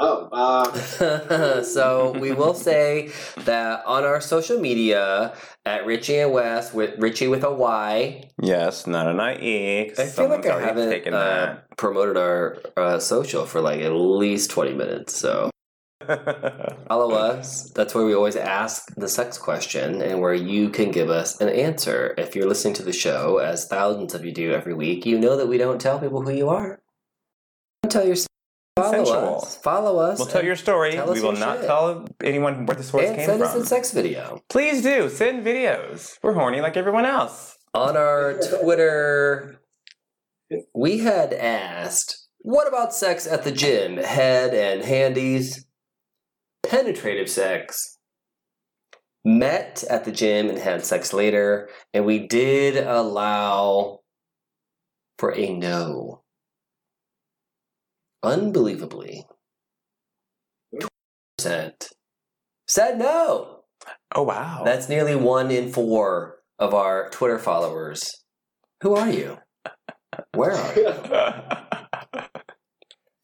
Oh, 0.01 0.29
uh, 0.33 1.63
so 1.63 2.13
we 2.19 2.33
will 2.33 2.55
say 2.55 3.11
that 3.45 3.85
on 3.85 4.05
our 4.05 4.21
social 4.21 4.61
media 4.61 5.33
at 5.65 5.87
Richie 5.87 6.19
and 6.19 6.33
Wes 6.33 6.73
with 6.73 6.99
Richie 6.99 7.29
with 7.29 7.45
a 7.45 7.53
Y. 7.53 8.29
Yes, 8.41 8.87
not 8.87 9.07
an 9.09 9.21
IE. 9.21 9.91
I 9.91 9.95
'cause 9.95 10.15
feel 10.15 10.29
like 10.29 10.47
I 10.47 10.61
haven't 10.61 11.13
uh, 11.13 11.59
promoted 11.77 12.17
our 12.17 12.59
uh, 12.77 12.99
social 13.01 13.45
for 13.45 13.61
like 13.61 13.81
at 13.81 13.93
least 13.93 14.51
twenty 14.51 14.73
minutes. 14.75 15.17
So 15.17 15.47
that. 15.47 15.58
Follow 16.07 17.13
us. 17.13 17.71
That's 17.71 17.95
where 17.95 18.05
we 18.05 18.15
always 18.15 18.37
ask 18.37 18.95
the 18.97 19.09
sex 19.09 19.39
question 19.39 20.01
and 20.03 20.21
where 20.21 20.35
you 20.35 20.71
can 20.71 20.91
give 20.91 21.11
us 21.11 21.41
an 21.41 21.49
answer. 21.49 22.15
If 22.17 22.35
you're 22.35 22.49
listening 22.49 22.75
to 22.75 22.83
the 22.83 22.93
show, 22.93 23.39
as 23.39 23.67
thousands 23.67 24.15
of 24.15 24.25
you 24.25 24.33
do 24.33 24.53
every 24.53 24.75
week, 24.75 25.05
you 25.07 25.19
know 25.19 25.37
that 25.37 25.49
we 25.49 25.59
don't 25.59 25.81
tell 25.81 25.99
people 25.99 26.23
who 26.23 26.33
you 26.33 26.49
are. 26.49 26.81
Don't 27.83 27.91
tell 27.91 28.07
your 28.07 28.17
follow 28.77 29.37
us. 29.37 29.57
Follow 29.57 29.99
us. 29.99 30.19
we'll 30.19 30.29
tell 30.29 30.45
your 30.45 30.57
story. 30.57 30.93
tell 30.93 31.13
We 31.13 31.21
will 31.21 31.33
not 31.33 31.59
shit. 31.59 31.67
tell 31.67 32.07
anyone 32.23 32.67
where 32.67 32.77
the 32.77 32.83
source 32.83 33.07
and 33.07 33.17
came 33.17 33.27
send 33.27 33.43
us 33.43 33.55
a 33.55 33.67
sex 33.67 33.93
video. 33.93 34.43
Please 34.49 34.83
do 34.83 35.09
send 35.09 35.45
videos. 35.45 36.19
We're 36.23 36.35
horny 36.35 36.61
like 36.61 36.77
everyone 36.77 37.05
else. 37.05 37.57
On 37.75 37.97
our 37.97 38.41
Twitter, 38.61 39.61
we 40.75 40.99
had 40.99 41.33
asked, 41.35 42.29
what 42.39 42.67
about 42.67 42.95
sex 42.95 43.27
at 43.27 43.45
the 43.45 43.53
gym? 43.53 43.99
Head 43.99 44.55
and 44.55 44.83
handies, 44.83 45.67
penetrative 46.63 47.29
sex, 47.29 47.99
met 49.25 49.85
at 49.89 50.05
the 50.05 50.13
gym 50.13 50.49
and 50.49 50.59
had 50.59 50.85
sex 50.85 51.13
later, 51.13 51.69
and 51.93 52.05
we 52.05 52.27
did 52.27 52.77
allow 52.77 54.01
for 55.19 55.35
a 55.35 55.53
no. 55.53 56.23
Unbelievably, 58.23 59.25
20% 61.49 61.89
said 62.67 62.99
no. 62.99 63.61
Oh 64.15 64.23
wow. 64.23 64.63
That's 64.65 64.89
nearly 64.89 65.15
one 65.15 65.51
in 65.51 65.73
four 65.73 66.39
of 66.59 66.75
our 66.75 67.09
Twitter 67.11 67.39
followers. 67.39 68.25
Who 68.83 68.95
are 68.95 69.11
you? 69.11 69.39
Where 70.35 70.53
are 70.53 70.75
you? 70.75 70.93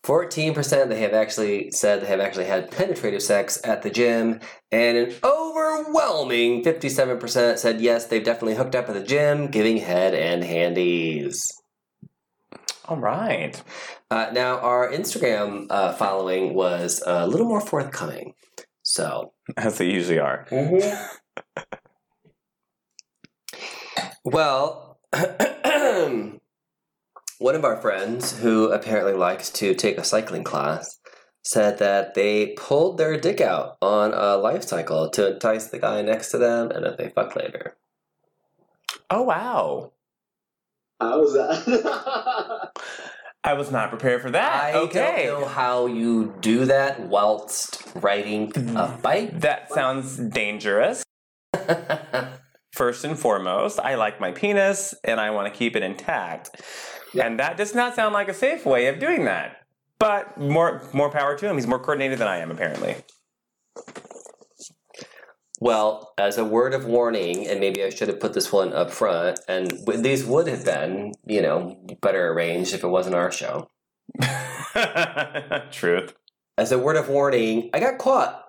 Fourteen 0.04 0.52
percent 0.52 0.90
they 0.90 1.00
have 1.00 1.14
actually 1.14 1.70
said 1.70 2.02
they 2.02 2.06
have 2.06 2.20
actually 2.20 2.44
had 2.44 2.70
penetrative 2.70 3.22
sex 3.22 3.58
at 3.64 3.82
the 3.82 3.88
gym, 3.88 4.38
and 4.70 4.98
an 4.98 5.14
overwhelming 5.24 6.62
fifty-seven 6.62 7.18
percent 7.18 7.58
said 7.58 7.80
yes, 7.80 8.04
they've 8.04 8.22
definitely 8.22 8.54
hooked 8.54 8.74
up 8.74 8.86
at 8.88 8.94
the 8.94 9.02
gym, 9.02 9.46
giving 9.46 9.78
head 9.78 10.14
and 10.14 10.44
handies. 10.44 11.42
All 12.86 12.98
right. 12.98 13.62
Uh, 14.10 14.28
now 14.34 14.58
our 14.58 14.92
Instagram 14.92 15.68
uh, 15.70 15.94
following 15.94 16.52
was 16.52 17.02
a 17.06 17.26
little 17.26 17.46
more 17.46 17.62
forthcoming, 17.62 18.34
so 18.82 19.32
As 19.56 19.78
they 19.78 19.90
usually 19.90 20.18
are. 20.18 20.46
Well, 24.24 24.98
one 27.38 27.54
of 27.54 27.64
our 27.64 27.76
friends 27.80 28.38
who 28.38 28.70
apparently 28.70 29.12
likes 29.12 29.50
to 29.50 29.74
take 29.74 29.98
a 29.98 30.04
cycling 30.04 30.44
class 30.44 30.98
said 31.42 31.78
that 31.78 32.14
they 32.14 32.54
pulled 32.56 32.96
their 32.96 33.18
dick 33.18 33.40
out 33.40 33.76
on 33.82 34.12
a 34.14 34.36
life 34.36 34.64
cycle 34.64 35.10
to 35.10 35.34
entice 35.34 35.66
the 35.66 35.78
guy 35.78 36.00
next 36.02 36.30
to 36.30 36.38
them 36.38 36.70
and 36.70 36.84
that 36.84 36.96
they 36.96 37.10
fuck 37.10 37.36
later. 37.36 37.76
Oh 39.10 39.22
wow. 39.22 39.92
How 41.00 41.20
was 41.20 41.34
that? 41.34 42.70
I 43.44 43.52
was 43.52 43.70
not 43.70 43.90
prepared 43.90 44.22
for 44.22 44.30
that. 44.30 44.74
I 44.74 44.78
okay. 44.78 45.26
don't 45.26 45.42
know 45.42 45.46
how 45.46 45.84
you 45.84 46.34
do 46.40 46.64
that 46.64 47.08
whilst 47.08 47.82
riding 47.96 48.48
a 48.48 48.60
mm, 48.60 49.02
bike. 49.02 49.40
That 49.40 49.70
sounds 49.70 50.16
dangerous. 50.16 51.04
First 52.72 53.04
and 53.04 53.18
foremost, 53.18 53.78
I 53.78 53.96
like 53.96 54.18
my 54.18 54.32
penis 54.32 54.94
and 55.04 55.20
I 55.20 55.30
want 55.30 55.52
to 55.52 55.56
keep 55.56 55.76
it 55.76 55.82
intact. 55.82 56.62
And 57.20 57.38
that 57.38 57.56
does 57.56 57.74
not 57.74 57.94
sound 57.94 58.14
like 58.14 58.28
a 58.28 58.34
safe 58.34 58.66
way 58.66 58.86
of 58.88 58.98
doing 58.98 59.24
that. 59.24 59.58
But 59.98 60.38
more 60.38 60.82
more 60.92 61.10
power 61.10 61.36
to 61.36 61.48
him. 61.48 61.56
He's 61.56 61.66
more 61.66 61.78
coordinated 61.78 62.18
than 62.18 62.28
I 62.28 62.38
am, 62.38 62.50
apparently. 62.50 62.96
well, 65.60 66.12
as 66.18 66.36
a 66.36 66.44
word 66.44 66.74
of 66.74 66.84
warning, 66.84 67.46
and 67.46 67.60
maybe 67.60 67.82
I 67.82 67.90
should 67.90 68.08
have 68.08 68.20
put 68.20 68.34
this 68.34 68.52
one 68.52 68.72
up 68.72 68.90
front, 68.90 69.40
and 69.48 69.72
these 69.86 70.24
would 70.24 70.46
have 70.48 70.64
been, 70.64 71.12
you 71.26 71.40
know, 71.40 71.76
better 72.02 72.32
arranged 72.32 72.74
if 72.74 72.84
it 72.84 72.88
wasn't 72.88 73.14
our 73.14 73.30
show. 73.32 73.70
Truth. 75.70 76.14
as 76.58 76.72
a 76.72 76.78
word 76.78 76.96
of 76.96 77.08
warning, 77.08 77.70
I 77.72 77.80
got 77.80 77.98
caught 77.98 78.44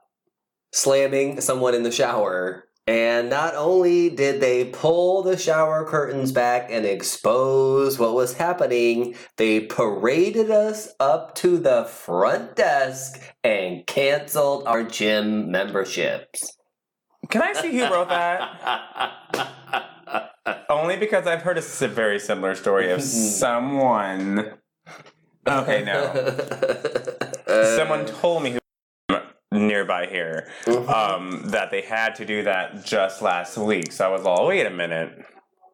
slamming 0.74 1.40
someone 1.42 1.74
in 1.74 1.84
the 1.84 1.92
shower. 1.92 2.66
And 2.88 3.32
not 3.32 3.56
only 3.56 4.10
did 4.12 4.42
they 4.42 4.66
pull 4.66 5.24
the 5.24 5.38
shower 5.38 5.86
curtains 5.86 6.32
back 6.32 6.70
and 6.70 6.86
expose 6.86 7.98
what 7.98 8.14
was 8.14 8.36
happening, 8.36 9.16
they 9.38 9.62
paraded 9.62 10.52
us 10.52 10.94
up 11.00 11.34
to 11.36 11.58
the 11.58 11.86
front 11.86 12.56
desk 12.56 13.20
and 13.44 13.88
canceled 13.88 14.68
our 14.68 14.84
gym 14.84 15.50
memberships. 15.50 16.58
Can 17.30 17.42
I 17.42 17.54
see 17.54 17.76
who 17.76 17.86
wrote 17.86 18.10
that? 18.10 19.52
Only 20.70 20.98
because 20.98 21.26
I've 21.26 21.42
heard 21.42 21.58
a 21.58 21.62
very 21.88 22.20
similar 22.20 22.54
story 22.54 22.92
of 22.92 23.02
someone. 23.04 24.54
Okay, 25.48 25.84
no. 25.84 26.32
Uh, 27.48 27.78
someone 27.78 28.08
told 28.08 28.42
me 28.42 28.50
who 28.54 28.60
nearby 29.56 30.08
here 30.08 30.48
um, 30.68 31.42
that 31.50 31.72
they 31.72 31.82
had 31.82 32.16
to 32.16 32.26
do 32.26 32.44
that 32.44 32.86
just 32.86 33.22
last 33.22 33.58
week. 33.58 33.92
So 33.92 34.06
I 34.06 34.10
was 34.10 34.26
all, 34.26 34.48
wait 34.48 34.66
a 34.66 34.70
minute. 34.70 35.26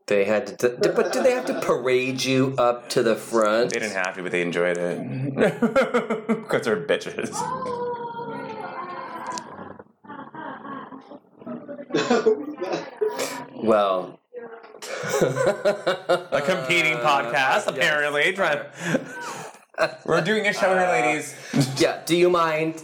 They 0.07 0.25
had 0.25 0.47
to, 0.59 0.69
d- 0.77 0.89
but 0.95 1.13
did 1.13 1.23
they 1.23 1.32
have 1.32 1.45
to 1.45 1.61
parade 1.61 2.23
you 2.23 2.53
up 2.57 2.89
to 2.89 3.03
the 3.03 3.15
front? 3.15 3.71
They 3.71 3.79
didn't 3.79 3.95
have 3.95 4.15
to, 4.15 4.23
but 4.23 4.32
they 4.32 4.41
enjoyed 4.41 4.77
it 4.77 5.36
because 6.27 6.65
they're 6.65 6.86
bitches. 6.86 7.32
Well, 13.63 14.19
A 15.21 16.41
competing 16.43 16.95
podcast, 16.97 17.67
apparently. 17.67 18.34
Trying. 18.34 18.59
We're 20.05 20.21
doing 20.21 20.47
a 20.47 20.53
show 20.53 20.75
here, 20.77 20.88
ladies. 20.88 21.36
yeah. 21.79 22.01
Do 22.05 22.15
you 22.15 22.29
mind? 22.29 22.82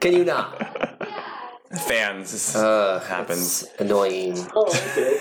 Can 0.00 0.12
you 0.12 0.24
not? 0.24 0.56
Fans. 1.88 2.32
This 2.32 2.56
Uh, 2.56 3.00
happens. 3.08 3.66
annoying. 3.78 4.36
oh, 4.54 4.66
okay. 4.68 5.18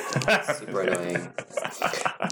Super 0.53 0.81
annoying. 0.81 1.33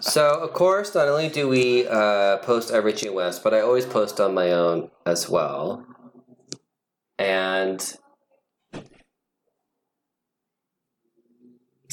So, 0.02 0.30
of 0.40 0.54
course, 0.54 0.94
not 0.96 1.08
only 1.08 1.30
do 1.30 1.48
we 1.50 1.88
uh, 1.88 2.38
post 2.38 2.72
our 2.72 2.82
Richie 2.82 3.10
West, 3.10 3.44
but 3.44 3.54
I 3.54 3.62
always 3.62 3.86
post 3.86 4.20
on 4.22 4.34
my 4.34 4.52
own 4.52 4.90
as 5.06 5.30
well. 5.30 5.86
And 7.20 7.80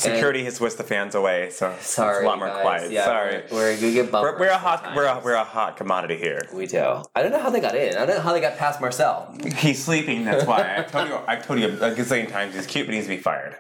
Security 0.01 0.45
has 0.45 0.61
whisked 0.61 0.79
the 0.79 0.85
fans 0.85 1.15
away, 1.15 1.51
so 1.51 1.75
sorry, 1.81 2.17
it's 2.17 2.25
a 2.25 2.27
lot 2.27 2.39
more 2.39 2.49
guys. 2.49 2.63
quiet. 2.63 2.91
Yeah, 2.91 3.05
Sorry. 3.05 3.43
we're, 3.53 3.77
we're 3.81 4.05
bumped. 4.05 4.13
We're, 4.13 4.39
we're 4.39 4.49
a 4.51 4.59
hot 4.59 4.95
we're 4.97 5.05
a, 5.07 5.21
we're 5.23 5.35
a 5.35 5.45
hot 5.45 5.77
commodity 5.77 6.17
here. 6.17 6.41
We 6.53 6.67
do. 6.67 7.03
I 7.15 7.23
don't 7.23 7.33
know 7.33 7.41
how 7.41 7.51
they 7.51 7.61
got 7.61 7.75
in. 7.75 7.97
I 7.97 8.07
don't 8.07 8.17
know 8.17 8.23
how 8.23 8.33
they 8.33 8.41
got 8.41 8.57
past 8.57 8.81
Marcel. 8.81 9.37
He's 9.57 9.83
sleeping. 9.85 10.25
That's 10.25 10.47
why 10.47 10.77
I 10.79 10.83
told 10.83 11.09
you. 11.09 11.19
I 11.27 11.37
told 11.37 11.61
you 11.61 11.67
a 11.67 11.91
gazillion 11.95 12.31
times. 12.31 12.55
He's 12.55 12.67
cute, 12.67 12.87
but 12.87 12.93
he 12.93 12.99
needs 12.99 13.09
to 13.09 13.17
be 13.17 13.23
fired 13.23 13.57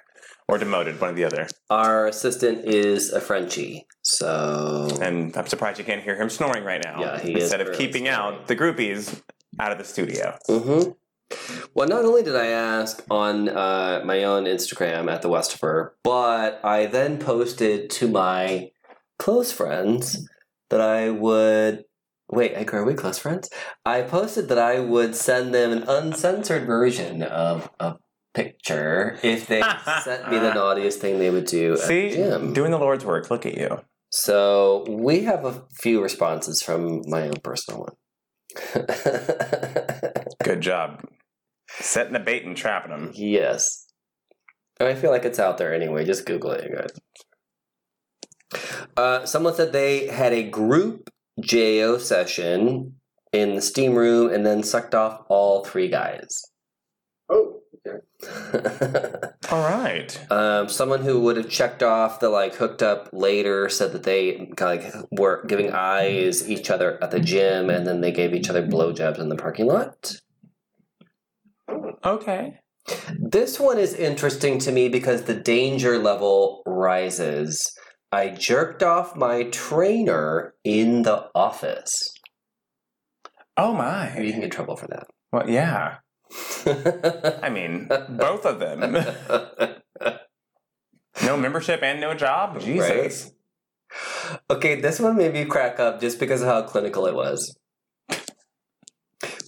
or 0.49 0.59
demoted, 0.59 1.01
one 1.01 1.11
or 1.11 1.13
the 1.13 1.25
other. 1.25 1.47
Our 1.69 2.09
assistant 2.09 2.65
is 2.65 3.13
a 3.13 3.21
Frenchie, 3.21 3.87
so 4.03 4.89
And 5.01 5.37
I'm 5.37 5.47
surprised 5.47 5.79
you 5.79 5.85
can't 5.85 6.03
hear 6.03 6.17
him 6.21 6.29
snoring 6.29 6.65
right 6.65 6.83
now. 6.83 7.01
Yeah, 7.01 7.21
he 7.21 7.35
is 7.37 7.45
Instead 7.45 7.61
of 7.61 7.73
keeping 7.77 8.07
snoring. 8.07 8.37
out 8.39 8.47
the 8.49 8.57
groupies 8.57 9.23
out 9.61 9.73
of 9.73 9.79
the 9.79 9.85
studio. 9.85 10.37
Mm-hmm. 10.49 10.91
Well, 11.75 11.89
not 11.89 12.05
only 12.05 12.23
did 12.23 12.37
I 12.37 12.47
ask 12.47 13.05
on 13.11 13.49
uh, 13.49 14.03
my 14.05 14.25
own 14.25 14.45
Instagram 14.45 15.11
at 15.11 15.23
the 15.23 15.29
Westifer, 15.29 15.91
but 16.03 16.61
I 16.65 16.87
then 16.87 17.19
posted 17.19 17.91
to 17.91 18.09
my 18.09 18.71
close 19.19 19.53
friends 19.53 20.29
that 20.71 20.81
I 20.81 21.11
would. 21.11 21.85
Wait, 22.33 22.53
Edgar, 22.55 22.79
are 22.79 22.85
we 22.85 22.95
close 22.95 23.19
friends? 23.19 23.51
I 23.85 24.03
posted 24.03 24.49
that 24.49 24.59
I 24.59 24.79
would 24.81 25.17
send 25.17 25.53
them 25.55 25.73
an 25.73 25.85
uncensored 25.89 26.67
version 26.67 27.23
of 27.23 27.69
a 27.81 27.97
picture 28.35 29.19
if 29.23 29.47
they 29.49 29.61
sent 30.05 30.31
me 30.31 30.39
the 30.39 30.55
naughtiest 30.55 31.01
thing 31.01 31.19
they 31.19 31.31
would 31.31 31.47
do 31.47 31.73
at 31.73 31.79
See, 31.81 32.11
the 32.11 32.15
gym. 32.17 32.53
doing 32.53 32.71
the 32.71 32.79
Lord's 32.79 33.05
work. 33.05 33.31
Look 33.31 33.47
at 33.47 33.57
you. 33.57 33.81
So 34.11 34.85
we 34.89 35.23
have 35.23 35.45
a 35.45 35.63
few 35.73 36.03
responses 36.03 36.63
from 36.63 37.03
my 37.07 37.29
own 37.29 37.41
personal 37.43 37.81
one. 37.81 37.95
Good 40.43 40.61
job. 40.61 41.05
Setting 41.79 42.13
the 42.13 42.21
bait 42.21 42.45
and 42.45 42.57
trapping 42.57 42.91
them. 42.91 43.13
Yes. 43.15 43.87
And 44.79 44.89
I 44.89 44.95
feel 44.95 45.11
like 45.11 45.25
it's 45.25 45.39
out 45.39 45.59
there 45.59 45.75
anyway. 45.75 46.05
Just 46.05 46.27
Google 46.27 46.53
it, 46.53 46.69
you 46.69 46.77
guys. 46.77 46.91
Uh, 48.97 49.25
someone 49.27 49.55
said 49.55 49.73
they 49.73 50.07
had 50.09 50.33
a 50.33 50.43
group 50.43 51.11
JO 51.41 51.99
session 51.99 52.95
in 53.33 53.55
the 53.55 53.63
steam 53.63 53.95
room 53.95 54.33
and 54.33 54.45
then 54.45 54.63
sucked 54.63 54.95
off 54.95 55.23
all 55.29 55.65
three 55.65 55.89
guys. 55.89 56.43
Oh, 57.29 57.61
okay. 57.87 58.01
All 59.51 59.63
right. 59.63 60.27
um, 60.31 60.69
someone 60.69 61.01
who 61.03 61.21
would 61.21 61.37
have 61.37 61.49
checked 61.49 61.83
off 61.83 62.21
the 62.21 62.29
like 62.29 62.55
hooked 62.55 62.83
up 62.83 63.09
later 63.13 63.69
said 63.69 63.93
that 63.93 64.03
they 64.03 64.51
like 64.61 64.93
were 65.13 65.45
giving 65.47 65.73
eyes 65.73 66.49
each 66.49 66.71
other 66.71 67.03
at 67.03 67.11
the 67.13 67.21
gym 67.21 67.71
and 67.71 67.87
then 67.87 68.01
they 68.01 68.13
gave 68.13 68.35
each 68.35 68.51
other 68.51 68.67
blowjobs 68.67 69.19
in 69.19 69.29
the 69.29 69.37
parking 69.37 69.67
lot. 69.67 70.13
Okay. 72.05 72.59
This 73.19 73.61
one 73.61 73.79
is 73.79 73.95
interesting 73.95 74.59
to 74.61 74.73
me 74.73 74.89
because 74.89 75.23
the 75.23 75.35
danger 75.35 75.99
level 75.99 76.63
rises. 76.67 77.63
I 78.13 78.31
jerked 78.31 78.83
off 78.83 79.15
my 79.15 79.45
trainer 79.45 80.55
in 80.65 81.03
the 81.03 81.29
office. 81.35 81.93
Oh 83.57 83.75
my. 83.75 84.09
You 84.19 84.33
can 84.33 84.41
get 84.41 84.45
in 84.45 84.51
trouble 84.51 84.77
for 84.77 84.89
that. 84.89 85.07
Well, 85.33 85.49
yeah. 85.49 85.99
I 87.43 87.51
mean, 87.51 87.89
both 88.09 88.47
of 88.47 88.59
them. 88.59 88.97
No 91.25 91.37
membership 91.37 91.83
and 91.83 92.01
no 92.01 92.15
job. 92.15 92.61
Jesus. 92.61 93.33
okay, 94.49 94.81
this 94.81 95.01
one 95.01 95.17
made 95.17 95.33
me 95.33 95.45
crack 95.45 95.79
up 95.79 96.01
just 96.01 96.19
because 96.19 96.43
of 96.43 96.49
how 96.49 96.63
clinical 96.63 97.07
it 97.07 97.15
was. 97.15 97.57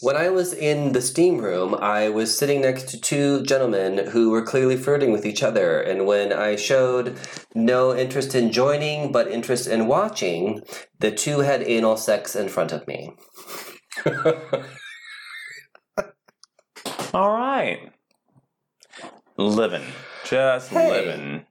When 0.03 0.17
I 0.17 0.31
was 0.31 0.53
in 0.53 0.93
the 0.95 1.01
steam 1.01 1.39
room, 1.39 1.77
I 1.77 2.09
was 2.09 2.37
sitting 2.37 2.61
next 2.63 2.89
to 2.89 3.01
two 3.01 3.45
gentlemen 3.45 4.09
who 4.09 4.31
were 4.31 4.43
clearly 4.43 4.77
flirting 4.77 5.13
with 5.13 5.25
each 5.25 5.45
other. 5.45 5.81
And 5.81 6.07
when 6.07 6.33
I 6.33 6.57
showed 6.57 7.17
no 7.55 7.95
interest 7.95 8.35
in 8.35 8.51
joining 8.51 9.13
but 9.13 9.29
interest 9.29 9.69
in 9.69 9.87
watching, 9.87 10.63
the 10.99 11.13
two 11.13 11.39
had 11.41 11.63
anal 11.63 11.97
sex 11.97 12.35
in 12.35 12.49
front 12.49 12.73
of 12.73 12.89
me. 12.89 13.13
All 17.15 17.31
right. 17.33 17.93
Living. 19.37 19.85
Just 20.25 20.71
Hey. 20.71 20.91
living. 20.91 21.47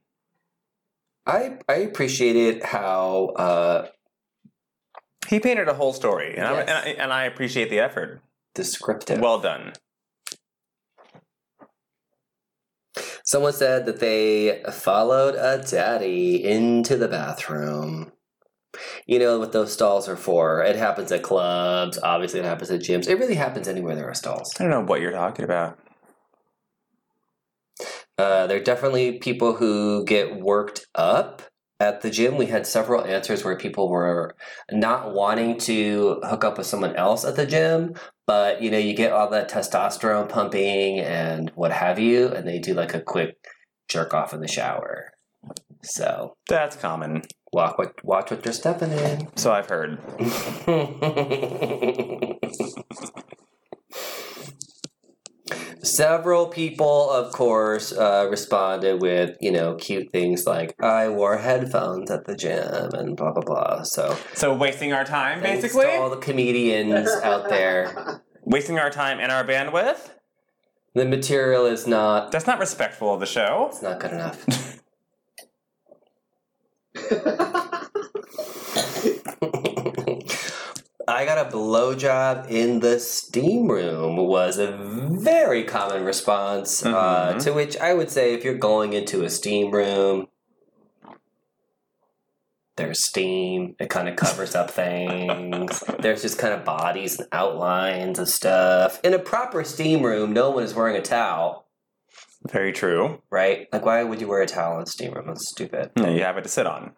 I 1.24 1.58
I 1.70 1.76
appreciated 1.76 2.64
how 2.64 3.32
uh, 3.36 3.86
He 5.28 5.40
painted 5.40 5.68
a 5.68 5.74
whole 5.74 5.94
story, 5.94 6.36
and, 6.36 6.46
I, 6.46 6.60
and, 6.60 6.70
I, 6.70 6.88
and 7.02 7.12
I 7.12 7.24
appreciate 7.24 7.70
the 7.70 7.78
effort. 7.78 8.20
Descriptive. 8.54 9.20
Well 9.20 9.40
done. 9.40 9.72
Someone 13.24 13.52
said 13.52 13.86
that 13.86 14.00
they 14.00 14.62
followed 14.70 15.34
a 15.36 15.62
daddy 15.62 16.44
into 16.44 16.96
the 16.96 17.08
bathroom. 17.08 18.12
You 19.06 19.18
know 19.18 19.38
what 19.38 19.52
those 19.52 19.72
stalls 19.72 20.08
are 20.08 20.16
for. 20.16 20.62
It 20.62 20.76
happens 20.76 21.12
at 21.12 21.22
clubs, 21.22 21.98
obviously, 22.02 22.40
it 22.40 22.46
happens 22.46 22.70
at 22.70 22.80
gyms. 22.80 23.08
It 23.08 23.18
really 23.18 23.34
happens 23.34 23.68
anywhere 23.68 23.94
there 23.94 24.08
are 24.08 24.14
stalls. 24.14 24.52
I 24.58 24.64
don't 24.64 24.70
know 24.70 24.80
what 24.82 25.00
you're 25.00 25.12
talking 25.12 25.44
about. 25.44 25.78
Uh, 28.18 28.46
there 28.46 28.58
are 28.58 28.64
definitely 28.64 29.18
people 29.18 29.54
who 29.54 30.04
get 30.04 30.40
worked 30.40 30.86
up 30.94 31.42
at 31.80 32.00
the 32.02 32.10
gym. 32.10 32.36
We 32.36 32.46
had 32.46 32.66
several 32.66 33.04
answers 33.04 33.44
where 33.44 33.56
people 33.56 33.88
were 33.88 34.36
not 34.70 35.14
wanting 35.14 35.58
to 35.60 36.20
hook 36.22 36.44
up 36.44 36.58
with 36.58 36.66
someone 36.66 36.94
else 36.94 37.24
at 37.24 37.36
the 37.36 37.46
gym, 37.46 37.94
but 38.26 38.62
you 38.62 38.70
know, 38.70 38.78
you 38.78 38.94
get 38.94 39.12
all 39.12 39.28
that 39.30 39.50
testosterone 39.50 40.28
pumping 40.28 40.98
and 41.00 41.50
what 41.54 41.72
have 41.72 41.98
you, 41.98 42.28
and 42.28 42.46
they 42.46 42.58
do 42.58 42.74
like 42.74 42.94
a 42.94 43.00
quick 43.00 43.36
jerk 43.88 44.14
off 44.14 44.32
in 44.32 44.40
the 44.40 44.48
shower. 44.48 45.10
So 45.82 46.36
That's 46.48 46.76
common. 46.76 47.22
walk 47.52 47.78
what 47.78 48.04
watch 48.04 48.30
what 48.30 48.44
you're 48.44 48.54
stepping 48.54 48.92
in. 48.92 49.28
So 49.36 49.52
I've 49.52 49.68
heard. 49.68 49.98
Several 55.84 56.46
people, 56.46 57.10
of 57.10 57.32
course, 57.32 57.92
uh, 57.92 58.28
responded 58.30 59.02
with 59.02 59.36
you 59.40 59.50
know 59.50 59.74
cute 59.74 60.12
things 60.12 60.46
like 60.46 60.74
"I 60.80 61.08
wore 61.08 61.38
headphones 61.38 62.10
at 62.10 62.24
the 62.24 62.36
gym" 62.36 62.90
and 62.94 63.16
blah 63.16 63.32
blah 63.32 63.42
blah. 63.42 63.82
So 63.82 64.16
So 64.34 64.54
wasting 64.54 64.92
our 64.92 65.04
time, 65.04 65.40
basically? 65.42 65.86
to 65.86 65.96
all 65.96 66.10
the 66.10 66.16
comedians 66.18 67.08
out 67.22 67.48
there. 67.48 68.22
Wasting 68.44 68.76
our 68.76 68.90
time 68.90 69.20
and 69.20 69.30
our 69.30 69.44
bandwidth? 69.44 70.10
The 70.94 71.04
material 71.04 71.64
is 71.64 71.86
not 71.86 72.32
That's 72.32 72.46
not 72.46 72.58
respectful 72.58 73.14
of 73.14 73.20
the 73.20 73.26
show. 73.26 73.68
it's 73.70 73.82
not 73.82 74.00
good 74.00 74.10
enough. 74.12 74.44
I 81.12 81.24
got 81.24 81.38
a 81.38 81.50
blowjob 81.50 82.48
in 82.50 82.80
the 82.80 82.98
steam 82.98 83.68
room 83.70 84.16
was 84.16 84.58
a 84.58 84.76
very 84.78 85.64
common 85.64 86.04
response. 86.04 86.84
Uh, 86.84 87.34
Mhm. 87.34 87.42
to 87.44 87.52
which 87.52 87.76
I 87.78 87.94
would 87.94 88.10
say, 88.10 88.34
if 88.34 88.44
you're 88.44 88.54
going 88.54 88.92
into 88.92 89.22
a 89.24 89.30
steam 89.30 89.70
room, 89.70 90.28
there's 92.76 93.04
steam. 93.04 93.76
It 93.78 93.90
kind 93.90 94.08
of 94.08 94.16
covers 94.16 94.54
up 94.54 94.70
things. 94.70 95.84
There's 96.00 96.22
just 96.22 96.38
kind 96.38 96.54
of 96.54 96.64
bodies 96.64 97.18
and 97.18 97.28
outlines 97.30 98.18
of 98.18 98.28
stuff. 98.30 98.98
In 99.04 99.12
a 99.12 99.18
proper 99.18 99.62
steam 99.62 100.02
room, 100.02 100.32
no 100.32 100.50
one 100.50 100.62
is 100.64 100.74
wearing 100.74 100.96
a 100.96 101.02
towel, 101.02 101.66
Very 102.50 102.72
true. 102.72 103.20
right? 103.30 103.68
Like, 103.72 103.84
why 103.84 104.02
would 104.02 104.20
you 104.22 104.26
wear 104.26 104.40
a 104.40 104.46
towel 104.46 104.76
in 104.78 104.84
a 104.84 104.86
steam 104.86 105.12
room? 105.12 105.26
That's 105.26 105.48
stupid. 105.50 105.90
Yeah, 105.96 106.08
you 106.08 106.22
have 106.22 106.38
it 106.38 106.44
to 106.44 106.48
sit 106.48 106.66
on. 106.66 106.92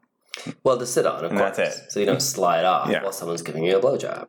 Well, 0.62 0.78
to 0.78 0.86
sit 0.86 1.06
on, 1.06 1.24
of 1.24 1.30
And 1.30 1.38
course. 1.38 1.56
that's 1.56 1.78
it. 1.84 1.92
So 1.92 2.00
you 2.00 2.06
don't 2.06 2.20
slide 2.20 2.64
off 2.64 2.90
Yeah. 2.90 3.02
while 3.02 3.12
someone's 3.12 3.42
giving 3.42 3.64
you 3.64 3.76
a 3.76 3.80
blowjob. 3.80 4.26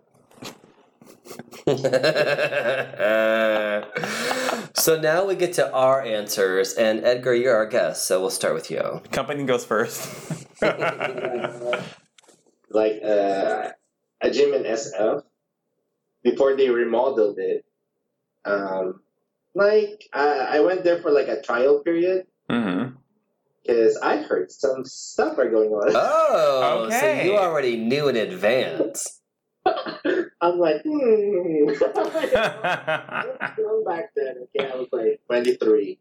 so 4.75 4.99
now 5.01 5.25
we 5.25 5.35
get 5.35 5.53
to 5.53 5.71
our 5.73 6.03
answers, 6.03 6.73
and 6.73 7.03
Edgar, 7.03 7.33
you're 7.33 7.55
our 7.55 7.65
guest, 7.65 8.05
so 8.05 8.21
we'll 8.21 8.29
start 8.29 8.53
with 8.53 8.69
you. 8.69 9.01
Company 9.11 9.43
goes 9.45 9.65
first. 9.65 10.07
like 12.69 13.01
uh, 13.03 13.69
a 14.21 14.29
gym 14.31 14.53
in 14.53 14.63
SF 14.63 15.23
before 16.23 16.55
they 16.55 16.69
remodeled 16.69 17.39
it. 17.39 17.65
Um, 18.45 19.01
like 19.55 20.07
uh, 20.13 20.45
I 20.49 20.59
went 20.59 20.83
there 20.83 21.01
for 21.01 21.09
like 21.11 21.27
a 21.29 21.41
trial 21.41 21.79
period 21.79 22.27
hmm 22.49 22.89
because 23.65 23.97
I 23.97 24.17
heard 24.17 24.51
some 24.51 24.85
stuff 24.85 25.37
are 25.37 25.49
going 25.49 25.69
on. 25.69 25.91
Oh, 25.95 26.89
so 26.89 26.95
Okay. 26.95 27.25
you 27.25 27.37
already 27.37 27.77
knew 27.77 28.07
in 28.07 28.15
advance. 28.15 29.21
I'm 29.65 30.59
like, 30.59 30.83
hmm. 30.83 31.65
Going 33.57 33.83
back 33.85 34.11
then, 34.15 34.45
okay, 34.55 34.71
I 34.71 34.75
was 34.75 34.87
like 34.91 35.21
23. 35.27 35.99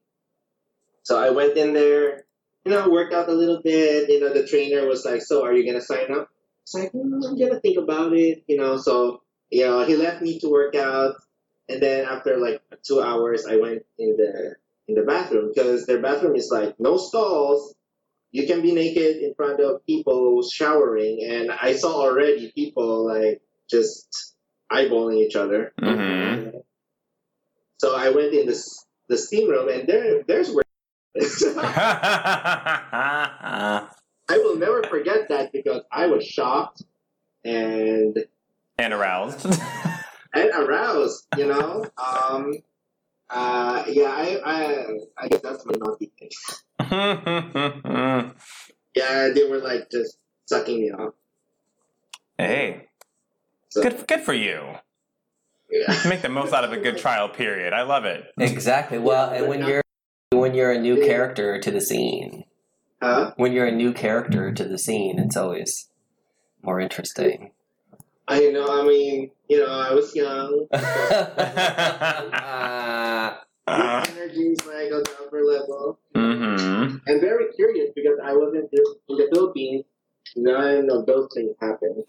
So 1.03 1.19
I 1.19 1.31
went 1.31 1.57
in 1.57 1.73
there, 1.73 2.25
you 2.65 2.73
know, 2.73 2.89
worked 2.91 3.15
out 3.15 3.29
a 3.29 3.33
little 3.33 3.61
bit. 3.62 4.09
You 4.11 4.21
know, 4.21 4.33
the 4.33 4.47
trainer 4.47 4.87
was 4.87 5.05
like, 5.05 5.23
"So, 5.23 5.45
are 5.45 5.53
you 5.53 5.65
gonna 5.67 5.81
sign 5.83 6.11
up?" 6.12 6.31
It's 6.65 6.75
like, 6.75 6.93
mm, 6.93 7.25
"I'm 7.27 7.39
gonna 7.39 7.61
think 7.61 7.79
about 7.79 8.12
it." 8.15 8.43
You 8.47 8.57
know, 8.57 8.77
so 8.77 9.23
you 9.51 9.65
know, 9.67 9.85
he 9.85 9.97
left 9.97 10.23
me 10.23 10.39
to 10.41 10.49
work 10.49 10.75
out, 10.75 11.15
and 11.69 11.81
then 11.83 12.05
after 12.07 12.37
like 12.39 12.62
two 12.83 13.01
hours, 13.03 13.47
I 13.47 13.57
went 13.57 13.85
in 13.99 14.17
the 14.17 14.57
in 14.89 14.95
the 14.95 15.03
bathroom 15.03 15.53
because 15.55 15.87
their 15.87 16.01
bathroom 16.01 16.37
is 16.37 16.51
like 16.51 16.74
no 16.78 16.97
stalls. 16.97 17.74
You 18.30 18.47
can 18.47 18.62
be 18.62 18.72
naked 18.72 19.18
in 19.18 19.35
front 19.35 19.61
of 19.61 19.85
people 19.87 20.43
showering, 20.43 21.24
and 21.24 21.53
I 21.53 21.76
saw 21.76 22.01
already 22.01 22.51
people 22.53 23.07
like 23.07 23.41
just 23.70 24.35
eyeballing 24.72 25.18
each 25.18 25.37
other. 25.37 25.72
hmm 25.78 26.49
So 27.78 27.97
I 27.97 28.11
went 28.11 28.35
in 28.35 28.47
this 28.47 28.85
the 29.09 29.18
steam 29.18 29.51
room, 29.51 29.68
and 29.68 29.89
there 29.89 30.22
there's 30.24 30.51
where 30.51 30.64
I 34.26 34.30
will 34.30 34.57
never 34.57 34.82
forget 34.82 35.28
that 35.28 35.53
because 35.53 35.82
I 35.93 36.07
was 36.07 36.26
shocked 36.26 36.82
and 37.45 38.24
and 38.78 38.93
aroused. 38.93 39.47
and 40.35 40.51
aroused. 40.51 41.26
You 41.37 41.47
know, 41.47 41.87
um, 41.99 42.55
uh, 43.31 43.85
yeah, 43.89 44.11
I, 44.14 44.41
I 44.45 44.87
I 45.18 45.29
guess 45.29 45.41
that's 45.43 45.64
my 45.66 45.75
naughty 45.79 46.12
thing. 46.18 46.31
Yeah, 48.97 49.31
they 49.35 49.43
were 49.51 49.59
like 49.59 49.91
just 49.91 50.18
sucking 50.47 50.81
me 50.81 50.93
off. 50.93 51.14
hey, 52.39 52.87
So, 53.70 53.83
good, 53.83 54.07
good 54.07 54.20
for 54.20 54.33
you. 54.35 54.75
Yeah. 55.68 56.01
Make 56.09 56.22
the 56.22 56.29
most 56.29 56.53
out 56.53 56.62
of 56.62 56.72
a 56.72 56.77
good 56.77 56.97
trial 56.99 57.29
period. 57.29 57.72
I 57.72 57.83
love 57.83 58.05
it. 58.05 58.25
Exactly. 58.39 58.99
Well, 58.99 59.31
and 59.31 59.49
when 59.49 59.66
you're 59.66 59.83
when 60.31 60.55
you're 60.55 60.70
a 60.70 60.79
new 60.79 61.05
character 61.05 61.59
to 61.61 61.70
the 61.72 61.81
scene, 61.81 62.45
Huh? 63.03 63.33
when 63.37 63.53
you're 63.53 63.66
a 63.66 63.72
new 63.72 63.93
character 63.93 64.53
to 64.53 64.64
the 64.64 64.79
scene, 64.79 65.18
it's 65.18 65.37
always 65.37 65.89
more 66.62 66.79
interesting. 66.79 67.51
I 68.29 68.39
know. 68.51 68.81
I 68.81 68.87
mean, 68.87 69.31
you 69.49 69.59
know, 69.59 69.66
I 69.72 69.93
was 69.93 70.14
young. 70.14 70.68
Uh, 72.35 73.14
Energy 73.67 74.53
is 74.53 74.67
like 74.67 74.93
on 74.93 75.03
the 75.05 75.17
upper 75.25 75.43
level. 75.43 75.99
hmm 76.15 76.97
and 77.07 77.21
very 77.21 77.53
curious 77.53 77.91
because 77.95 78.19
I 78.23 78.35
wasn't 78.35 78.71
just 78.71 78.91
in 79.09 79.17
the 79.17 79.29
Philippines. 79.33 79.85
None 80.37 80.91
of 80.91 81.07
those 81.07 81.29
things 81.35 81.55
happened. 81.61 82.05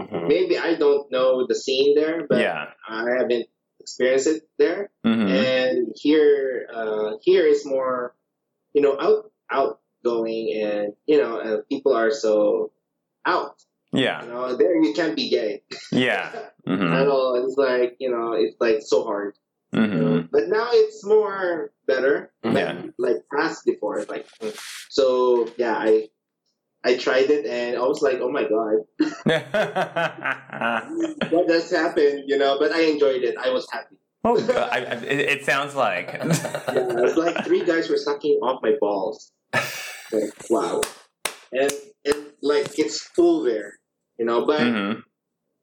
mhm. 0.00 0.28
maybe 0.28 0.58
I 0.58 0.74
don't 0.74 1.10
know 1.10 1.46
the 1.46 1.54
scene 1.54 1.94
there, 1.94 2.26
but 2.28 2.38
yeah. 2.40 2.66
I 2.88 3.04
haven't 3.18 3.46
experienced 3.80 4.26
it 4.28 4.42
there. 4.58 4.90
hmm 5.04 5.26
And 5.28 5.92
here, 5.96 6.66
uh, 6.72 7.12
here 7.22 7.46
is 7.46 7.64
more, 7.64 8.14
you 8.74 8.82
know, 8.82 8.96
out 9.00 9.30
outgoing, 9.50 10.52
and 10.60 10.92
you 11.06 11.18
know, 11.18 11.38
uh, 11.40 11.56
people 11.68 11.94
are 11.94 12.10
so 12.10 12.72
out. 13.24 13.54
Yeah. 13.92 14.22
You 14.22 14.28
know, 14.28 14.56
there 14.56 14.74
you 14.82 14.92
can't 14.92 15.16
be 15.16 15.30
gay 15.30 15.62
Yeah. 15.92 16.30
hmm 16.66 16.92
at 16.92 17.08
all. 17.08 17.34
It's 17.46 17.56
like 17.56 17.96
you 18.00 18.10
know, 18.10 18.32
it's 18.32 18.56
like 18.60 18.78
so 18.82 19.04
hard. 19.04 19.34
You 19.72 19.80
know. 19.80 20.20
hmm 20.20 20.26
But 20.30 20.48
now 20.48 20.68
it's 20.72 21.04
more 21.04 21.72
better. 21.86 22.32
Yeah. 22.44 22.82
like 22.98 23.16
past 23.34 23.64
before. 23.66 24.04
Like 24.08 24.26
so, 24.90 25.48
yeah. 25.56 25.76
I 25.76 26.08
I 26.84 26.96
tried 26.96 27.30
it 27.30 27.46
and 27.46 27.76
I 27.76 27.80
was 27.80 28.00
like, 28.00 28.18
oh 28.20 28.30
my 28.30 28.44
god, 28.46 28.86
what 31.30 31.48
just 31.48 31.72
happened? 31.74 32.24
You 32.26 32.38
know, 32.38 32.58
but 32.58 32.72
I 32.72 32.82
enjoyed 32.82 33.22
it. 33.24 33.36
I 33.38 33.50
was 33.50 33.66
happy. 33.72 33.96
oh, 34.24 34.38
I, 34.70 34.78
I, 34.78 34.94
it, 35.02 35.44
sounds 35.44 35.74
like. 35.74 36.12
Yeah, 36.14 36.62
it 36.68 36.96
was 36.96 37.16
like 37.16 37.44
three 37.44 37.64
guys 37.64 37.88
were 37.88 37.96
sucking 37.96 38.38
off 38.42 38.62
my 38.62 38.72
balls. 38.80 39.32
Like, 39.52 40.32
wow, 40.50 40.82
and 41.52 41.72
and 42.04 42.26
like 42.42 42.78
it's 42.78 43.00
full 43.00 43.42
there, 43.42 43.78
you 44.18 44.24
know. 44.24 44.46
But 44.46 44.60
hmm 44.60 44.92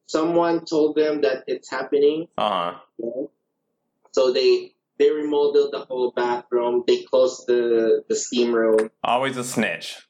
someone 0.07 0.65
told 0.65 0.95
them 0.97 1.21
that 1.21 1.43
it's 1.47 1.71
happening, 1.71 2.27
Uh-huh. 2.37 2.77
you 2.99 3.05
know? 3.05 3.22
So 4.13 4.31
they 4.31 4.71
they 4.99 5.09
remodeled 5.11 5.73
the 5.73 5.79
whole 5.79 6.11
bathroom. 6.15 6.83
They 6.87 7.03
closed 7.03 7.45
the 7.47 8.03
the 8.09 8.15
steam 8.15 8.53
room. 8.53 8.89
Always 9.03 9.35
a 9.37 9.43
snitch. 9.43 10.07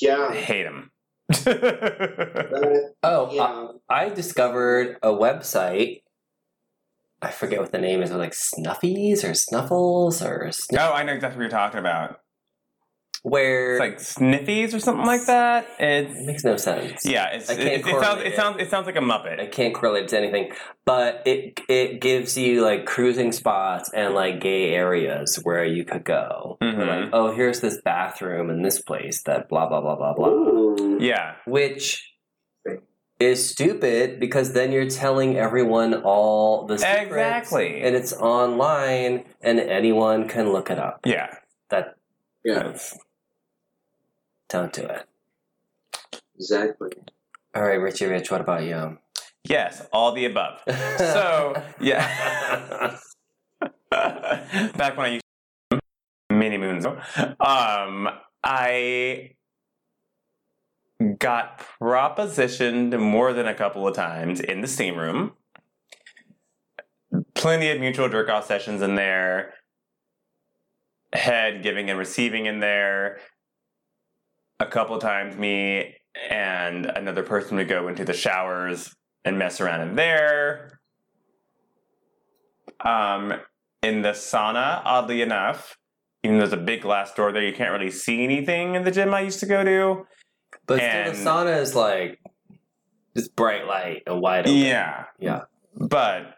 Yeah, 0.00 0.28
I 0.30 0.34
hate 0.36 0.64
him. 0.66 0.90
but, 1.28 2.94
Oh, 3.02 3.26
I- 3.26 3.32
yeah. 3.34 3.66
I 3.88 4.08
discovered 4.08 4.96
a 5.02 5.08
website. 5.10 6.02
I 7.20 7.30
forget 7.30 7.60
what 7.60 7.70
the 7.72 7.78
name 7.78 8.02
is. 8.02 8.10
Like 8.10 8.32
Snuffies 8.32 9.28
or 9.28 9.34
Snuffles 9.34 10.22
or 10.22 10.50
sn- 10.50 10.78
oh, 10.78 10.92
I 10.92 11.02
know 11.04 11.12
exactly 11.12 11.36
what 11.38 11.42
you're 11.42 11.50
talking 11.50 11.78
about. 11.80 12.18
Where 13.22 13.74
It's 13.76 13.80
like 13.80 13.98
sniffies 13.98 14.74
or 14.74 14.80
something 14.80 15.06
like 15.06 15.26
that. 15.26 15.66
it 15.78 16.10
makes 16.26 16.42
no 16.44 16.56
sense. 16.56 17.04
yeah. 17.06 17.28
It's, 17.30 17.48
I 17.48 17.54
it, 17.54 17.84
can't 17.84 17.96
it, 17.96 18.00
sounds. 18.02 18.20
It 18.22 18.26
it. 18.26 18.36
sounds. 18.36 18.56
It 18.60 18.70
sounds 18.70 18.86
like 18.86 18.96
a 18.96 19.00
muppet. 19.00 19.40
I 19.40 19.46
can't 19.46 19.72
correlate 19.74 20.04
it 20.04 20.08
to 20.08 20.18
anything, 20.18 20.52
but 20.84 21.22
it 21.24 21.60
it 21.68 22.00
gives 22.00 22.36
you 22.36 22.62
like 22.62 22.84
cruising 22.84 23.30
spots 23.32 23.90
and 23.94 24.14
like 24.14 24.40
gay 24.40 24.70
areas 24.74 25.38
where 25.44 25.64
you 25.64 25.84
could 25.84 26.04
go. 26.04 26.58
Mhm. 26.60 26.86
Like, 26.86 27.10
oh, 27.12 27.32
here's 27.32 27.60
this 27.60 27.80
bathroom 27.82 28.50
in 28.50 28.62
this 28.62 28.80
place 28.82 29.22
that 29.22 29.48
blah 29.48 29.68
blah 29.68 29.80
blah 29.80 29.94
blah 29.96 30.14
blah. 30.14 30.28
Ooh. 30.28 30.98
Yeah. 31.00 31.34
Which 31.46 32.08
is 33.20 33.48
stupid 33.48 34.18
because 34.18 34.52
then 34.52 34.72
you're 34.72 34.90
telling 34.90 35.36
everyone 35.36 35.94
all 36.02 36.66
the 36.66 36.76
secrets, 36.76 37.02
Exactly. 37.12 37.80
and 37.82 37.94
it's 37.94 38.12
online 38.12 39.24
and 39.40 39.60
anyone 39.60 40.26
can 40.26 40.50
look 40.52 40.70
it 40.70 40.78
up. 40.80 41.00
Yeah. 41.06 41.28
That 41.70 41.94
Yeah, 42.44 42.54
That's- 42.54 42.98
don't 44.52 44.72
do 44.72 44.82
it. 44.82 45.06
exactly. 46.36 46.90
All 47.54 47.62
right, 47.62 47.80
Richie 47.80 48.06
Rich, 48.06 48.30
what 48.30 48.42
about 48.42 48.64
you? 48.64 48.98
Yes. 49.44 49.86
All 49.92 50.12
the 50.12 50.26
above. 50.26 50.60
So 50.98 51.60
yeah. 51.80 52.96
Back 53.90 54.96
when 54.96 55.06
I 55.06 55.08
used 55.08 55.24
to 55.70 55.80
many 56.30 56.58
moons 56.58 56.84
ago, 56.84 56.98
um, 57.40 58.08
I 58.44 59.32
got 61.18 61.62
propositioned 61.80 62.98
more 62.98 63.32
than 63.32 63.46
a 63.46 63.54
couple 63.54 63.86
of 63.86 63.94
times 63.94 64.40
in 64.40 64.60
the 64.60 64.68
steam 64.68 64.96
room. 64.96 65.32
Plenty 67.34 67.70
of 67.70 67.80
mutual 67.80 68.08
jerk 68.08 68.28
off 68.28 68.46
sessions 68.46 68.80
in 68.82 68.94
there. 68.94 69.54
Head 71.12 71.62
giving 71.62 71.90
and 71.90 71.98
receiving 71.98 72.46
in 72.46 72.60
there. 72.60 73.18
A 74.62 74.66
couple 74.66 74.96
times, 75.00 75.36
me 75.36 75.96
and 76.30 76.86
another 76.86 77.24
person 77.24 77.56
would 77.56 77.66
go 77.68 77.88
into 77.88 78.04
the 78.04 78.12
showers 78.12 78.94
and 79.24 79.36
mess 79.36 79.60
around 79.60 79.80
in 79.88 79.96
there. 79.96 80.78
Um, 82.78 83.32
in 83.82 84.02
the 84.02 84.10
sauna, 84.12 84.80
oddly 84.84 85.20
enough, 85.20 85.76
even 86.22 86.36
though 86.36 86.46
there's 86.46 86.52
a 86.52 86.64
big 86.64 86.82
glass 86.82 87.12
door 87.12 87.32
there, 87.32 87.42
you 87.42 87.52
can't 87.52 87.72
really 87.72 87.90
see 87.90 88.22
anything 88.22 88.76
in 88.76 88.84
the 88.84 88.92
gym 88.92 89.12
I 89.12 89.22
used 89.22 89.40
to 89.40 89.46
go 89.46 89.64
to. 89.64 90.06
but 90.66 90.78
And- 90.78 91.16
still, 91.16 91.24
the 91.24 91.30
sauna 91.50 91.60
is 91.60 91.74
like 91.74 92.20
just 93.16 93.34
bright 93.34 93.66
light 93.66 94.04
and 94.06 94.20
wide 94.20 94.46
open. 94.46 94.58
Yeah. 94.58 95.06
Yeah. 95.18 95.40
But 95.74 96.36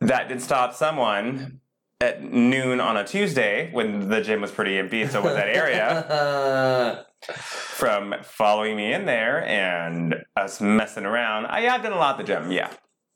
that 0.00 0.28
did 0.28 0.42
stop 0.42 0.74
someone 0.74 1.60
at 2.00 2.22
noon 2.22 2.80
on 2.80 2.96
a 2.96 3.04
Tuesday 3.04 3.70
when 3.72 4.08
the 4.08 4.20
gym 4.20 4.40
was 4.42 4.50
pretty 4.50 4.78
empty, 4.78 5.06
so 5.06 5.22
was 5.22 5.34
that 5.34 5.48
area, 5.48 7.06
from 7.32 8.14
following 8.22 8.76
me 8.76 8.92
in 8.92 9.06
there 9.06 9.44
and 9.46 10.14
us 10.36 10.60
messing 10.60 11.06
around. 11.06 11.46
I, 11.46 11.66
I've 11.68 11.82
done 11.82 11.92
a 11.92 11.96
lot 11.96 12.18
at 12.20 12.26
the 12.26 12.32
gym, 12.32 12.50
yeah. 12.52 12.70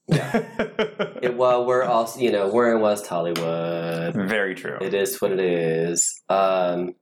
Yeah, 0.08 1.28
well, 1.34 1.66
we're 1.66 1.84
also, 1.84 2.18
you 2.20 2.32
know, 2.32 2.48
we're 2.48 2.74
in 2.74 2.80
West 2.80 3.06
Hollywood. 3.06 4.14
Very 4.14 4.54
true. 4.54 4.78
It 4.80 4.94
is 4.94 5.20
what 5.20 5.30
it 5.30 5.40
is. 5.40 6.20
Um, 6.28 6.94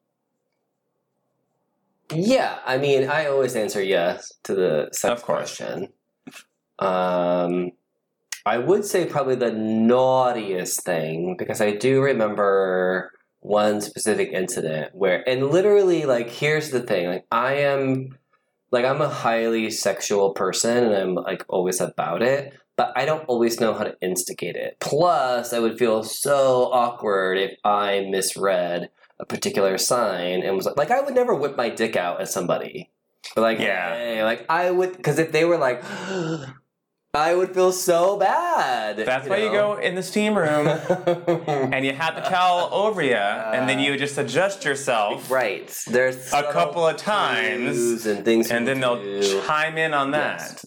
yeah, 2.13 2.59
I 2.67 2.77
mean, 2.79 3.09
I 3.09 3.27
always 3.27 3.55
answer 3.55 3.83
yes 3.83 4.33
to 4.45 4.55
the 4.55 4.89
second 4.93 5.17
Of 5.19 5.23
course. 5.23 5.57
question. 5.57 5.89
Um, 6.81 7.71
I 8.49 8.59
would 8.59 8.85
say 8.85 9.07
probably 9.07 9.37
the 9.37 9.53
naughtiest 9.53 10.83
thing 10.83 11.37
because 11.39 11.61
I 11.61 11.73
do 11.73 12.01
remember 12.03 13.13
one 13.41 13.81
specific 13.81 14.31
incident 14.33 14.95
where, 14.95 15.29
and 15.29 15.51
literally, 15.51 16.05
like, 16.05 16.31
here's 16.31 16.71
the 16.71 16.81
thing: 16.81 17.09
like, 17.09 17.27
I 17.31 17.55
am, 17.55 18.19
like, 18.71 18.85
I'm 18.85 19.01
a 19.01 19.09
highly 19.09 19.71
sexual 19.71 20.33
person, 20.33 20.85
and 20.85 20.95
I'm 20.95 21.15
like 21.15 21.45
always 21.49 21.81
about 21.81 22.23
it 22.23 22.53
but 22.79 22.93
I 22.95 23.05
don't 23.07 23.25
always 23.25 23.61
know 23.61 23.75
how 23.75 23.83
to 23.83 23.97
instigate 24.01 24.55
it. 24.55 24.77
Plus, 24.79 25.53
I 25.53 25.59
would 25.59 25.77
feel 25.77 26.05
so 26.05 26.71
awkward 26.73 27.37
if 27.37 27.59
I 27.65 28.07
misread 28.09 28.89
a 29.19 29.27
particular 29.27 29.77
sign 29.79 30.43
and 30.43 30.57
was 30.57 30.65
like, 30.65 30.77
like 30.77 30.93
I 30.93 31.01
would 31.01 31.17
never 31.17 31.35
whip 31.35 31.57
my 31.57 31.71
dick 31.71 31.97
out 31.97 32.21
at 32.21 32.29
somebody. 32.29 32.89
But 33.35 33.43
like, 33.43 33.59
Yeah. 33.59 33.97
hey, 33.97 34.23
like 34.23 34.47
I 34.49 34.71
would, 34.71 34.97
because 34.97 35.19
if 35.19 35.33
they 35.33 35.45
were 35.45 35.59
like, 35.59 35.83
I 37.15 37.35
would 37.35 37.55
feel 37.55 37.73
so 37.73 38.19
bad. 38.19 38.99
That's 38.99 39.27
why 39.27 39.39
you 39.39 39.51
go 39.51 39.79
in 39.79 39.95
the 39.95 40.03
steam 40.03 40.37
room 40.37 40.67
and 41.73 41.85
you 41.85 41.93
have 41.95 42.15
the 42.17 42.21
towel 42.21 42.69
over 42.71 43.03
you, 43.03 43.15
and 43.15 43.67
then 43.69 43.79
you 43.79 43.97
just 43.97 44.19
adjust 44.19 44.65
yourself, 44.65 45.31
right. 45.31 45.75
There's 45.87 46.31
A 46.33 46.53
couple 46.53 46.87
of 46.87 46.99
times, 46.99 48.05
and 48.05 48.25
things, 48.27 48.51
and 48.51 48.69
then 48.69 48.81
they'll 48.81 49.03
do. 49.03 49.43
chime 49.47 49.79
in 49.79 49.95
on 49.95 50.11
that. 50.11 50.63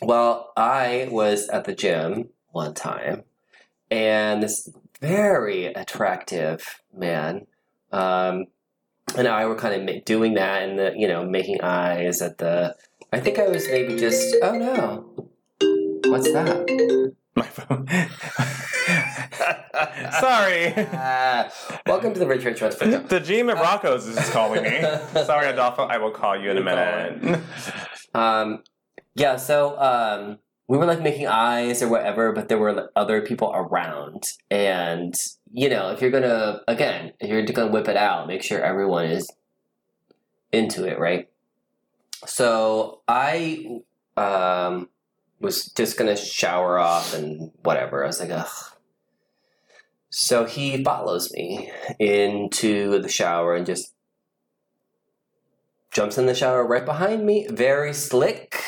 Well, 0.00 0.52
I 0.56 1.06
was 1.12 1.48
at 1.48 1.64
the 1.64 1.74
gym 1.74 2.30
one 2.50 2.74
time, 2.74 3.22
and 3.88 4.42
this 4.42 4.68
very 5.00 5.66
attractive 5.66 6.80
man, 6.92 7.46
um, 7.92 8.46
and 9.16 9.28
I 9.28 9.46
were 9.46 9.54
kind 9.54 9.88
of 9.88 10.04
doing 10.04 10.34
that, 10.34 10.64
and 10.64 10.76
the, 10.76 10.92
you 10.96 11.06
know, 11.06 11.24
making 11.24 11.60
eyes 11.60 12.20
at 12.20 12.38
the. 12.38 12.74
I 13.12 13.20
think 13.20 13.38
I 13.38 13.46
was 13.46 13.68
maybe 13.68 13.96
just. 13.96 14.34
Oh 14.42 14.58
no, 14.58 15.28
what's 16.06 16.32
that? 16.32 17.14
My 17.34 17.46
phone. 17.46 17.86
Sorry. 20.20 20.74
Ah, 20.92 21.50
welcome 21.86 22.12
to 22.12 22.20
the 22.20 22.26
Rich 22.26 22.44
Rich 22.44 22.60
Podcast. 22.60 23.08
The 23.08 23.20
GM 23.20 23.52
of 23.52 23.58
Rocco's 23.58 24.06
is 24.06 24.30
calling 24.30 24.62
me. 24.62 24.80
Sorry, 25.24 25.48
Adolfo. 25.48 25.84
I 25.84 25.98
will 25.98 26.10
call 26.10 26.40
you 26.40 26.50
in 26.50 26.58
a 26.58 26.62
minute. 26.62 27.40
Um, 28.14 28.62
yeah, 29.14 29.36
so 29.36 29.78
um, 29.78 30.38
we 30.68 30.76
were 30.76 30.86
like 30.86 31.00
making 31.00 31.26
eyes 31.26 31.82
or 31.82 31.88
whatever, 31.88 32.32
but 32.32 32.48
there 32.48 32.58
were 32.58 32.72
like, 32.72 32.86
other 32.94 33.22
people 33.22 33.50
around, 33.54 34.24
and 34.50 35.14
you 35.52 35.68
know, 35.68 35.90
if 35.90 36.02
you're 36.02 36.10
gonna 36.10 36.60
again, 36.68 37.12
if 37.20 37.30
you're 37.30 37.44
gonna 37.44 37.72
whip 37.72 37.88
it 37.88 37.96
out, 37.96 38.26
make 38.26 38.42
sure 38.42 38.60
everyone 38.60 39.06
is 39.06 39.26
into 40.52 40.84
it, 40.84 40.98
right? 40.98 41.28
So 42.26 43.00
I 43.08 43.80
um, 44.16 44.88
was 45.42 45.66
just 45.66 45.98
gonna 45.98 46.16
shower 46.16 46.78
off 46.78 47.12
and 47.14 47.50
whatever. 47.62 48.04
I 48.04 48.06
was 48.06 48.20
like, 48.20 48.30
ugh. 48.30 48.48
So 50.10 50.44
he 50.44 50.82
follows 50.84 51.32
me 51.32 51.70
into 51.98 53.00
the 53.00 53.08
shower 53.08 53.54
and 53.54 53.66
just 53.66 53.92
jumps 55.90 56.18
in 56.18 56.26
the 56.26 56.34
shower 56.34 56.66
right 56.66 56.84
behind 56.84 57.24
me. 57.26 57.46
Very 57.50 57.92
slick. 57.92 58.62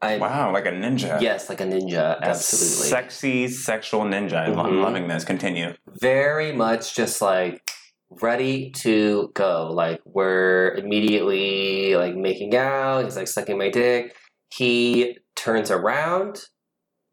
I'm 0.00 0.20
Wow, 0.20 0.52
like 0.52 0.66
a 0.66 0.70
ninja. 0.70 1.20
yes, 1.20 1.48
like 1.48 1.60
a 1.60 1.64
ninja. 1.64 2.20
That's 2.20 2.52
absolutely. 2.52 2.88
Sexy 2.88 3.48
sexual 3.48 4.02
ninja. 4.02 4.46
I'm 4.46 4.54
Mhm. 4.54 4.82
loving 4.84 5.08
this. 5.08 5.24
Continue. 5.24 5.74
Very 6.00 6.52
much 6.52 6.94
just 6.94 7.20
like 7.20 7.68
ready 8.10 8.70
to 8.70 9.30
go. 9.34 9.70
Like 9.72 10.00
we're 10.04 10.74
immediately 10.76 11.96
like 11.96 12.14
making 12.14 12.54
out. 12.54 13.04
He's 13.04 13.16
like 13.16 13.26
sucking 13.28 13.58
my 13.58 13.70
dick. 13.70 14.14
He 14.52 15.18
turns 15.36 15.70
around, 15.70 16.46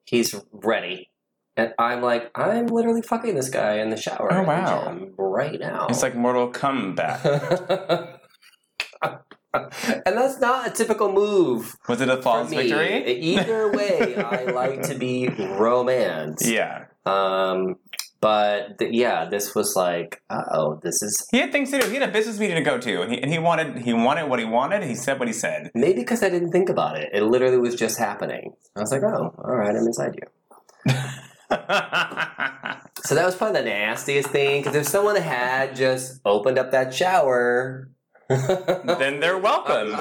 he's 0.06 0.36
ready. 0.52 1.10
And 1.58 1.74
I'm 1.80 2.02
like, 2.02 2.32
I'm 2.36 2.68
literally 2.68 3.02
fucking 3.02 3.36
this 3.36 3.50
guy 3.50 3.76
in 3.76 3.90
the 3.90 3.98
shower. 3.98 4.32
Oh, 4.32 4.44
wow. 4.44 4.84
gym 4.86 5.14
right 5.18 5.60
now. 5.60 5.88
It's 5.90 6.02
like 6.04 6.16
Mortal 6.16 6.52
Kombat. 6.52 8.20
and 9.54 10.18
that's 10.18 10.40
not 10.40 10.68
a 10.68 10.72
typical 10.72 11.12
move 11.12 11.78
Was 11.88 12.02
it 12.02 12.10
a 12.10 12.22
false 12.22 12.50
victory? 12.50 13.06
Either 13.06 13.72
way, 13.72 14.16
I 14.18 14.46
like 14.46 14.82
to 14.84 14.96
be 14.96 15.30
romance. 15.58 16.46
Yeah. 16.46 16.86
Um, 17.06 17.76
but 18.26 18.80
th- 18.80 18.92
yeah, 18.92 19.30
this 19.30 19.54
was 19.54 19.76
like, 19.76 20.20
oh, 20.32 20.80
this 20.82 21.04
is 21.04 21.28
He 21.30 21.38
had 21.38 21.52
things 21.52 21.70
to 21.70 21.80
do. 21.80 21.88
He 21.90 21.98
had 21.98 22.10
a 22.10 22.12
business 22.12 22.40
meeting 22.40 22.56
to 22.56 22.64
go 22.64 22.80
to, 22.80 23.02
and 23.04 23.12
he, 23.12 23.22
and 23.22 23.32
he 23.32 23.38
wanted 23.38 23.78
he 23.78 23.94
wanted 23.94 24.28
what 24.28 24.40
he 24.40 24.46
wanted. 24.46 24.82
He 24.82 24.96
said 24.96 25.20
what 25.20 25.28
he 25.28 25.34
said. 25.34 25.70
maybe 25.76 26.00
because 26.00 26.24
I 26.24 26.30
didn't 26.30 26.52
think 26.52 26.70
about 26.70 26.98
it. 26.98 27.12
It 27.14 27.22
literally 27.22 27.60
was 27.60 27.76
just 27.76 28.00
happening. 28.00 28.54
I 28.76 28.80
was 28.80 28.92
like, 28.92 29.04
oh, 29.04 29.32
all 29.38 29.56
right, 29.56 29.70
I'm 29.70 29.86
inside 29.86 30.16
you. 30.20 30.94
So 33.06 33.14
that 33.14 33.24
was 33.24 33.36
probably 33.36 33.62
the 33.62 33.70
nastiest 33.70 34.30
thing 34.30 34.64
because 34.64 34.76
if 34.76 34.88
someone 34.88 35.16
had 35.16 35.76
just 35.76 36.20
opened 36.26 36.58
up 36.58 36.72
that 36.72 36.92
shower, 36.92 37.88
then 38.30 39.20
they're 39.20 39.38
welcome. 39.38 39.92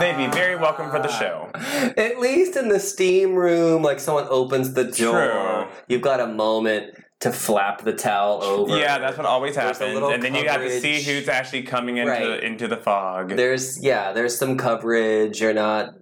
They'd 0.00 0.16
be 0.16 0.26
very 0.26 0.56
welcome 0.56 0.90
for 0.90 0.98
the 0.98 1.06
show. 1.06 1.52
At 1.96 2.18
least 2.18 2.56
in 2.56 2.68
the 2.68 2.80
steam 2.80 3.36
room, 3.36 3.84
like 3.84 4.00
someone 4.00 4.26
opens 4.28 4.74
the 4.74 4.82
door, 4.82 5.68
True. 5.68 5.68
you've 5.86 6.02
got 6.02 6.18
a 6.18 6.26
moment 6.26 6.94
to 7.22 7.32
flap 7.32 7.82
the 7.82 7.92
towel 7.92 8.42
over. 8.42 8.76
Yeah, 8.78 8.98
that's 8.98 9.16
what 9.16 9.26
always 9.26 9.56
happens, 9.56 9.96
and 9.96 10.22
then 10.22 10.34
you 10.34 10.48
have 10.48 10.60
to 10.60 10.70
see 10.80 10.98
coverage. 10.98 11.06
who's 11.06 11.28
actually 11.28 11.62
coming 11.62 11.96
into 11.96 12.12
Right. 12.12 12.42
into 12.42 12.68
the 12.68 12.76
fog. 12.76 13.30
There's 13.36 13.82
yeah, 13.82 14.12
there's 14.12 14.36
some 14.36 14.56
coverage. 14.56 15.40
You're 15.40 15.54
not 15.54 15.94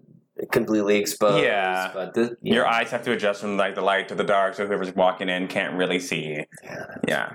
completely 0.51 0.97
exposed. 0.99 1.45
Yeah. 1.45 1.91
but 1.93 2.15
the, 2.15 2.37
yeah. 2.43 2.55
Your 2.55 2.67
eyes 2.67 2.91
have 2.91 3.03
to 3.05 3.13
adjust 3.13 3.43
from 3.43 3.57
like 3.59 3.75
the 3.75 3.83
light 3.83 4.09
to 4.09 4.15
the 4.15 4.25
dark, 4.25 4.55
so 4.55 4.67
whoever's 4.67 4.95
walking 4.95 5.29
in 5.29 5.47
can't 5.49 5.75
really 5.77 6.01
see. 6.01 6.45
Yeah, 6.65 6.77
that 6.89 7.01
Yeah. 7.07 7.35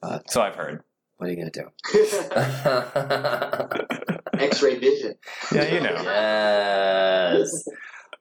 But 0.00 0.30
So 0.30 0.40
I've 0.40 0.54
heard. 0.54 0.82
what 1.18 1.28
are 1.28 1.32
you 1.32 1.36
gonna 1.36 1.50
do? 1.50 1.68
X-ray 4.40 4.78
vision. 4.78 5.14
Yeah, 5.52 5.74
you 5.74 5.80
know. 5.80 6.00
yes. 6.02 7.68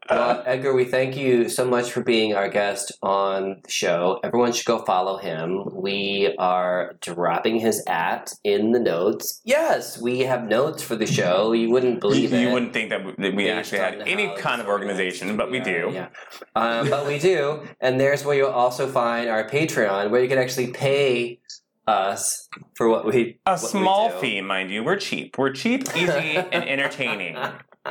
Well, 0.10 0.44
Edgar, 0.46 0.74
we 0.74 0.86
thank 0.86 1.18
you 1.18 1.50
so 1.50 1.66
much 1.66 1.92
for 1.92 2.02
being 2.02 2.34
our 2.34 2.48
guest 2.50 2.92
on 3.02 3.62
the 3.64 3.70
show. 3.72 4.20
Everyone 4.24 4.54
should 4.54 4.66
go 4.66 4.80
follow 4.86 5.18
him. 5.18 5.64
We 5.74 6.34
are 6.40 6.96
dropping 7.02 7.60
his 7.60 7.84
at 7.88 8.32
in 8.44 8.72
the 8.72 8.80
notes. 8.80 9.42
Yes, 9.44 10.00
we 10.02 10.20
have 10.22 10.48
notes 10.48 10.82
for 10.82 10.96
the 10.96 11.06
show. 11.08 11.52
You 11.52 11.70
wouldn't 11.70 12.00
believe 12.00 12.32
you 12.32 12.50
it. 12.50 12.54
wouldn't 12.54 12.74
think 12.74 12.90
that 12.92 13.06
we, 13.06 13.14
that 13.18 13.36
we 13.36 13.50
actually 13.50 13.80
had 13.80 14.02
any 14.08 14.34
kind 14.38 14.62
of 14.62 14.68
organization, 14.68 15.36
but 15.36 15.52
we 15.52 15.60
do. 15.60 15.92
Yeah, 15.94 16.08
um, 16.56 16.90
but 16.90 17.06
we 17.06 17.20
do, 17.20 17.68
and 17.82 18.00
there's 18.00 18.24
where 18.24 18.36
you'll 18.36 18.50
also 18.50 18.88
find 18.88 19.30
our 19.30 19.48
Patreon, 19.50 20.10
where 20.10 20.22
you 20.22 20.30
can 20.30 20.38
actually 20.38 20.68
pay 20.72 21.40
us 21.86 22.50
for 22.76 22.90
what 22.90 23.06
we 23.06 23.40
A 23.46 23.52
what 23.52 23.62
we 23.62 23.68
small 23.68 24.10
do. 24.10 24.18
fee, 24.20 24.42
mind 24.42 24.72
you. 24.72 24.84
We're 24.84 24.98
cheap. 24.98 25.38
We're 25.38 25.54
cheap, 25.54 25.84
easy, 25.96 26.36
and 26.38 26.54
entertaining. 26.70 27.38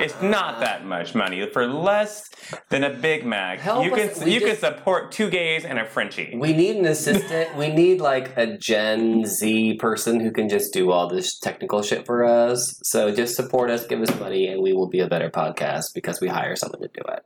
It's 0.01 0.21
not 0.23 0.61
that 0.61 0.85
much 0.85 1.15
money 1.15 1.47
for 1.53 1.67
less 1.67 2.29
than 2.71 2.85
a 2.85 2.91
Big 2.91 3.25
Mac. 3.25 3.61
Help 3.61 3.85
you 3.85 3.95
us- 3.95 4.19
can 4.19 4.25
we 4.27 4.35
you 4.35 4.41
just- 4.41 4.61
can 4.63 4.73
support 4.75 5.13
two 5.13 5.31
gays 5.31 5.65
and 5.65 5.79
a 5.79 5.85
Frenchie. 5.87 6.37
We 6.37 6.53
need 6.53 6.77
an 6.77 6.87
assistant. 6.87 7.57
we 7.57 7.69
need 7.69 8.01
like 8.01 8.37
a 8.37 8.57
Gen 8.57 9.25
Z 9.25 9.75
person 9.79 10.21
who 10.21 10.31
can 10.31 10.49
just 10.49 10.73
do 10.73 10.91
all 10.91 11.09
this 11.09 11.39
technical 11.39 11.83
shit 11.83 12.07
for 12.07 12.25
us. 12.25 12.79
So 12.85 13.11
just 13.15 13.37
support 13.37 13.71
us, 13.71 13.87
give 13.87 14.01
us 14.03 14.19
money, 14.21 14.47
and 14.49 14.63
we 14.63 14.73
will 14.73 14.89
be 14.89 15.01
a 15.01 15.09
better 15.09 15.31
podcast 15.31 15.95
because 15.95 16.21
we 16.21 16.29
hire 16.29 16.57
someone 16.57 16.81
to 16.83 16.89
do 16.89 17.03
it. 17.09 17.23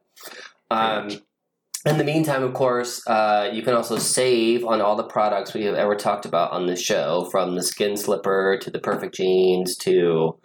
Um, 0.71 1.09
in 1.87 1.97
the 1.97 2.05
meantime, 2.05 2.43
of 2.43 2.53
course, 2.53 3.03
uh, 3.07 3.51
you 3.53 3.63
can 3.63 3.75
also 3.75 3.97
save 3.97 4.65
on 4.67 4.81
all 4.83 4.97
the 4.97 5.03
products 5.05 5.55
we 5.55 5.65
have 5.65 5.75
ever 5.75 5.95
talked 5.95 6.27
about 6.27 6.53
on 6.53 6.67
this 6.67 6.81
show, 6.83 7.27
from 7.31 7.57
the 7.57 7.63
skin 7.63 7.97
slipper 7.97 8.59
to 8.61 8.71
the 8.71 8.79
perfect 8.79 9.15
jeans 9.15 9.77
to 9.79 10.37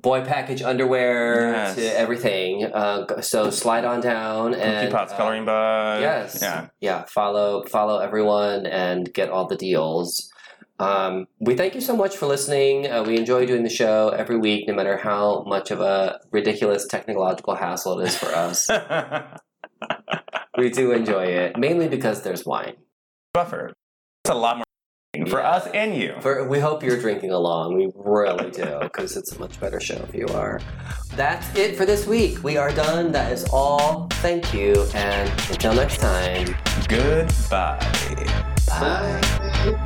boy 0.00 0.24
package 0.24 0.62
underwear 0.62 1.52
Yes. 1.52 1.74
to 1.76 1.98
everything. 1.98 2.64
Uh, 2.64 3.20
so 3.22 3.50
slide 3.50 3.84
on 3.84 4.00
down 4.00 4.54
and 4.54 4.88
Cookie 4.88 4.92
Pots 4.92 5.12
uh, 5.12 5.16
coloring 5.16 5.44
book. 5.44 6.00
Yes. 6.00 6.38
Yeah. 6.40 6.68
Yeah. 6.80 7.04
Follow 7.06 7.64
follow 7.64 7.98
everyone 7.98 8.66
and 8.66 9.12
get 9.12 9.30
all 9.30 9.46
the 9.46 9.56
deals. 9.56 10.30
Um, 10.78 11.26
we 11.40 11.56
thank 11.56 11.74
you 11.74 11.80
so 11.80 11.96
much 11.96 12.16
for 12.18 12.26
listening. 12.26 12.86
Uh, 12.90 13.02
we 13.02 13.16
enjoy 13.16 13.46
doing 13.46 13.62
the 13.64 13.70
show 13.70 14.10
every 14.10 14.36
week, 14.36 14.68
no 14.68 14.74
matter 14.74 14.98
how 14.98 15.42
much 15.46 15.70
of 15.70 15.80
a 15.80 16.20
ridiculous 16.30 16.86
technological 16.86 17.54
hassle 17.54 17.98
it 18.00 18.08
is 18.08 18.16
for 18.16 18.26
us. 18.26 18.68
we 20.58 20.68
do 20.68 20.92
enjoy 20.92 21.24
it, 21.24 21.56
mainly 21.56 21.88
because 21.88 22.22
there's 22.22 22.44
wine. 22.44 22.74
Buffer. 23.32 23.72
It's 24.24 24.30
a 24.30 24.34
lot 24.34 24.56
more 24.58 24.65
for 25.24 25.40
Yeah. 25.40 25.48
us 25.50 25.66
and 25.72 25.94
you. 25.94 26.14
For, 26.20 26.46
we 26.46 26.58
hope 26.58 26.82
you're 26.82 27.00
drinking 27.00 27.30
along. 27.30 27.76
We 27.76 27.90
really 27.94 28.50
do, 28.50 28.78
because 28.82 29.16
it's 29.16 29.32
a 29.32 29.38
much 29.38 29.58
better 29.60 29.80
show 29.80 29.96
if 30.08 30.14
you 30.14 30.26
are. 30.34 30.60
That's 31.14 31.46
it 31.56 31.76
for 31.76 31.86
this 31.86 32.06
week. 32.06 32.42
We 32.44 32.58
are 32.58 32.70
done. 32.72 33.12
That 33.12 33.32
is 33.32 33.44
all. 33.50 34.08
Thank 34.20 34.52
you, 34.52 34.84
and 34.94 35.30
until 35.48 35.72
next 35.74 35.98
time. 36.00 36.54
Goodbye. 36.88 37.78
Bye. 38.68 39.20
Bye. 39.72 39.82